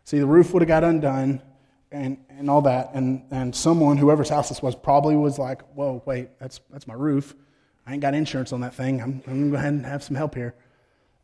See, 0.05 0.19
the 0.19 0.27
roof 0.27 0.53
would 0.53 0.63
have 0.63 0.69
got 0.69 0.85
undone 0.85 1.43
and, 1.91 2.19
and 2.29 2.49
all 2.49 2.63
that, 2.63 2.91
and, 2.95 3.25
and 3.31 3.55
someone, 3.55 3.97
whoever's 3.97 4.29
house 4.29 4.49
this 4.49 4.63
was, 4.63 4.75
probably 4.75 5.17
was 5.17 5.39
like, 5.39 5.63
Whoa, 5.75 6.03
wait, 6.07 6.39
that's, 6.39 6.61
that's 6.71 6.87
my 6.87 6.95
roof. 6.95 7.35
I 7.87 7.93
ain't 7.93 8.03
got 8.03 8.15
insurance 8.15 8.53
on 8.53 8.61
that 8.63 8.75
thing. 8.75 9.01
I'm, 9.01 9.23
I'm 9.27 9.33
going 9.33 9.45
to 9.45 9.51
go 9.51 9.57
ahead 9.57 9.73
and 9.73 9.87
have 9.87 10.03
some 10.03 10.17
help 10.17 10.35
here. 10.35 10.55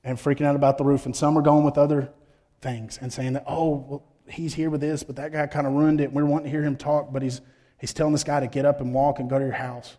And 0.05 0.17
freaking 0.17 0.47
out 0.47 0.57
about 0.57 0.79
the 0.79 0.85
roof. 0.85 1.07
And 1.07 1.15
some 1.15 1.37
are 1.37 1.43
going 1.43 1.65
with 1.65 1.77
other 1.77 2.13
things 2.61 2.99
and 3.01 3.13
saying 3.13 3.33
that, 3.33 3.45
oh, 3.47 3.85
well, 3.89 4.05
he's 4.29 4.55
here 4.55 4.71
with 4.71 4.81
this, 4.81 5.03
but 5.03 5.17
that 5.17 5.33
guy 5.33 5.47
kind 5.49 5.67
of 5.67 5.73
ruined 5.73 6.01
it. 6.01 6.13
We're 6.13 6.25
wanting 6.25 6.45
to 6.45 6.51
hear 6.51 6.63
him 6.63 6.77
talk, 6.77 7.13
but 7.13 7.23
he's, 7.23 7.41
he's 7.79 7.93
telling 7.93 8.13
this 8.13 8.25
guy 8.25 8.41
to 8.41 8.47
get 8.47 8.65
up 8.65 8.81
and 8.81 8.95
walk 8.95 9.19
and 9.19 9.29
go 9.29 9.39
to 9.39 9.45
your 9.45 9.55
house. 9.55 9.97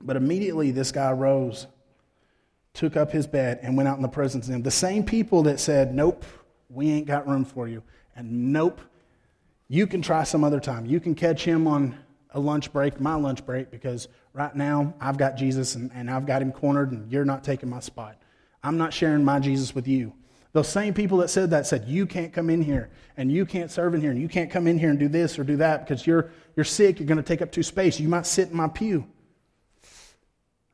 But 0.00 0.16
immediately 0.16 0.70
this 0.70 0.92
guy 0.92 1.12
rose, 1.12 1.66
took 2.74 2.96
up 2.96 3.10
his 3.10 3.26
bed, 3.26 3.60
and 3.62 3.76
went 3.76 3.88
out 3.88 3.96
in 3.96 4.02
the 4.02 4.08
presence 4.08 4.46
of 4.46 4.52
them. 4.52 4.62
The 4.62 4.70
same 4.70 5.04
people 5.04 5.44
that 5.44 5.60
said, 5.60 5.94
Nope, 5.94 6.24
we 6.68 6.90
ain't 6.90 7.06
got 7.06 7.26
room 7.26 7.44
for 7.44 7.68
you. 7.68 7.82
And 8.14 8.52
nope, 8.52 8.80
you 9.68 9.86
can 9.86 10.02
try 10.02 10.24
some 10.24 10.44
other 10.44 10.60
time. 10.60 10.86
You 10.86 11.00
can 11.00 11.14
catch 11.14 11.44
him 11.44 11.66
on 11.66 11.96
a 12.30 12.40
lunch 12.40 12.72
break, 12.72 13.00
my 13.00 13.14
lunch 13.14 13.44
break, 13.44 13.70
because 13.70 14.08
right 14.32 14.54
now 14.54 14.94
I've 15.00 15.16
got 15.16 15.36
Jesus 15.36 15.74
and, 15.74 15.90
and 15.94 16.10
I've 16.10 16.26
got 16.26 16.42
him 16.42 16.52
cornered, 16.52 16.92
and 16.92 17.10
you're 17.10 17.24
not 17.24 17.42
taking 17.42 17.68
my 17.68 17.80
spot. 17.80 18.16
I'm 18.62 18.78
not 18.78 18.92
sharing 18.92 19.24
my 19.24 19.40
Jesus 19.40 19.74
with 19.74 19.88
you. 19.88 20.12
Those 20.52 20.68
same 20.68 20.94
people 20.94 21.18
that 21.18 21.28
said 21.28 21.50
that 21.50 21.66
said, 21.66 21.84
You 21.86 22.06
can't 22.06 22.32
come 22.32 22.48
in 22.48 22.62
here, 22.62 22.90
and 23.16 23.30
you 23.30 23.44
can't 23.44 23.70
serve 23.70 23.94
in 23.94 24.00
here, 24.00 24.10
and 24.10 24.20
you 24.20 24.28
can't 24.28 24.50
come 24.50 24.66
in 24.66 24.78
here 24.78 24.90
and 24.90 24.98
do 24.98 25.08
this 25.08 25.38
or 25.38 25.44
do 25.44 25.56
that 25.58 25.86
because 25.86 26.06
you're, 26.06 26.30
you're 26.56 26.64
sick, 26.64 26.98
you're 26.98 27.06
going 27.06 27.18
to 27.18 27.22
take 27.22 27.42
up 27.42 27.52
too 27.52 27.62
space. 27.62 28.00
You 28.00 28.08
might 28.08 28.26
sit 28.26 28.50
in 28.50 28.56
my 28.56 28.68
pew. 28.68 29.06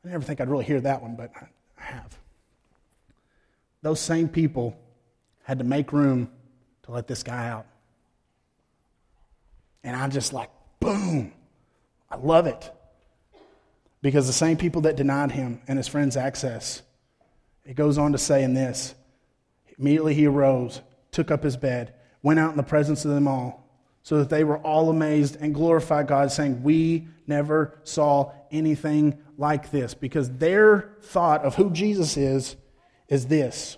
I 0.05 0.09
never 0.09 0.25
think 0.25 0.41
I'd 0.41 0.49
really 0.49 0.65
hear 0.65 0.81
that 0.81 1.03
one, 1.03 1.17
but 1.17 1.33
I 1.37 1.83
have. 1.83 2.19
Those 3.83 4.01
same 4.01 4.29
people 4.29 4.77
had 5.45 5.59
to 5.59 5.65
make 5.65 5.93
room 5.93 6.31
to 6.85 6.93
let 6.93 7.07
this 7.07 7.23
guy 7.23 7.49
out. 7.49 7.67
And 9.85 9.97
I'm 9.97 10.11
just 10.11 10.33
like, 10.33 10.51
boom. 10.81 11.33
I 12.11 12.17
love 12.17 12.47
it. 12.47 12.71
Because 14.03 14.27
the 14.27 14.33
same 14.33 14.57
people 14.57 14.83
that 14.83 14.97
denied 14.97 15.33
him 15.33 15.61
and 15.67 15.79
his 15.79 15.89
friends 15.89 16.17
access, 16.17 16.83
it 17.65 17.75
goes 17.75 17.99
on 17.99 18.13
to 18.13 18.19
say 18.19 18.43
in 18.43 18.55
this 18.55 18.95
immediately 19.79 20.15
he 20.15 20.27
arose, 20.27 20.81
took 21.11 21.31
up 21.31 21.43
his 21.43 21.57
bed, 21.57 21.95
went 22.23 22.39
out 22.39 22.51
in 22.51 22.57
the 22.57 22.63
presence 22.63 23.05
of 23.05 23.11
them 23.11 23.27
all, 23.27 23.69
so 24.03 24.19
that 24.19 24.31
they 24.31 24.45
were 24.45 24.59
all 24.59 24.91
amazed 24.91 25.37
and 25.41 25.55
glorified 25.55 26.07
God, 26.07 26.31
saying, 26.31 26.63
We 26.63 27.09
never 27.27 27.79
saw 27.85 28.33
anything 28.53 29.19
like 29.39 29.71
this. 29.71 29.95
Because 29.95 30.31
their 30.31 30.97
thought 31.03 31.45
of 31.45 31.55
who 31.57 31.71
Jesus 31.71 32.17
is 32.17 32.57
is 33.09 33.27
this. 33.27 33.77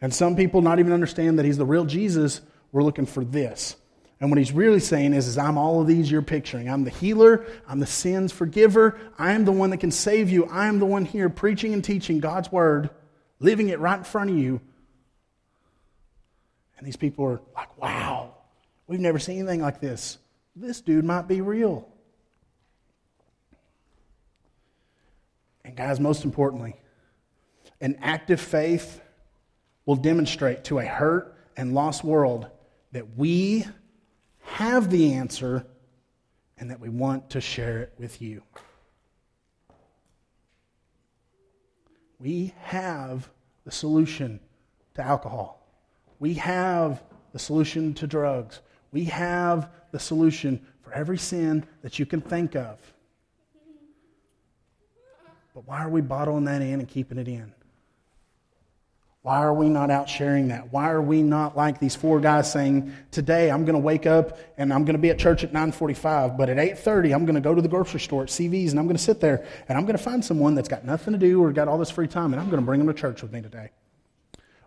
And 0.00 0.14
some 0.14 0.36
people 0.36 0.62
not 0.62 0.78
even 0.78 0.92
understand 0.92 1.38
that 1.38 1.44
he's 1.44 1.58
the 1.58 1.66
real 1.66 1.84
Jesus. 1.84 2.40
We're 2.72 2.82
looking 2.82 3.06
for 3.06 3.24
this. 3.24 3.76
And 4.20 4.30
what 4.30 4.38
he's 4.38 4.52
really 4.52 4.80
saying 4.80 5.14
is, 5.14 5.28
is 5.28 5.38
I'm 5.38 5.56
all 5.56 5.80
of 5.80 5.86
these 5.86 6.10
you're 6.10 6.22
picturing. 6.22 6.68
I'm 6.68 6.84
the 6.84 6.90
healer. 6.90 7.46
I'm 7.68 7.78
the 7.78 7.86
sins 7.86 8.32
forgiver. 8.32 8.98
I 9.16 9.32
am 9.32 9.44
the 9.44 9.52
one 9.52 9.70
that 9.70 9.78
can 9.78 9.92
save 9.92 10.28
you. 10.28 10.46
I 10.46 10.66
am 10.66 10.80
the 10.80 10.86
one 10.86 11.04
here 11.04 11.28
preaching 11.28 11.72
and 11.72 11.84
teaching 11.84 12.18
God's 12.18 12.50
word, 12.50 12.90
living 13.38 13.68
it 13.68 13.78
right 13.78 13.98
in 13.98 14.04
front 14.04 14.30
of 14.30 14.36
you. 14.36 14.60
And 16.78 16.86
these 16.86 16.96
people 16.96 17.24
are 17.26 17.40
like, 17.54 17.76
wow, 17.78 18.34
we've 18.88 19.00
never 19.00 19.18
seen 19.18 19.38
anything 19.38 19.62
like 19.62 19.80
this. 19.80 20.18
This 20.56 20.80
dude 20.80 21.04
might 21.04 21.28
be 21.28 21.40
real. 21.40 21.88
Guys, 25.78 26.00
most 26.00 26.24
importantly, 26.24 26.74
an 27.80 27.96
active 28.02 28.40
faith 28.40 29.00
will 29.86 29.94
demonstrate 29.94 30.64
to 30.64 30.80
a 30.80 30.84
hurt 30.84 31.36
and 31.56 31.72
lost 31.72 32.02
world 32.02 32.48
that 32.90 33.16
we 33.16 33.64
have 34.40 34.90
the 34.90 35.14
answer 35.14 35.64
and 36.58 36.68
that 36.72 36.80
we 36.80 36.88
want 36.88 37.30
to 37.30 37.40
share 37.40 37.78
it 37.78 37.92
with 37.96 38.20
you. 38.20 38.42
We 42.18 42.52
have 42.62 43.30
the 43.64 43.70
solution 43.70 44.40
to 44.94 45.02
alcohol. 45.02 45.64
We 46.18 46.34
have 46.34 47.04
the 47.32 47.38
solution 47.38 47.94
to 47.94 48.08
drugs. 48.08 48.62
We 48.90 49.04
have 49.04 49.70
the 49.92 50.00
solution 50.00 50.66
for 50.82 50.92
every 50.92 51.18
sin 51.18 51.64
that 51.82 52.00
you 52.00 52.04
can 52.04 52.20
think 52.20 52.56
of. 52.56 52.80
But 55.58 55.66
why 55.66 55.82
are 55.82 55.88
we 55.88 56.02
bottling 56.02 56.44
that 56.44 56.62
in 56.62 56.74
and 56.74 56.86
keeping 56.86 57.18
it 57.18 57.26
in? 57.26 57.52
Why 59.22 59.38
are 59.38 59.52
we 59.52 59.68
not 59.68 59.90
out 59.90 60.08
sharing 60.08 60.46
that? 60.48 60.72
Why 60.72 60.88
are 60.92 61.02
we 61.02 61.20
not 61.20 61.56
like 61.56 61.80
these 61.80 61.96
four 61.96 62.20
guys 62.20 62.52
saying, 62.52 62.94
"Today 63.10 63.50
I'm 63.50 63.64
going 63.64 63.74
to 63.74 63.80
wake 63.80 64.06
up 64.06 64.38
and 64.56 64.72
I'm 64.72 64.84
going 64.84 64.94
to 64.94 65.02
be 65.02 65.10
at 65.10 65.18
church 65.18 65.42
at 65.42 65.52
9:45, 65.52 66.36
but 66.38 66.48
at 66.48 66.58
8:30 66.58 67.12
I'm 67.12 67.24
going 67.24 67.34
to 67.34 67.40
go 67.40 67.56
to 67.56 67.60
the 67.60 67.66
grocery 67.66 67.98
store 67.98 68.22
at 68.22 68.28
CVS 68.28 68.70
and 68.70 68.78
I'm 68.78 68.86
going 68.86 68.96
to 68.96 69.02
sit 69.02 69.18
there 69.18 69.44
and 69.68 69.76
I'm 69.76 69.84
going 69.84 69.96
to 69.96 70.02
find 70.02 70.24
someone 70.24 70.54
that's 70.54 70.68
got 70.68 70.84
nothing 70.84 71.12
to 71.12 71.18
do 71.18 71.42
or 71.42 71.50
got 71.50 71.66
all 71.66 71.76
this 71.76 71.90
free 71.90 72.06
time 72.06 72.32
and 72.32 72.40
I'm 72.40 72.50
going 72.50 72.62
to 72.62 72.64
bring 72.64 72.78
them 72.78 72.86
to 72.86 72.94
church 72.94 73.20
with 73.20 73.32
me 73.32 73.42
today." 73.42 73.70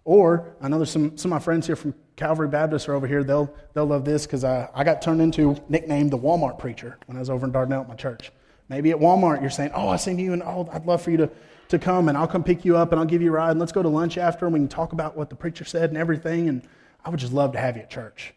Or 0.04 0.58
I 0.60 0.67
know 0.67 0.75
there's 0.75 0.91
some, 0.91 1.15
some 1.17 1.32
of 1.32 1.39
my 1.39 1.41
friends 1.41 1.67
here 1.67 1.77
from 1.77 1.95
Calvary 2.17 2.49
Baptist 2.49 2.89
are 2.89 2.95
over 2.95 3.08
here. 3.08 3.23
They'll, 3.23 3.56
they'll 3.73 3.86
love 3.86 4.04
this 4.04 4.25
because 4.25 4.43
I, 4.43 4.67
I 4.75 4.84
got 4.84 5.01
turned 5.01 5.21
into, 5.21 5.56
nicknamed 5.69 6.12
the 6.12 6.17
Walmart 6.17 6.60
preacher 6.60 6.97
when 7.06 7.15
I 7.15 7.21
was 7.21 7.30
over 7.30 7.45
in 7.45 7.54
Dardanelle 7.54 7.84
at 7.84 7.88
my 7.88 7.95
church. 7.95 8.34
Maybe 8.71 8.91
at 8.91 8.97
Walmart 8.97 9.41
you're 9.41 9.49
saying, 9.49 9.71
Oh, 9.73 9.89
I 9.89 9.97
seen 9.97 10.17
you 10.17 10.31
and 10.31 10.41
oh, 10.41 10.69
I'd 10.71 10.86
love 10.86 11.01
for 11.01 11.12
you 11.12 11.17
to, 11.17 11.29
to 11.67 11.77
come 11.77 12.07
and 12.07 12.17
I'll 12.17 12.25
come 12.25 12.41
pick 12.41 12.63
you 12.63 12.77
up 12.77 12.93
and 12.93 13.01
I'll 13.01 13.05
give 13.05 13.21
you 13.21 13.27
a 13.27 13.34
ride 13.34 13.51
and 13.51 13.60
let's 13.60 13.73
go 13.73 13.84
to 13.84 13.89
lunch 13.89 14.17
after 14.17 14.45
and 14.45 14.53
we 14.53 14.62
can 14.62 14.69
talk 14.69 14.93
about 14.93 15.17
what 15.17 15.29
the 15.29 15.36
preacher 15.36 15.65
said 15.65 15.89
and 15.89 15.97
everything. 15.97 16.47
And 16.47 16.65
I 17.03 17.10
would 17.10 17.19
just 17.19 17.34
love 17.34 17.51
to 17.51 17.60
have 17.60 17.75
you 17.75 17.84
at 17.84 17.89
church. 17.89 18.34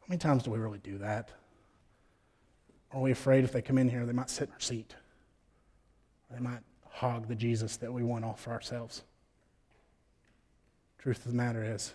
How 0.00 0.06
many 0.08 0.18
times 0.18 0.44
do 0.44 0.50
we 0.50 0.56
really 0.56 0.78
do 0.78 0.96
that? 0.96 1.28
Are 2.90 3.02
we 3.02 3.10
afraid 3.10 3.44
if 3.44 3.52
they 3.52 3.60
come 3.60 3.76
in 3.76 3.90
here, 3.90 4.06
they 4.06 4.14
might 4.14 4.30
sit 4.30 4.48
in 4.48 4.54
our 4.54 4.60
seat? 4.60 4.94
They 6.30 6.40
might 6.40 6.60
hog 6.88 7.28
the 7.28 7.34
Jesus 7.34 7.76
that 7.76 7.92
we 7.92 8.02
want 8.02 8.24
all 8.24 8.36
for 8.36 8.50
ourselves. 8.50 9.02
Truth 10.96 11.26
of 11.26 11.32
the 11.32 11.36
matter 11.36 11.62
is, 11.62 11.92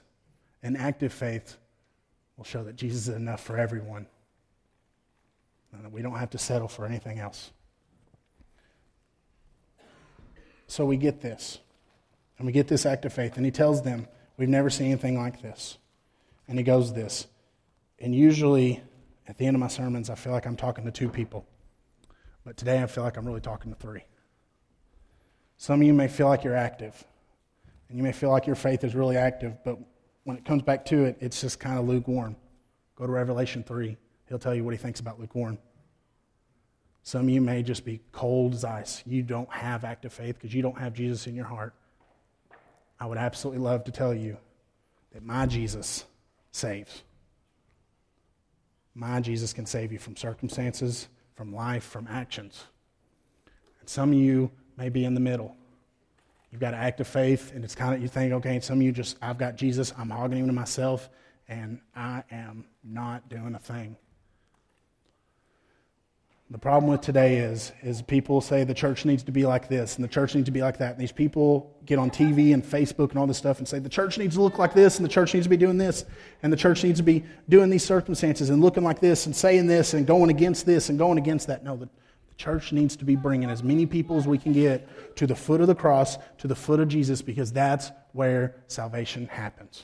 an 0.61 0.75
active 0.75 1.11
faith 1.11 1.57
will 2.37 2.45
show 2.45 2.63
that 2.65 2.75
Jesus 2.75 3.07
is 3.07 3.15
enough 3.15 3.41
for 3.41 3.57
everyone 3.57 4.05
and 5.71 5.91
we 5.91 6.01
don't 6.01 6.15
have 6.17 6.29
to 6.31 6.37
settle 6.37 6.67
for 6.67 6.85
anything 6.85 7.19
else. 7.19 7.51
So 10.67 10.85
we 10.85 10.97
get 10.97 11.21
this. 11.21 11.59
And 12.37 12.45
we 12.45 12.53
get 12.53 12.67
this 12.67 12.85
act 12.85 13.05
of 13.05 13.11
faith. 13.11 13.35
And 13.37 13.45
he 13.45 13.51
tells 13.51 13.81
them, 13.81 14.07
We've 14.37 14.47
never 14.47 14.69
seen 14.69 14.87
anything 14.87 15.17
like 15.21 15.41
this. 15.41 15.77
And 16.47 16.57
he 16.57 16.63
goes 16.63 16.93
this. 16.93 17.27
And 17.99 18.15
usually, 18.15 18.81
at 19.27 19.37
the 19.37 19.45
end 19.45 19.55
of 19.55 19.59
my 19.59 19.67
sermons, 19.67 20.09
I 20.09 20.15
feel 20.15 20.31
like 20.31 20.45
I'm 20.45 20.55
talking 20.55 20.85
to 20.85 20.91
two 20.91 21.09
people. 21.09 21.45
But 22.45 22.55
today, 22.55 22.81
I 22.81 22.85
feel 22.85 23.03
like 23.03 23.17
I'm 23.17 23.25
really 23.25 23.41
talking 23.41 23.73
to 23.73 23.77
three. 23.77 24.05
Some 25.57 25.81
of 25.81 25.87
you 25.87 25.93
may 25.93 26.07
feel 26.07 26.27
like 26.27 26.45
you're 26.45 26.55
active. 26.55 27.03
And 27.89 27.97
you 27.97 28.03
may 28.03 28.13
feel 28.13 28.29
like 28.29 28.47
your 28.47 28.55
faith 28.55 28.83
is 28.83 28.95
really 28.95 29.17
active, 29.17 29.57
but 29.65 29.77
when 30.23 30.37
it 30.37 30.45
comes 30.45 30.61
back 30.61 30.85
to 30.85 31.05
it, 31.05 31.17
it's 31.19 31.41
just 31.41 31.59
kind 31.59 31.79
of 31.79 31.87
lukewarm. 31.87 32.35
Go 32.95 33.05
to 33.07 33.11
Revelation 33.11 33.63
3. 33.63 33.97
He'll 34.29 34.39
tell 34.39 34.55
you 34.55 34.63
what 34.63 34.73
he 34.73 34.77
thinks 34.77 34.99
about 34.99 35.19
lukewarm. 35.19 35.57
Some 37.03 37.21
of 37.23 37.29
you 37.29 37.41
may 37.41 37.63
just 37.63 37.83
be 37.83 37.99
cold 38.11 38.53
as 38.53 38.63
ice. 38.63 39.03
You 39.05 39.23
don't 39.23 39.51
have 39.51 39.83
active 39.83 40.13
faith 40.13 40.35
because 40.35 40.53
you 40.53 40.61
don't 40.61 40.77
have 40.77 40.93
Jesus 40.93 41.27
in 41.27 41.35
your 41.35 41.45
heart. 41.45 41.73
I 42.99 43.07
would 43.07 43.17
absolutely 43.17 43.63
love 43.63 43.85
to 43.85 43.91
tell 43.91 44.13
you 44.13 44.37
that 45.13 45.23
my 45.23 45.47
Jesus 45.47 46.05
saves. 46.51 47.03
my 48.99 49.21
Jesus 49.21 49.53
can 49.53 49.65
save 49.65 49.91
you 49.91 49.99
from 49.99 50.15
circumstances, 50.15 51.07
from 51.35 51.55
life, 51.55 51.83
from 51.83 52.07
actions. 52.07 52.65
And 53.79 53.89
some 53.89 54.11
of 54.11 54.17
you 54.17 54.51
may 54.77 54.89
be 54.89 55.05
in 55.05 55.13
the 55.13 55.21
middle. 55.21 55.55
You've 56.51 56.61
got 56.61 56.73
an 56.73 56.81
act 56.81 56.99
of 56.99 57.07
faith, 57.07 57.53
and 57.53 57.63
it's 57.63 57.75
kind 57.75 57.95
of, 57.95 58.01
you 58.01 58.07
think, 58.07 58.33
okay, 58.33 58.59
some 58.59 58.79
of 58.79 58.83
you 58.83 58.91
just, 58.91 59.17
I've 59.21 59.37
got 59.37 59.55
Jesus, 59.55 59.93
I'm 59.97 60.09
hogging 60.09 60.39
him 60.39 60.47
to 60.47 60.53
myself, 60.53 61.09
and 61.47 61.79
I 61.95 62.23
am 62.31 62.65
not 62.83 63.29
doing 63.29 63.55
a 63.55 63.59
thing. 63.59 63.95
The 66.51 66.57
problem 66.57 66.89
with 66.91 67.01
today 67.01 67.37
is, 67.37 67.71
is 67.83 68.01
people 68.01 68.41
say 68.41 68.63
the 68.63 68.73
church 68.73 69.05
needs 69.05 69.21
to 69.23 69.31
be 69.31 69.45
like 69.45 69.67
this 69.67 69.95
and 69.95 70.03
the 70.03 70.07
church 70.07 70.33
needs 70.33 70.45
to 70.47 70.51
be 70.51 70.63
like 70.63 70.79
that. 70.79 70.93
And 70.93 70.99
these 70.99 71.11
people 71.11 71.77
get 71.85 71.99
on 71.99 72.09
TV 72.09 72.55
and 72.55 72.63
Facebook 72.63 73.11
and 73.11 73.19
all 73.19 73.27
this 73.27 73.37
stuff 73.37 73.59
and 73.59 73.67
say 73.67 73.77
the 73.77 73.87
church 73.87 74.17
needs 74.17 74.33
to 74.33 74.41
look 74.41 74.57
like 74.57 74.73
this 74.73 74.97
and 74.97 75.05
the 75.05 75.09
church 75.09 75.35
needs 75.35 75.45
to 75.45 75.49
be 75.49 75.57
doing 75.57 75.77
this 75.77 76.05
and 76.41 76.51
the 76.51 76.57
church 76.57 76.83
needs 76.83 76.99
to 76.99 77.03
be 77.03 77.23
doing 77.49 77.69
these 77.69 77.83
circumstances 77.83 78.49
and 78.49 78.63
looking 78.63 78.83
like 78.83 78.99
this 78.99 79.27
and 79.27 79.35
saying 79.35 79.67
this 79.67 79.93
and 79.93 80.07
going 80.07 80.31
against 80.31 80.65
this 80.65 80.89
and 80.89 80.97
going 80.97 81.19
against 81.19 81.45
that. 81.45 81.63
No, 81.63 81.75
the, 81.75 81.85
the 81.85 82.35
church 82.35 82.71
needs 82.73 82.95
to 82.95 83.05
be 83.05 83.15
bringing 83.15 83.51
as 83.51 83.61
many 83.61 83.85
people 83.85 84.17
as 84.17 84.25
we 84.25 84.39
can 84.39 84.51
get 84.51 85.15
to 85.17 85.27
the 85.27 85.35
foot 85.35 85.61
of 85.61 85.67
the 85.67 85.75
cross, 85.75 86.17
to 86.39 86.47
the 86.47 86.55
foot 86.55 86.79
of 86.79 86.87
Jesus, 86.87 87.21
because 87.21 87.53
that's 87.53 87.91
where 88.13 88.55
salvation 88.65 89.27
happens. 89.27 89.83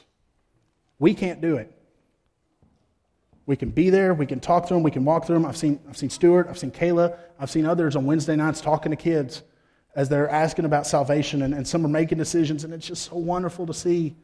We 0.97 1.13
can't 1.13 1.41
do 1.41 1.57
it. 1.57 1.71
We 3.45 3.55
can 3.55 3.69
be 3.69 3.89
there, 3.89 4.13
we 4.13 4.25
can 4.25 4.39
talk 4.39 4.67
to 4.67 4.73
them, 4.73 4.81
we 4.81 4.91
can 4.91 5.05
walk 5.05 5.25
through 5.25 5.35
them. 5.35 5.45
I've 5.45 5.57
seen, 5.57 5.79
I've 5.87 5.97
seen 5.97 6.09
Stuart, 6.09 6.47
I've 6.49 6.57
seen 6.57 6.71
Kayla, 6.71 7.17
I've 7.39 7.51
seen 7.51 7.65
others 7.65 7.95
on 7.95 8.05
Wednesday 8.05 8.35
nights 8.35 8.59
talking 8.59 8.91
to 8.91 8.95
kids 8.95 9.43
as 9.95 10.09
they're 10.09 10.29
asking 10.29 10.65
about 10.65 10.85
salvation, 10.85 11.41
and, 11.41 11.53
and 11.53 11.67
some 11.67 11.85
are 11.85 11.89
making 11.89 12.17
decisions, 12.17 12.63
and 12.63 12.73
it's 12.73 12.85
just 12.85 13.09
so 13.09 13.15
wonderful 13.15 13.65
to 13.65 13.73
see. 13.73 14.15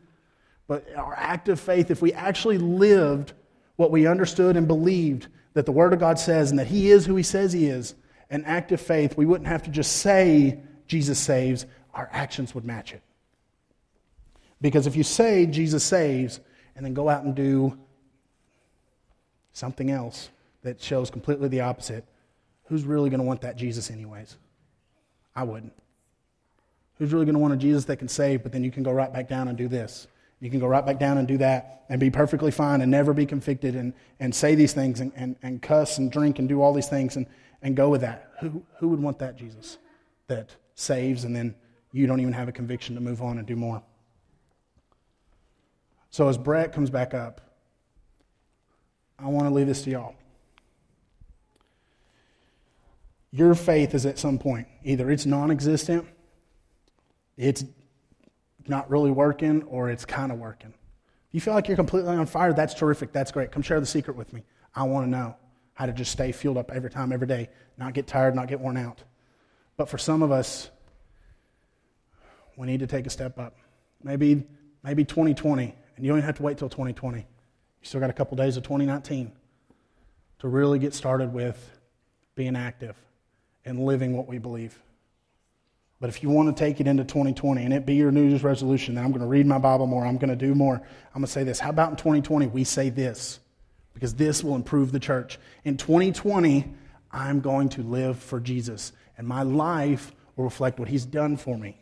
But 0.68 0.86
our 0.96 1.14
active 1.16 1.60
faith, 1.60 1.92
if 1.92 2.02
we 2.02 2.14
actually 2.14 2.58
lived 2.58 3.34
what 3.78 3.92
we 3.92 4.06
understood 4.06 4.58
and 4.58 4.68
believed 4.68 5.28
that 5.54 5.66
the 5.66 5.72
Word 5.72 5.94
of 5.94 6.00
God 6.00 6.20
says 6.20 6.50
and 6.50 6.60
that 6.60 6.68
He 6.68 6.92
is 6.92 7.06
who 7.06 7.16
He 7.16 7.24
says 7.24 7.54
He 7.54 7.68
is, 7.68 7.96
an 8.30 8.44
active 8.46 8.82
faith, 8.82 9.16
we 9.18 9.26
wouldn't 9.26 9.48
have 9.48 9.64
to 9.64 9.70
just 9.70 9.98
say 9.98 10.60
Jesus 10.88 11.20
saves, 11.20 11.66
our 11.94 12.10
actions 12.12 12.54
would 12.54 12.66
match 12.66 12.94
it. 12.94 13.02
Because 14.62 14.88
if 14.88 14.96
you 14.96 15.04
say 15.04 15.46
Jesus 15.46 15.84
saves 15.84 16.40
and 16.76 16.86
then 16.86 16.94
go 16.94 17.10
out 17.10 17.24
and 17.24 17.36
do 17.36 17.78
something 19.54 19.92
else 19.92 20.30
that 20.64 20.82
shows 20.82 21.10
completely 21.10 21.48
the 21.48 21.62
opposite, 21.62 22.06
who's 22.66 22.84
really 22.84 23.10
going 23.10 23.20
to 23.20 23.26
want 23.26 23.42
that 23.42 23.58
Jesus, 23.58 23.90
anyways? 23.90 24.38
I 25.36 25.44
wouldn't. 25.44 25.74
Who's 26.98 27.12
really 27.12 27.26
going 27.26 27.36
to 27.36 27.40
want 27.40 27.54
a 27.54 27.58
Jesus 27.58 27.86
that 27.86 27.98
can 27.98 28.08
save, 28.08 28.44
but 28.44 28.52
then 28.52 28.64
you 28.64 28.72
can 28.72 28.84
go 28.84 28.92
right 28.92 29.12
back 29.12 29.28
down 29.28 29.48
and 29.48 29.58
do 29.58 29.68
this? 29.68 30.08
You 30.40 30.50
can 30.50 30.60
go 30.60 30.68
right 30.68 30.86
back 30.86 31.00
down 31.00 31.18
and 31.18 31.28
do 31.28 31.38
that 31.38 31.86
and 31.88 32.00
be 32.00 32.10
perfectly 32.10 32.52
fine 32.52 32.82
and 32.82 32.90
never 32.90 33.14
be 33.14 33.26
convicted 33.26 33.76
and, 33.76 33.94
and 34.20 34.34
say 34.34 34.56
these 34.56 34.74
things 34.74 35.00
and, 35.00 35.12
and, 35.16 35.36
and 35.44 35.62
cuss 35.62 35.98
and 36.00 36.12
drink 36.12 36.40
and 36.40 36.50
do 36.50 36.62
all 36.62 36.74
these 36.74 36.88
things 36.88 37.16
and, 37.16 37.28
and 37.62 37.76
go 37.76 37.90
with 37.90 38.02
that. 38.02 38.32
Who, 38.40 38.64
who 38.80 38.88
would 38.90 39.00
want 39.00 39.20
that 39.20 39.36
Jesus 39.36 39.78
that 40.28 40.56
saves 40.74 41.24
and 41.26 41.36
then 41.36 41.54
you 41.92 42.08
don't 42.08 42.20
even 42.20 42.34
have 42.34 42.48
a 42.48 42.52
conviction 42.52 42.96
to 42.96 43.02
move 43.02 43.22
on 43.22 43.38
and 43.38 43.48
do 43.48 43.56
more? 43.56 43.84
So 46.10 46.28
as 46.28 46.38
Brett 46.38 46.74
comes 46.74 46.90
back 46.90 47.14
up, 47.14 47.42
I 49.22 49.28
want 49.28 49.48
to 49.48 49.54
leave 49.54 49.68
this 49.68 49.84
to 49.84 49.92
y'all. 49.92 50.16
Your 53.32 53.56
faith 53.56 53.94
is 53.94 54.06
at 54.06 54.20
some 54.20 54.38
point 54.38 54.68
either 54.84 55.10
it's 55.10 55.26
non 55.26 55.52
existent, 55.52 56.06
it's 57.38 57.64
not 58.68 58.90
really 58.90 59.12
working, 59.12 59.64
or 59.64 59.90
it's 59.90 60.06
kind 60.06 60.32
of 60.32 60.38
working. 60.38 60.74
If 61.30 61.36
you 61.36 61.42
feel 61.42 61.54
like 61.54 61.68
you're 61.68 61.78
completely 61.78 62.16
on 62.16 62.26
fire, 62.26 62.52
that's 62.52 62.74
terrific, 62.74 63.14
that's 63.14 63.32
great. 63.32 63.52
Come 63.52 63.62
share 63.62 63.80
the 63.80 63.86
secret 63.86 64.18
with 64.18 64.34
me. 64.34 64.44
I 64.76 64.84
want 64.84 65.06
to 65.06 65.10
know 65.10 65.36
how 65.74 65.86
to 65.86 65.94
just 65.94 66.12
stay 66.12 66.32
fueled 66.32 66.58
up 66.58 66.72
every 66.72 66.90
time, 66.90 67.12
every 67.12 67.28
day, 67.28 67.50
not 67.78 67.94
get 67.94 68.06
tired, 68.06 68.36
not 68.36 68.48
get 68.48 68.60
worn 68.60 68.78
out. 68.78 69.04
But 69.78 69.88
for 69.88 69.98
some 69.98 70.22
of 70.22 70.32
us, 70.32 70.70
we 72.58 72.68
need 72.68 72.82
to 72.82 72.88
take 72.88 73.08
a 73.08 73.10
step 73.10 73.40
up. 73.40 73.56
Maybe, 74.04 74.46
maybe 74.84 75.06
2020, 75.06 75.74
and 75.96 76.06
you 76.06 76.12
don't 76.12 76.22
have 76.22 76.36
to 76.38 76.44
wait 76.44 76.58
till 76.58 76.70
2020. 76.70 77.26
You 77.82 77.88
still 77.88 78.00
got 78.00 78.10
a 78.10 78.14
couple 78.14 78.38
days 78.38 78.58
of 78.58 78.64
2019 78.64 79.32
to 80.40 80.48
really 80.48 80.80
get 80.80 80.94
started 80.94 81.34
with 81.34 81.80
being 82.36 82.56
active 82.56 82.96
and 83.66 83.86
living 83.86 84.16
what 84.16 84.28
we 84.28 84.38
believe. 84.38 84.80
But 86.00 86.10
if 86.10 86.24
you 86.24 86.30
want 86.30 86.56
to 86.56 86.60
take 86.60 86.80
it 86.80 86.88
into 86.88 87.04
2020 87.04 87.64
and 87.64 87.74
it 87.74 87.86
be 87.86 87.94
your 87.94 88.12
New 88.12 88.28
Year's 88.28 88.44
resolution, 88.44 88.96
then 88.96 89.04
I'm 89.04 89.12
going 89.12 89.22
to 89.22 89.28
read 89.28 89.46
my 89.46 89.60
Bible 89.60 89.86
more, 89.86 90.06
I'm 90.06 90.18
going 90.18 90.32
to 90.32 90.36
do 90.36 90.56
more. 90.56 90.76
I'm 90.76 91.22
going 91.22 91.26
to 91.26 91.32
say 91.32 91.44
this. 91.44 91.60
How 91.60 91.70
about 91.70 91.92
in 91.92 91.96
2020 91.98 92.48
we 92.48 92.64
say 92.64 92.90
this? 92.90 93.40
Because 93.94 94.16
this 94.16 94.44
will 94.44 94.56
improve 94.56 94.92
the 94.92 95.00
church. 95.00 95.38
In 95.64 95.78
2020, 95.78 96.74
I'm 97.12 97.40
going 97.40 97.70
to 97.70 97.84
live 97.84 98.18
for 98.18 98.40
Jesus, 98.40 98.94
and 99.18 99.28
my 99.28 99.44
life 99.44 100.14
will 100.36 100.46
reflect 100.46 100.80
what 100.80 100.88
He's 100.88 101.06
done 101.06 101.38
for 101.38 101.58
me. 101.58 101.78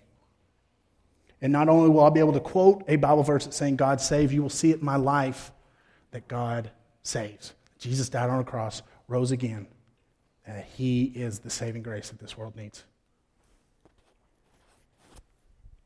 And 1.42 1.54
not 1.54 1.70
only 1.70 1.90
will 1.90 2.04
I 2.04 2.10
be 2.10 2.20
able 2.20 2.34
to 2.34 2.40
quote 2.40 2.84
a 2.88 2.98
Bible 2.98 3.24
verse 3.24 3.46
that's 3.46 3.56
saying, 3.56 3.78
God 3.78 4.02
save, 4.02 4.34
you 4.34 4.42
will 4.42 4.50
see 4.50 4.72
it 4.72 4.80
in 4.80 4.86
my 4.86 4.98
life 4.98 5.52
that 6.12 6.28
God 6.28 6.72
saves. 7.04 7.54
Jesus 7.78 8.10
died 8.10 8.30
on 8.30 8.40
a 8.40 8.44
cross, 8.44 8.82
rose 9.08 9.32
again, 9.32 9.68
and 10.46 10.58
that 10.58 10.66
He 10.66 11.04
is 11.04 11.40
the 11.40 11.50
saving 11.50 11.84
grace 11.84 12.10
that 12.10 12.20
this 12.20 12.38
world 12.38 12.56
needs. 12.56 12.84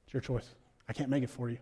It's 0.05 0.13
your 0.13 0.21
choice. 0.21 0.49
I 0.87 0.93
can't 0.93 1.09
make 1.09 1.23
it 1.23 1.29
for 1.29 1.49
you. 1.49 1.57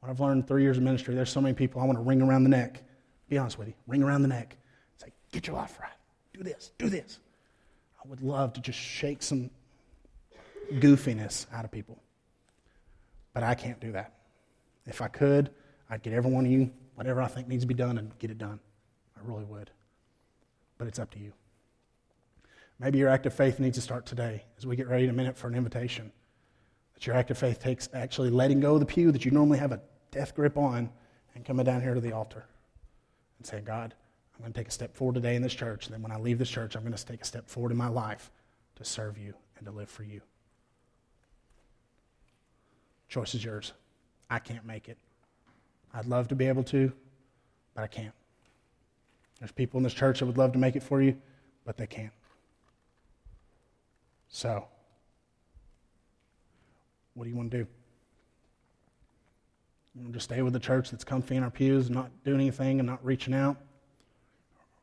What 0.00 0.10
I've 0.10 0.20
learned 0.20 0.46
three 0.46 0.62
years 0.62 0.76
of 0.76 0.82
ministry, 0.82 1.14
there's 1.14 1.30
so 1.30 1.40
many 1.40 1.54
people 1.54 1.80
I 1.80 1.84
want 1.84 1.98
to 1.98 2.02
wring 2.02 2.20
around 2.20 2.44
the 2.44 2.50
neck. 2.50 2.82
Be 3.28 3.38
honest 3.38 3.58
with 3.58 3.68
you, 3.68 3.74
wring 3.86 4.02
around 4.02 4.22
the 4.22 4.28
neck. 4.28 4.56
Say, 4.98 5.08
get 5.32 5.46
your 5.46 5.56
life 5.56 5.78
right. 5.80 5.90
Do 6.34 6.42
this, 6.42 6.72
do 6.78 6.90
this. 6.90 7.20
I 8.04 8.08
would 8.08 8.20
love 8.20 8.52
to 8.54 8.60
just 8.60 8.78
shake 8.78 9.22
some 9.22 9.50
goofiness 10.72 11.46
out 11.52 11.64
of 11.64 11.70
people. 11.70 11.98
But 13.32 13.42
I 13.42 13.54
can't 13.54 13.80
do 13.80 13.92
that. 13.92 14.12
If 14.86 15.00
I 15.00 15.08
could, 15.08 15.50
I'd 15.88 16.02
get 16.02 16.12
every 16.12 16.30
one 16.30 16.44
of 16.44 16.52
you 16.52 16.70
whatever 16.94 17.20
I 17.20 17.26
think 17.26 17.48
needs 17.48 17.62
to 17.62 17.66
be 17.66 17.74
done 17.74 17.98
and 17.98 18.16
get 18.18 18.30
it 18.30 18.38
done. 18.38 18.60
I 19.16 19.20
really 19.24 19.44
would. 19.44 19.70
But 20.78 20.88
it's 20.88 20.98
up 20.98 21.10
to 21.12 21.18
you. 21.18 21.32
Maybe 22.78 22.98
your 22.98 23.08
act 23.08 23.26
of 23.26 23.34
faith 23.34 23.60
needs 23.60 23.76
to 23.76 23.80
start 23.80 24.06
today 24.06 24.44
as 24.58 24.66
we 24.66 24.76
get 24.76 24.88
ready 24.88 25.04
in 25.04 25.10
a 25.10 25.14
minute 25.14 25.36
for 25.36 25.46
an 25.46 25.54
invitation. 25.54 26.10
That 26.94 27.06
your 27.06 27.16
act 27.16 27.30
of 27.30 27.38
faith 27.38 27.60
takes 27.60 27.88
actually 27.94 28.30
letting 28.30 28.60
go 28.60 28.74
of 28.74 28.80
the 28.80 28.86
pew 28.86 29.12
that 29.12 29.24
you 29.24 29.30
normally 29.30 29.58
have 29.58 29.72
a 29.72 29.80
death 30.10 30.34
grip 30.34 30.56
on 30.56 30.90
and 31.34 31.44
coming 31.44 31.64
down 31.64 31.80
here 31.80 31.94
to 31.94 32.00
the 32.00 32.12
altar 32.12 32.44
and 33.38 33.46
saying, 33.46 33.64
God, 33.64 33.94
I'm 34.34 34.42
going 34.42 34.52
to 34.52 34.58
take 34.58 34.68
a 34.68 34.72
step 34.72 34.94
forward 34.96 35.14
today 35.14 35.36
in 35.36 35.42
this 35.42 35.54
church. 35.54 35.86
And 35.86 35.94
then 35.94 36.02
when 36.02 36.12
I 36.12 36.18
leave 36.18 36.38
this 36.38 36.50
church, 36.50 36.76
I'm 36.76 36.82
going 36.82 36.94
to 36.94 37.06
take 37.06 37.22
a 37.22 37.26
step 37.26 37.48
forward 37.48 37.72
in 37.72 37.78
my 37.78 37.88
life 37.88 38.30
to 38.76 38.84
serve 38.84 39.18
you 39.18 39.34
and 39.56 39.66
to 39.66 39.72
live 39.72 39.88
for 39.88 40.02
you. 40.02 40.20
Choice 43.08 43.34
is 43.34 43.44
yours. 43.44 43.72
I 44.28 44.40
can't 44.40 44.64
make 44.64 44.88
it. 44.88 44.98
I'd 45.94 46.06
love 46.06 46.28
to 46.28 46.34
be 46.34 46.46
able 46.48 46.64
to, 46.64 46.92
but 47.74 47.84
I 47.84 47.86
can't. 47.86 48.14
There's 49.38 49.52
people 49.52 49.78
in 49.78 49.84
this 49.84 49.94
church 49.94 50.18
that 50.18 50.26
would 50.26 50.38
love 50.38 50.52
to 50.52 50.58
make 50.58 50.74
it 50.74 50.82
for 50.82 51.00
you, 51.00 51.16
but 51.64 51.76
they 51.76 51.86
can't. 51.86 52.12
So, 54.28 54.66
what 57.14 57.24
do 57.24 57.30
you 57.30 57.36
want 57.36 57.52
to 57.52 57.58
do? 57.58 57.66
You 59.94 60.00
want 60.00 60.12
to 60.12 60.16
just 60.16 60.24
stay 60.24 60.42
with 60.42 60.52
the 60.52 60.58
church 60.58 60.90
that's 60.90 61.04
comfy 61.04 61.36
in 61.36 61.44
our 61.44 61.50
pews, 61.50 61.86
and 61.86 61.94
not 61.94 62.10
doing 62.24 62.40
anything 62.40 62.80
and 62.80 62.88
not 62.88 63.04
reaching 63.04 63.32
out? 63.32 63.56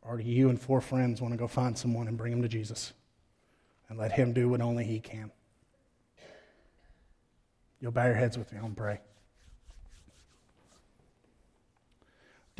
Or 0.02 0.18
do 0.18 0.24
you 0.24 0.50
and 0.50 0.60
four 0.60 0.80
friends 0.80 1.22
want 1.22 1.34
to 1.34 1.38
go 1.38 1.48
find 1.48 1.78
someone 1.78 2.08
and 2.08 2.18
bring 2.18 2.32
them 2.32 2.42
to 2.42 2.48
Jesus 2.48 2.94
and 3.90 4.00
let 4.00 4.14
him 4.14 4.32
do 4.32 4.48
what 4.48 4.62
only 4.62 4.86
he 4.86 5.00
can? 5.00 5.32
You'll 7.82 7.92
bow 7.92 8.06
your 8.06 8.16
heads 8.16 8.38
with 8.38 8.52
me. 8.54 8.60
I'll 8.60 8.70
pray. 8.70 9.02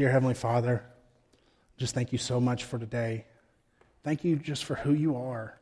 Dear 0.02 0.10
Heavenly 0.10 0.34
Father, 0.34 0.84
just 1.78 1.94
thank 1.94 2.12
you 2.12 2.18
so 2.18 2.40
much 2.42 2.64
for 2.64 2.80
today. 2.80 3.28
Thank 4.04 4.24
you 4.24 4.36
just 4.36 4.66
for 4.66 4.74
who 4.74 4.94
you 4.94 5.16
are. 5.16 5.62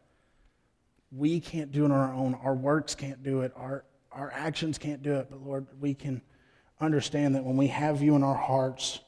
We 1.12 1.42
can't 1.42 1.74
do 1.74 1.84
it 1.84 1.92
on 1.92 2.00
our 2.00 2.14
own. 2.14 2.36
Our 2.36 2.56
works 2.56 2.96
can't 2.96 3.22
do 3.22 3.42
it. 3.42 3.52
Our, 3.58 3.84
our 4.14 4.32
actions 4.32 4.78
can't 4.78 5.04
do 5.04 5.16
it. 5.16 5.28
But 5.30 5.42
Lord, 5.42 5.68
we 5.82 5.94
can 5.94 6.22
understand 6.80 7.36
that 7.36 7.44
when 7.44 7.58
we 7.58 7.68
have 7.68 8.02
you 8.02 8.16
in 8.16 8.24
our 8.24 8.38
hearts, 8.38 9.02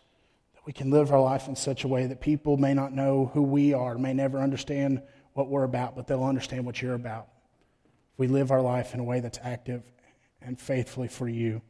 that 0.53 0.65
we 0.65 0.73
can 0.73 0.91
live 0.91 1.13
our 1.13 1.21
life 1.21 1.47
in 1.47 1.55
such 1.55 1.85
a 1.85 1.87
way 1.87 2.07
that 2.07 2.19
people 2.19 2.57
may 2.57 2.73
not 2.73 2.91
know 2.91 3.31
who 3.33 3.41
we 3.41 3.73
are, 3.73 3.97
may 3.97 4.11
never 4.11 4.37
understand 4.37 5.01
what 5.31 5.47
we're 5.47 5.63
about, 5.63 5.95
but 5.95 6.07
they'll 6.07 6.25
understand 6.25 6.65
what 6.65 6.81
you're 6.81 6.93
about. 6.93 7.29
If 8.11 8.19
we 8.19 8.27
live 8.27 8.51
our 8.51 8.61
life 8.61 8.93
in 8.93 8.99
a 8.99 9.05
way 9.05 9.21
that's 9.21 9.39
active 9.41 9.81
and 10.41 10.59
faithfully 10.59 11.07
for 11.07 11.29
you. 11.29 11.61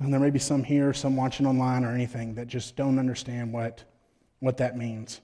And 0.00 0.12
there 0.12 0.20
may 0.20 0.30
be 0.30 0.38
some 0.38 0.62
here, 0.62 0.92
some 0.92 1.16
watching 1.16 1.46
online 1.46 1.84
or 1.84 1.92
anything 1.92 2.34
that 2.34 2.46
just 2.46 2.76
don't 2.76 2.98
understand 2.98 3.52
what, 3.52 3.84
what 4.40 4.58
that 4.58 4.76
means. 4.76 5.20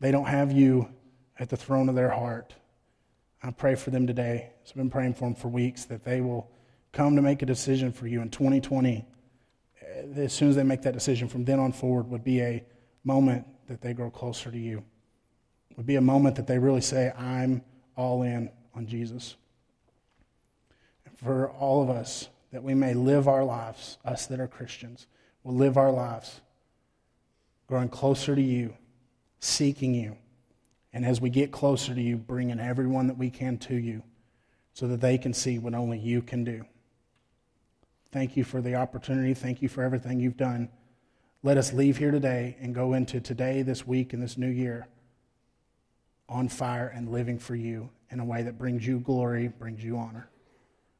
They 0.00 0.10
don't 0.10 0.26
have 0.26 0.52
you 0.52 0.88
at 1.38 1.48
the 1.48 1.56
throne 1.56 1.88
of 1.88 1.94
their 1.94 2.10
heart. 2.10 2.54
I 3.42 3.50
pray 3.50 3.74
for 3.74 3.90
them 3.90 4.06
today. 4.06 4.50
I've 4.68 4.74
been 4.74 4.90
praying 4.90 5.14
for 5.14 5.24
them 5.24 5.34
for 5.34 5.48
weeks 5.48 5.84
that 5.86 6.04
they 6.04 6.20
will 6.20 6.50
come 6.92 7.16
to 7.16 7.22
make 7.22 7.42
a 7.42 7.46
decision 7.46 7.92
for 7.92 8.06
you 8.06 8.20
in 8.20 8.30
2020. 8.30 9.04
As 10.16 10.32
soon 10.32 10.50
as 10.50 10.56
they 10.56 10.62
make 10.62 10.82
that 10.82 10.94
decision 10.94 11.28
from 11.28 11.44
then 11.44 11.58
on 11.58 11.72
forward, 11.72 12.08
would 12.10 12.24
be 12.24 12.40
a 12.40 12.64
moment 13.04 13.46
that 13.68 13.80
they 13.80 13.94
grow 13.94 14.10
closer 14.10 14.50
to 14.50 14.58
you. 14.58 14.84
Would 15.76 15.86
be 15.86 15.96
a 15.96 16.02
moment 16.02 16.36
that 16.36 16.46
they 16.46 16.58
really 16.58 16.80
say, 16.80 17.12
I'm 17.16 17.62
all 17.96 18.22
in 18.22 18.50
on 18.74 18.86
Jesus. 18.86 19.36
And 21.06 21.18
for 21.18 21.50
all 21.50 21.82
of 21.82 21.90
us, 21.90 22.28
that 22.52 22.62
we 22.62 22.74
may 22.74 22.94
live 22.94 23.26
our 23.26 23.44
lives, 23.44 23.98
us 24.04 24.26
that 24.26 24.40
are 24.40 24.48
Christians, 24.48 25.06
will 25.42 25.54
live 25.54 25.76
our 25.76 25.90
lives 25.90 26.40
growing 27.66 27.88
closer 27.88 28.36
to 28.36 28.42
you, 28.42 28.74
seeking 29.40 29.94
you, 29.94 30.14
and 30.92 31.06
as 31.06 31.22
we 31.22 31.30
get 31.30 31.50
closer 31.50 31.94
to 31.94 32.02
you, 32.02 32.18
bringing 32.18 32.60
everyone 32.60 33.06
that 33.06 33.16
we 33.16 33.30
can 33.30 33.56
to 33.56 33.74
you 33.74 34.02
so 34.74 34.86
that 34.86 35.00
they 35.00 35.16
can 35.16 35.32
see 35.32 35.58
what 35.58 35.72
only 35.72 35.98
you 35.98 36.20
can 36.20 36.44
do. 36.44 36.64
Thank 38.10 38.36
you 38.36 38.44
for 38.44 38.60
the 38.60 38.74
opportunity. 38.74 39.32
Thank 39.32 39.62
you 39.62 39.70
for 39.70 39.82
everything 39.82 40.20
you've 40.20 40.36
done. 40.36 40.68
Let 41.42 41.56
us 41.56 41.72
leave 41.72 41.96
here 41.96 42.10
today 42.10 42.58
and 42.60 42.74
go 42.74 42.92
into 42.92 43.20
today, 43.20 43.62
this 43.62 43.86
week, 43.86 44.12
and 44.12 44.22
this 44.22 44.36
new 44.36 44.50
year 44.50 44.86
on 46.28 46.48
fire 46.48 46.88
and 46.88 47.10
living 47.10 47.38
for 47.38 47.54
you 47.54 47.88
in 48.10 48.20
a 48.20 48.24
way 48.24 48.42
that 48.42 48.58
brings 48.58 48.86
you 48.86 49.00
glory, 49.00 49.48
brings 49.48 49.82
you 49.82 49.96
honor. 49.96 50.28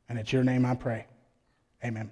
And 0.09 0.19
it's 0.19 0.33
your 0.33 0.43
name 0.43 0.65
I 0.65 0.75
pray. 0.75 1.07
Amen. 1.85 2.11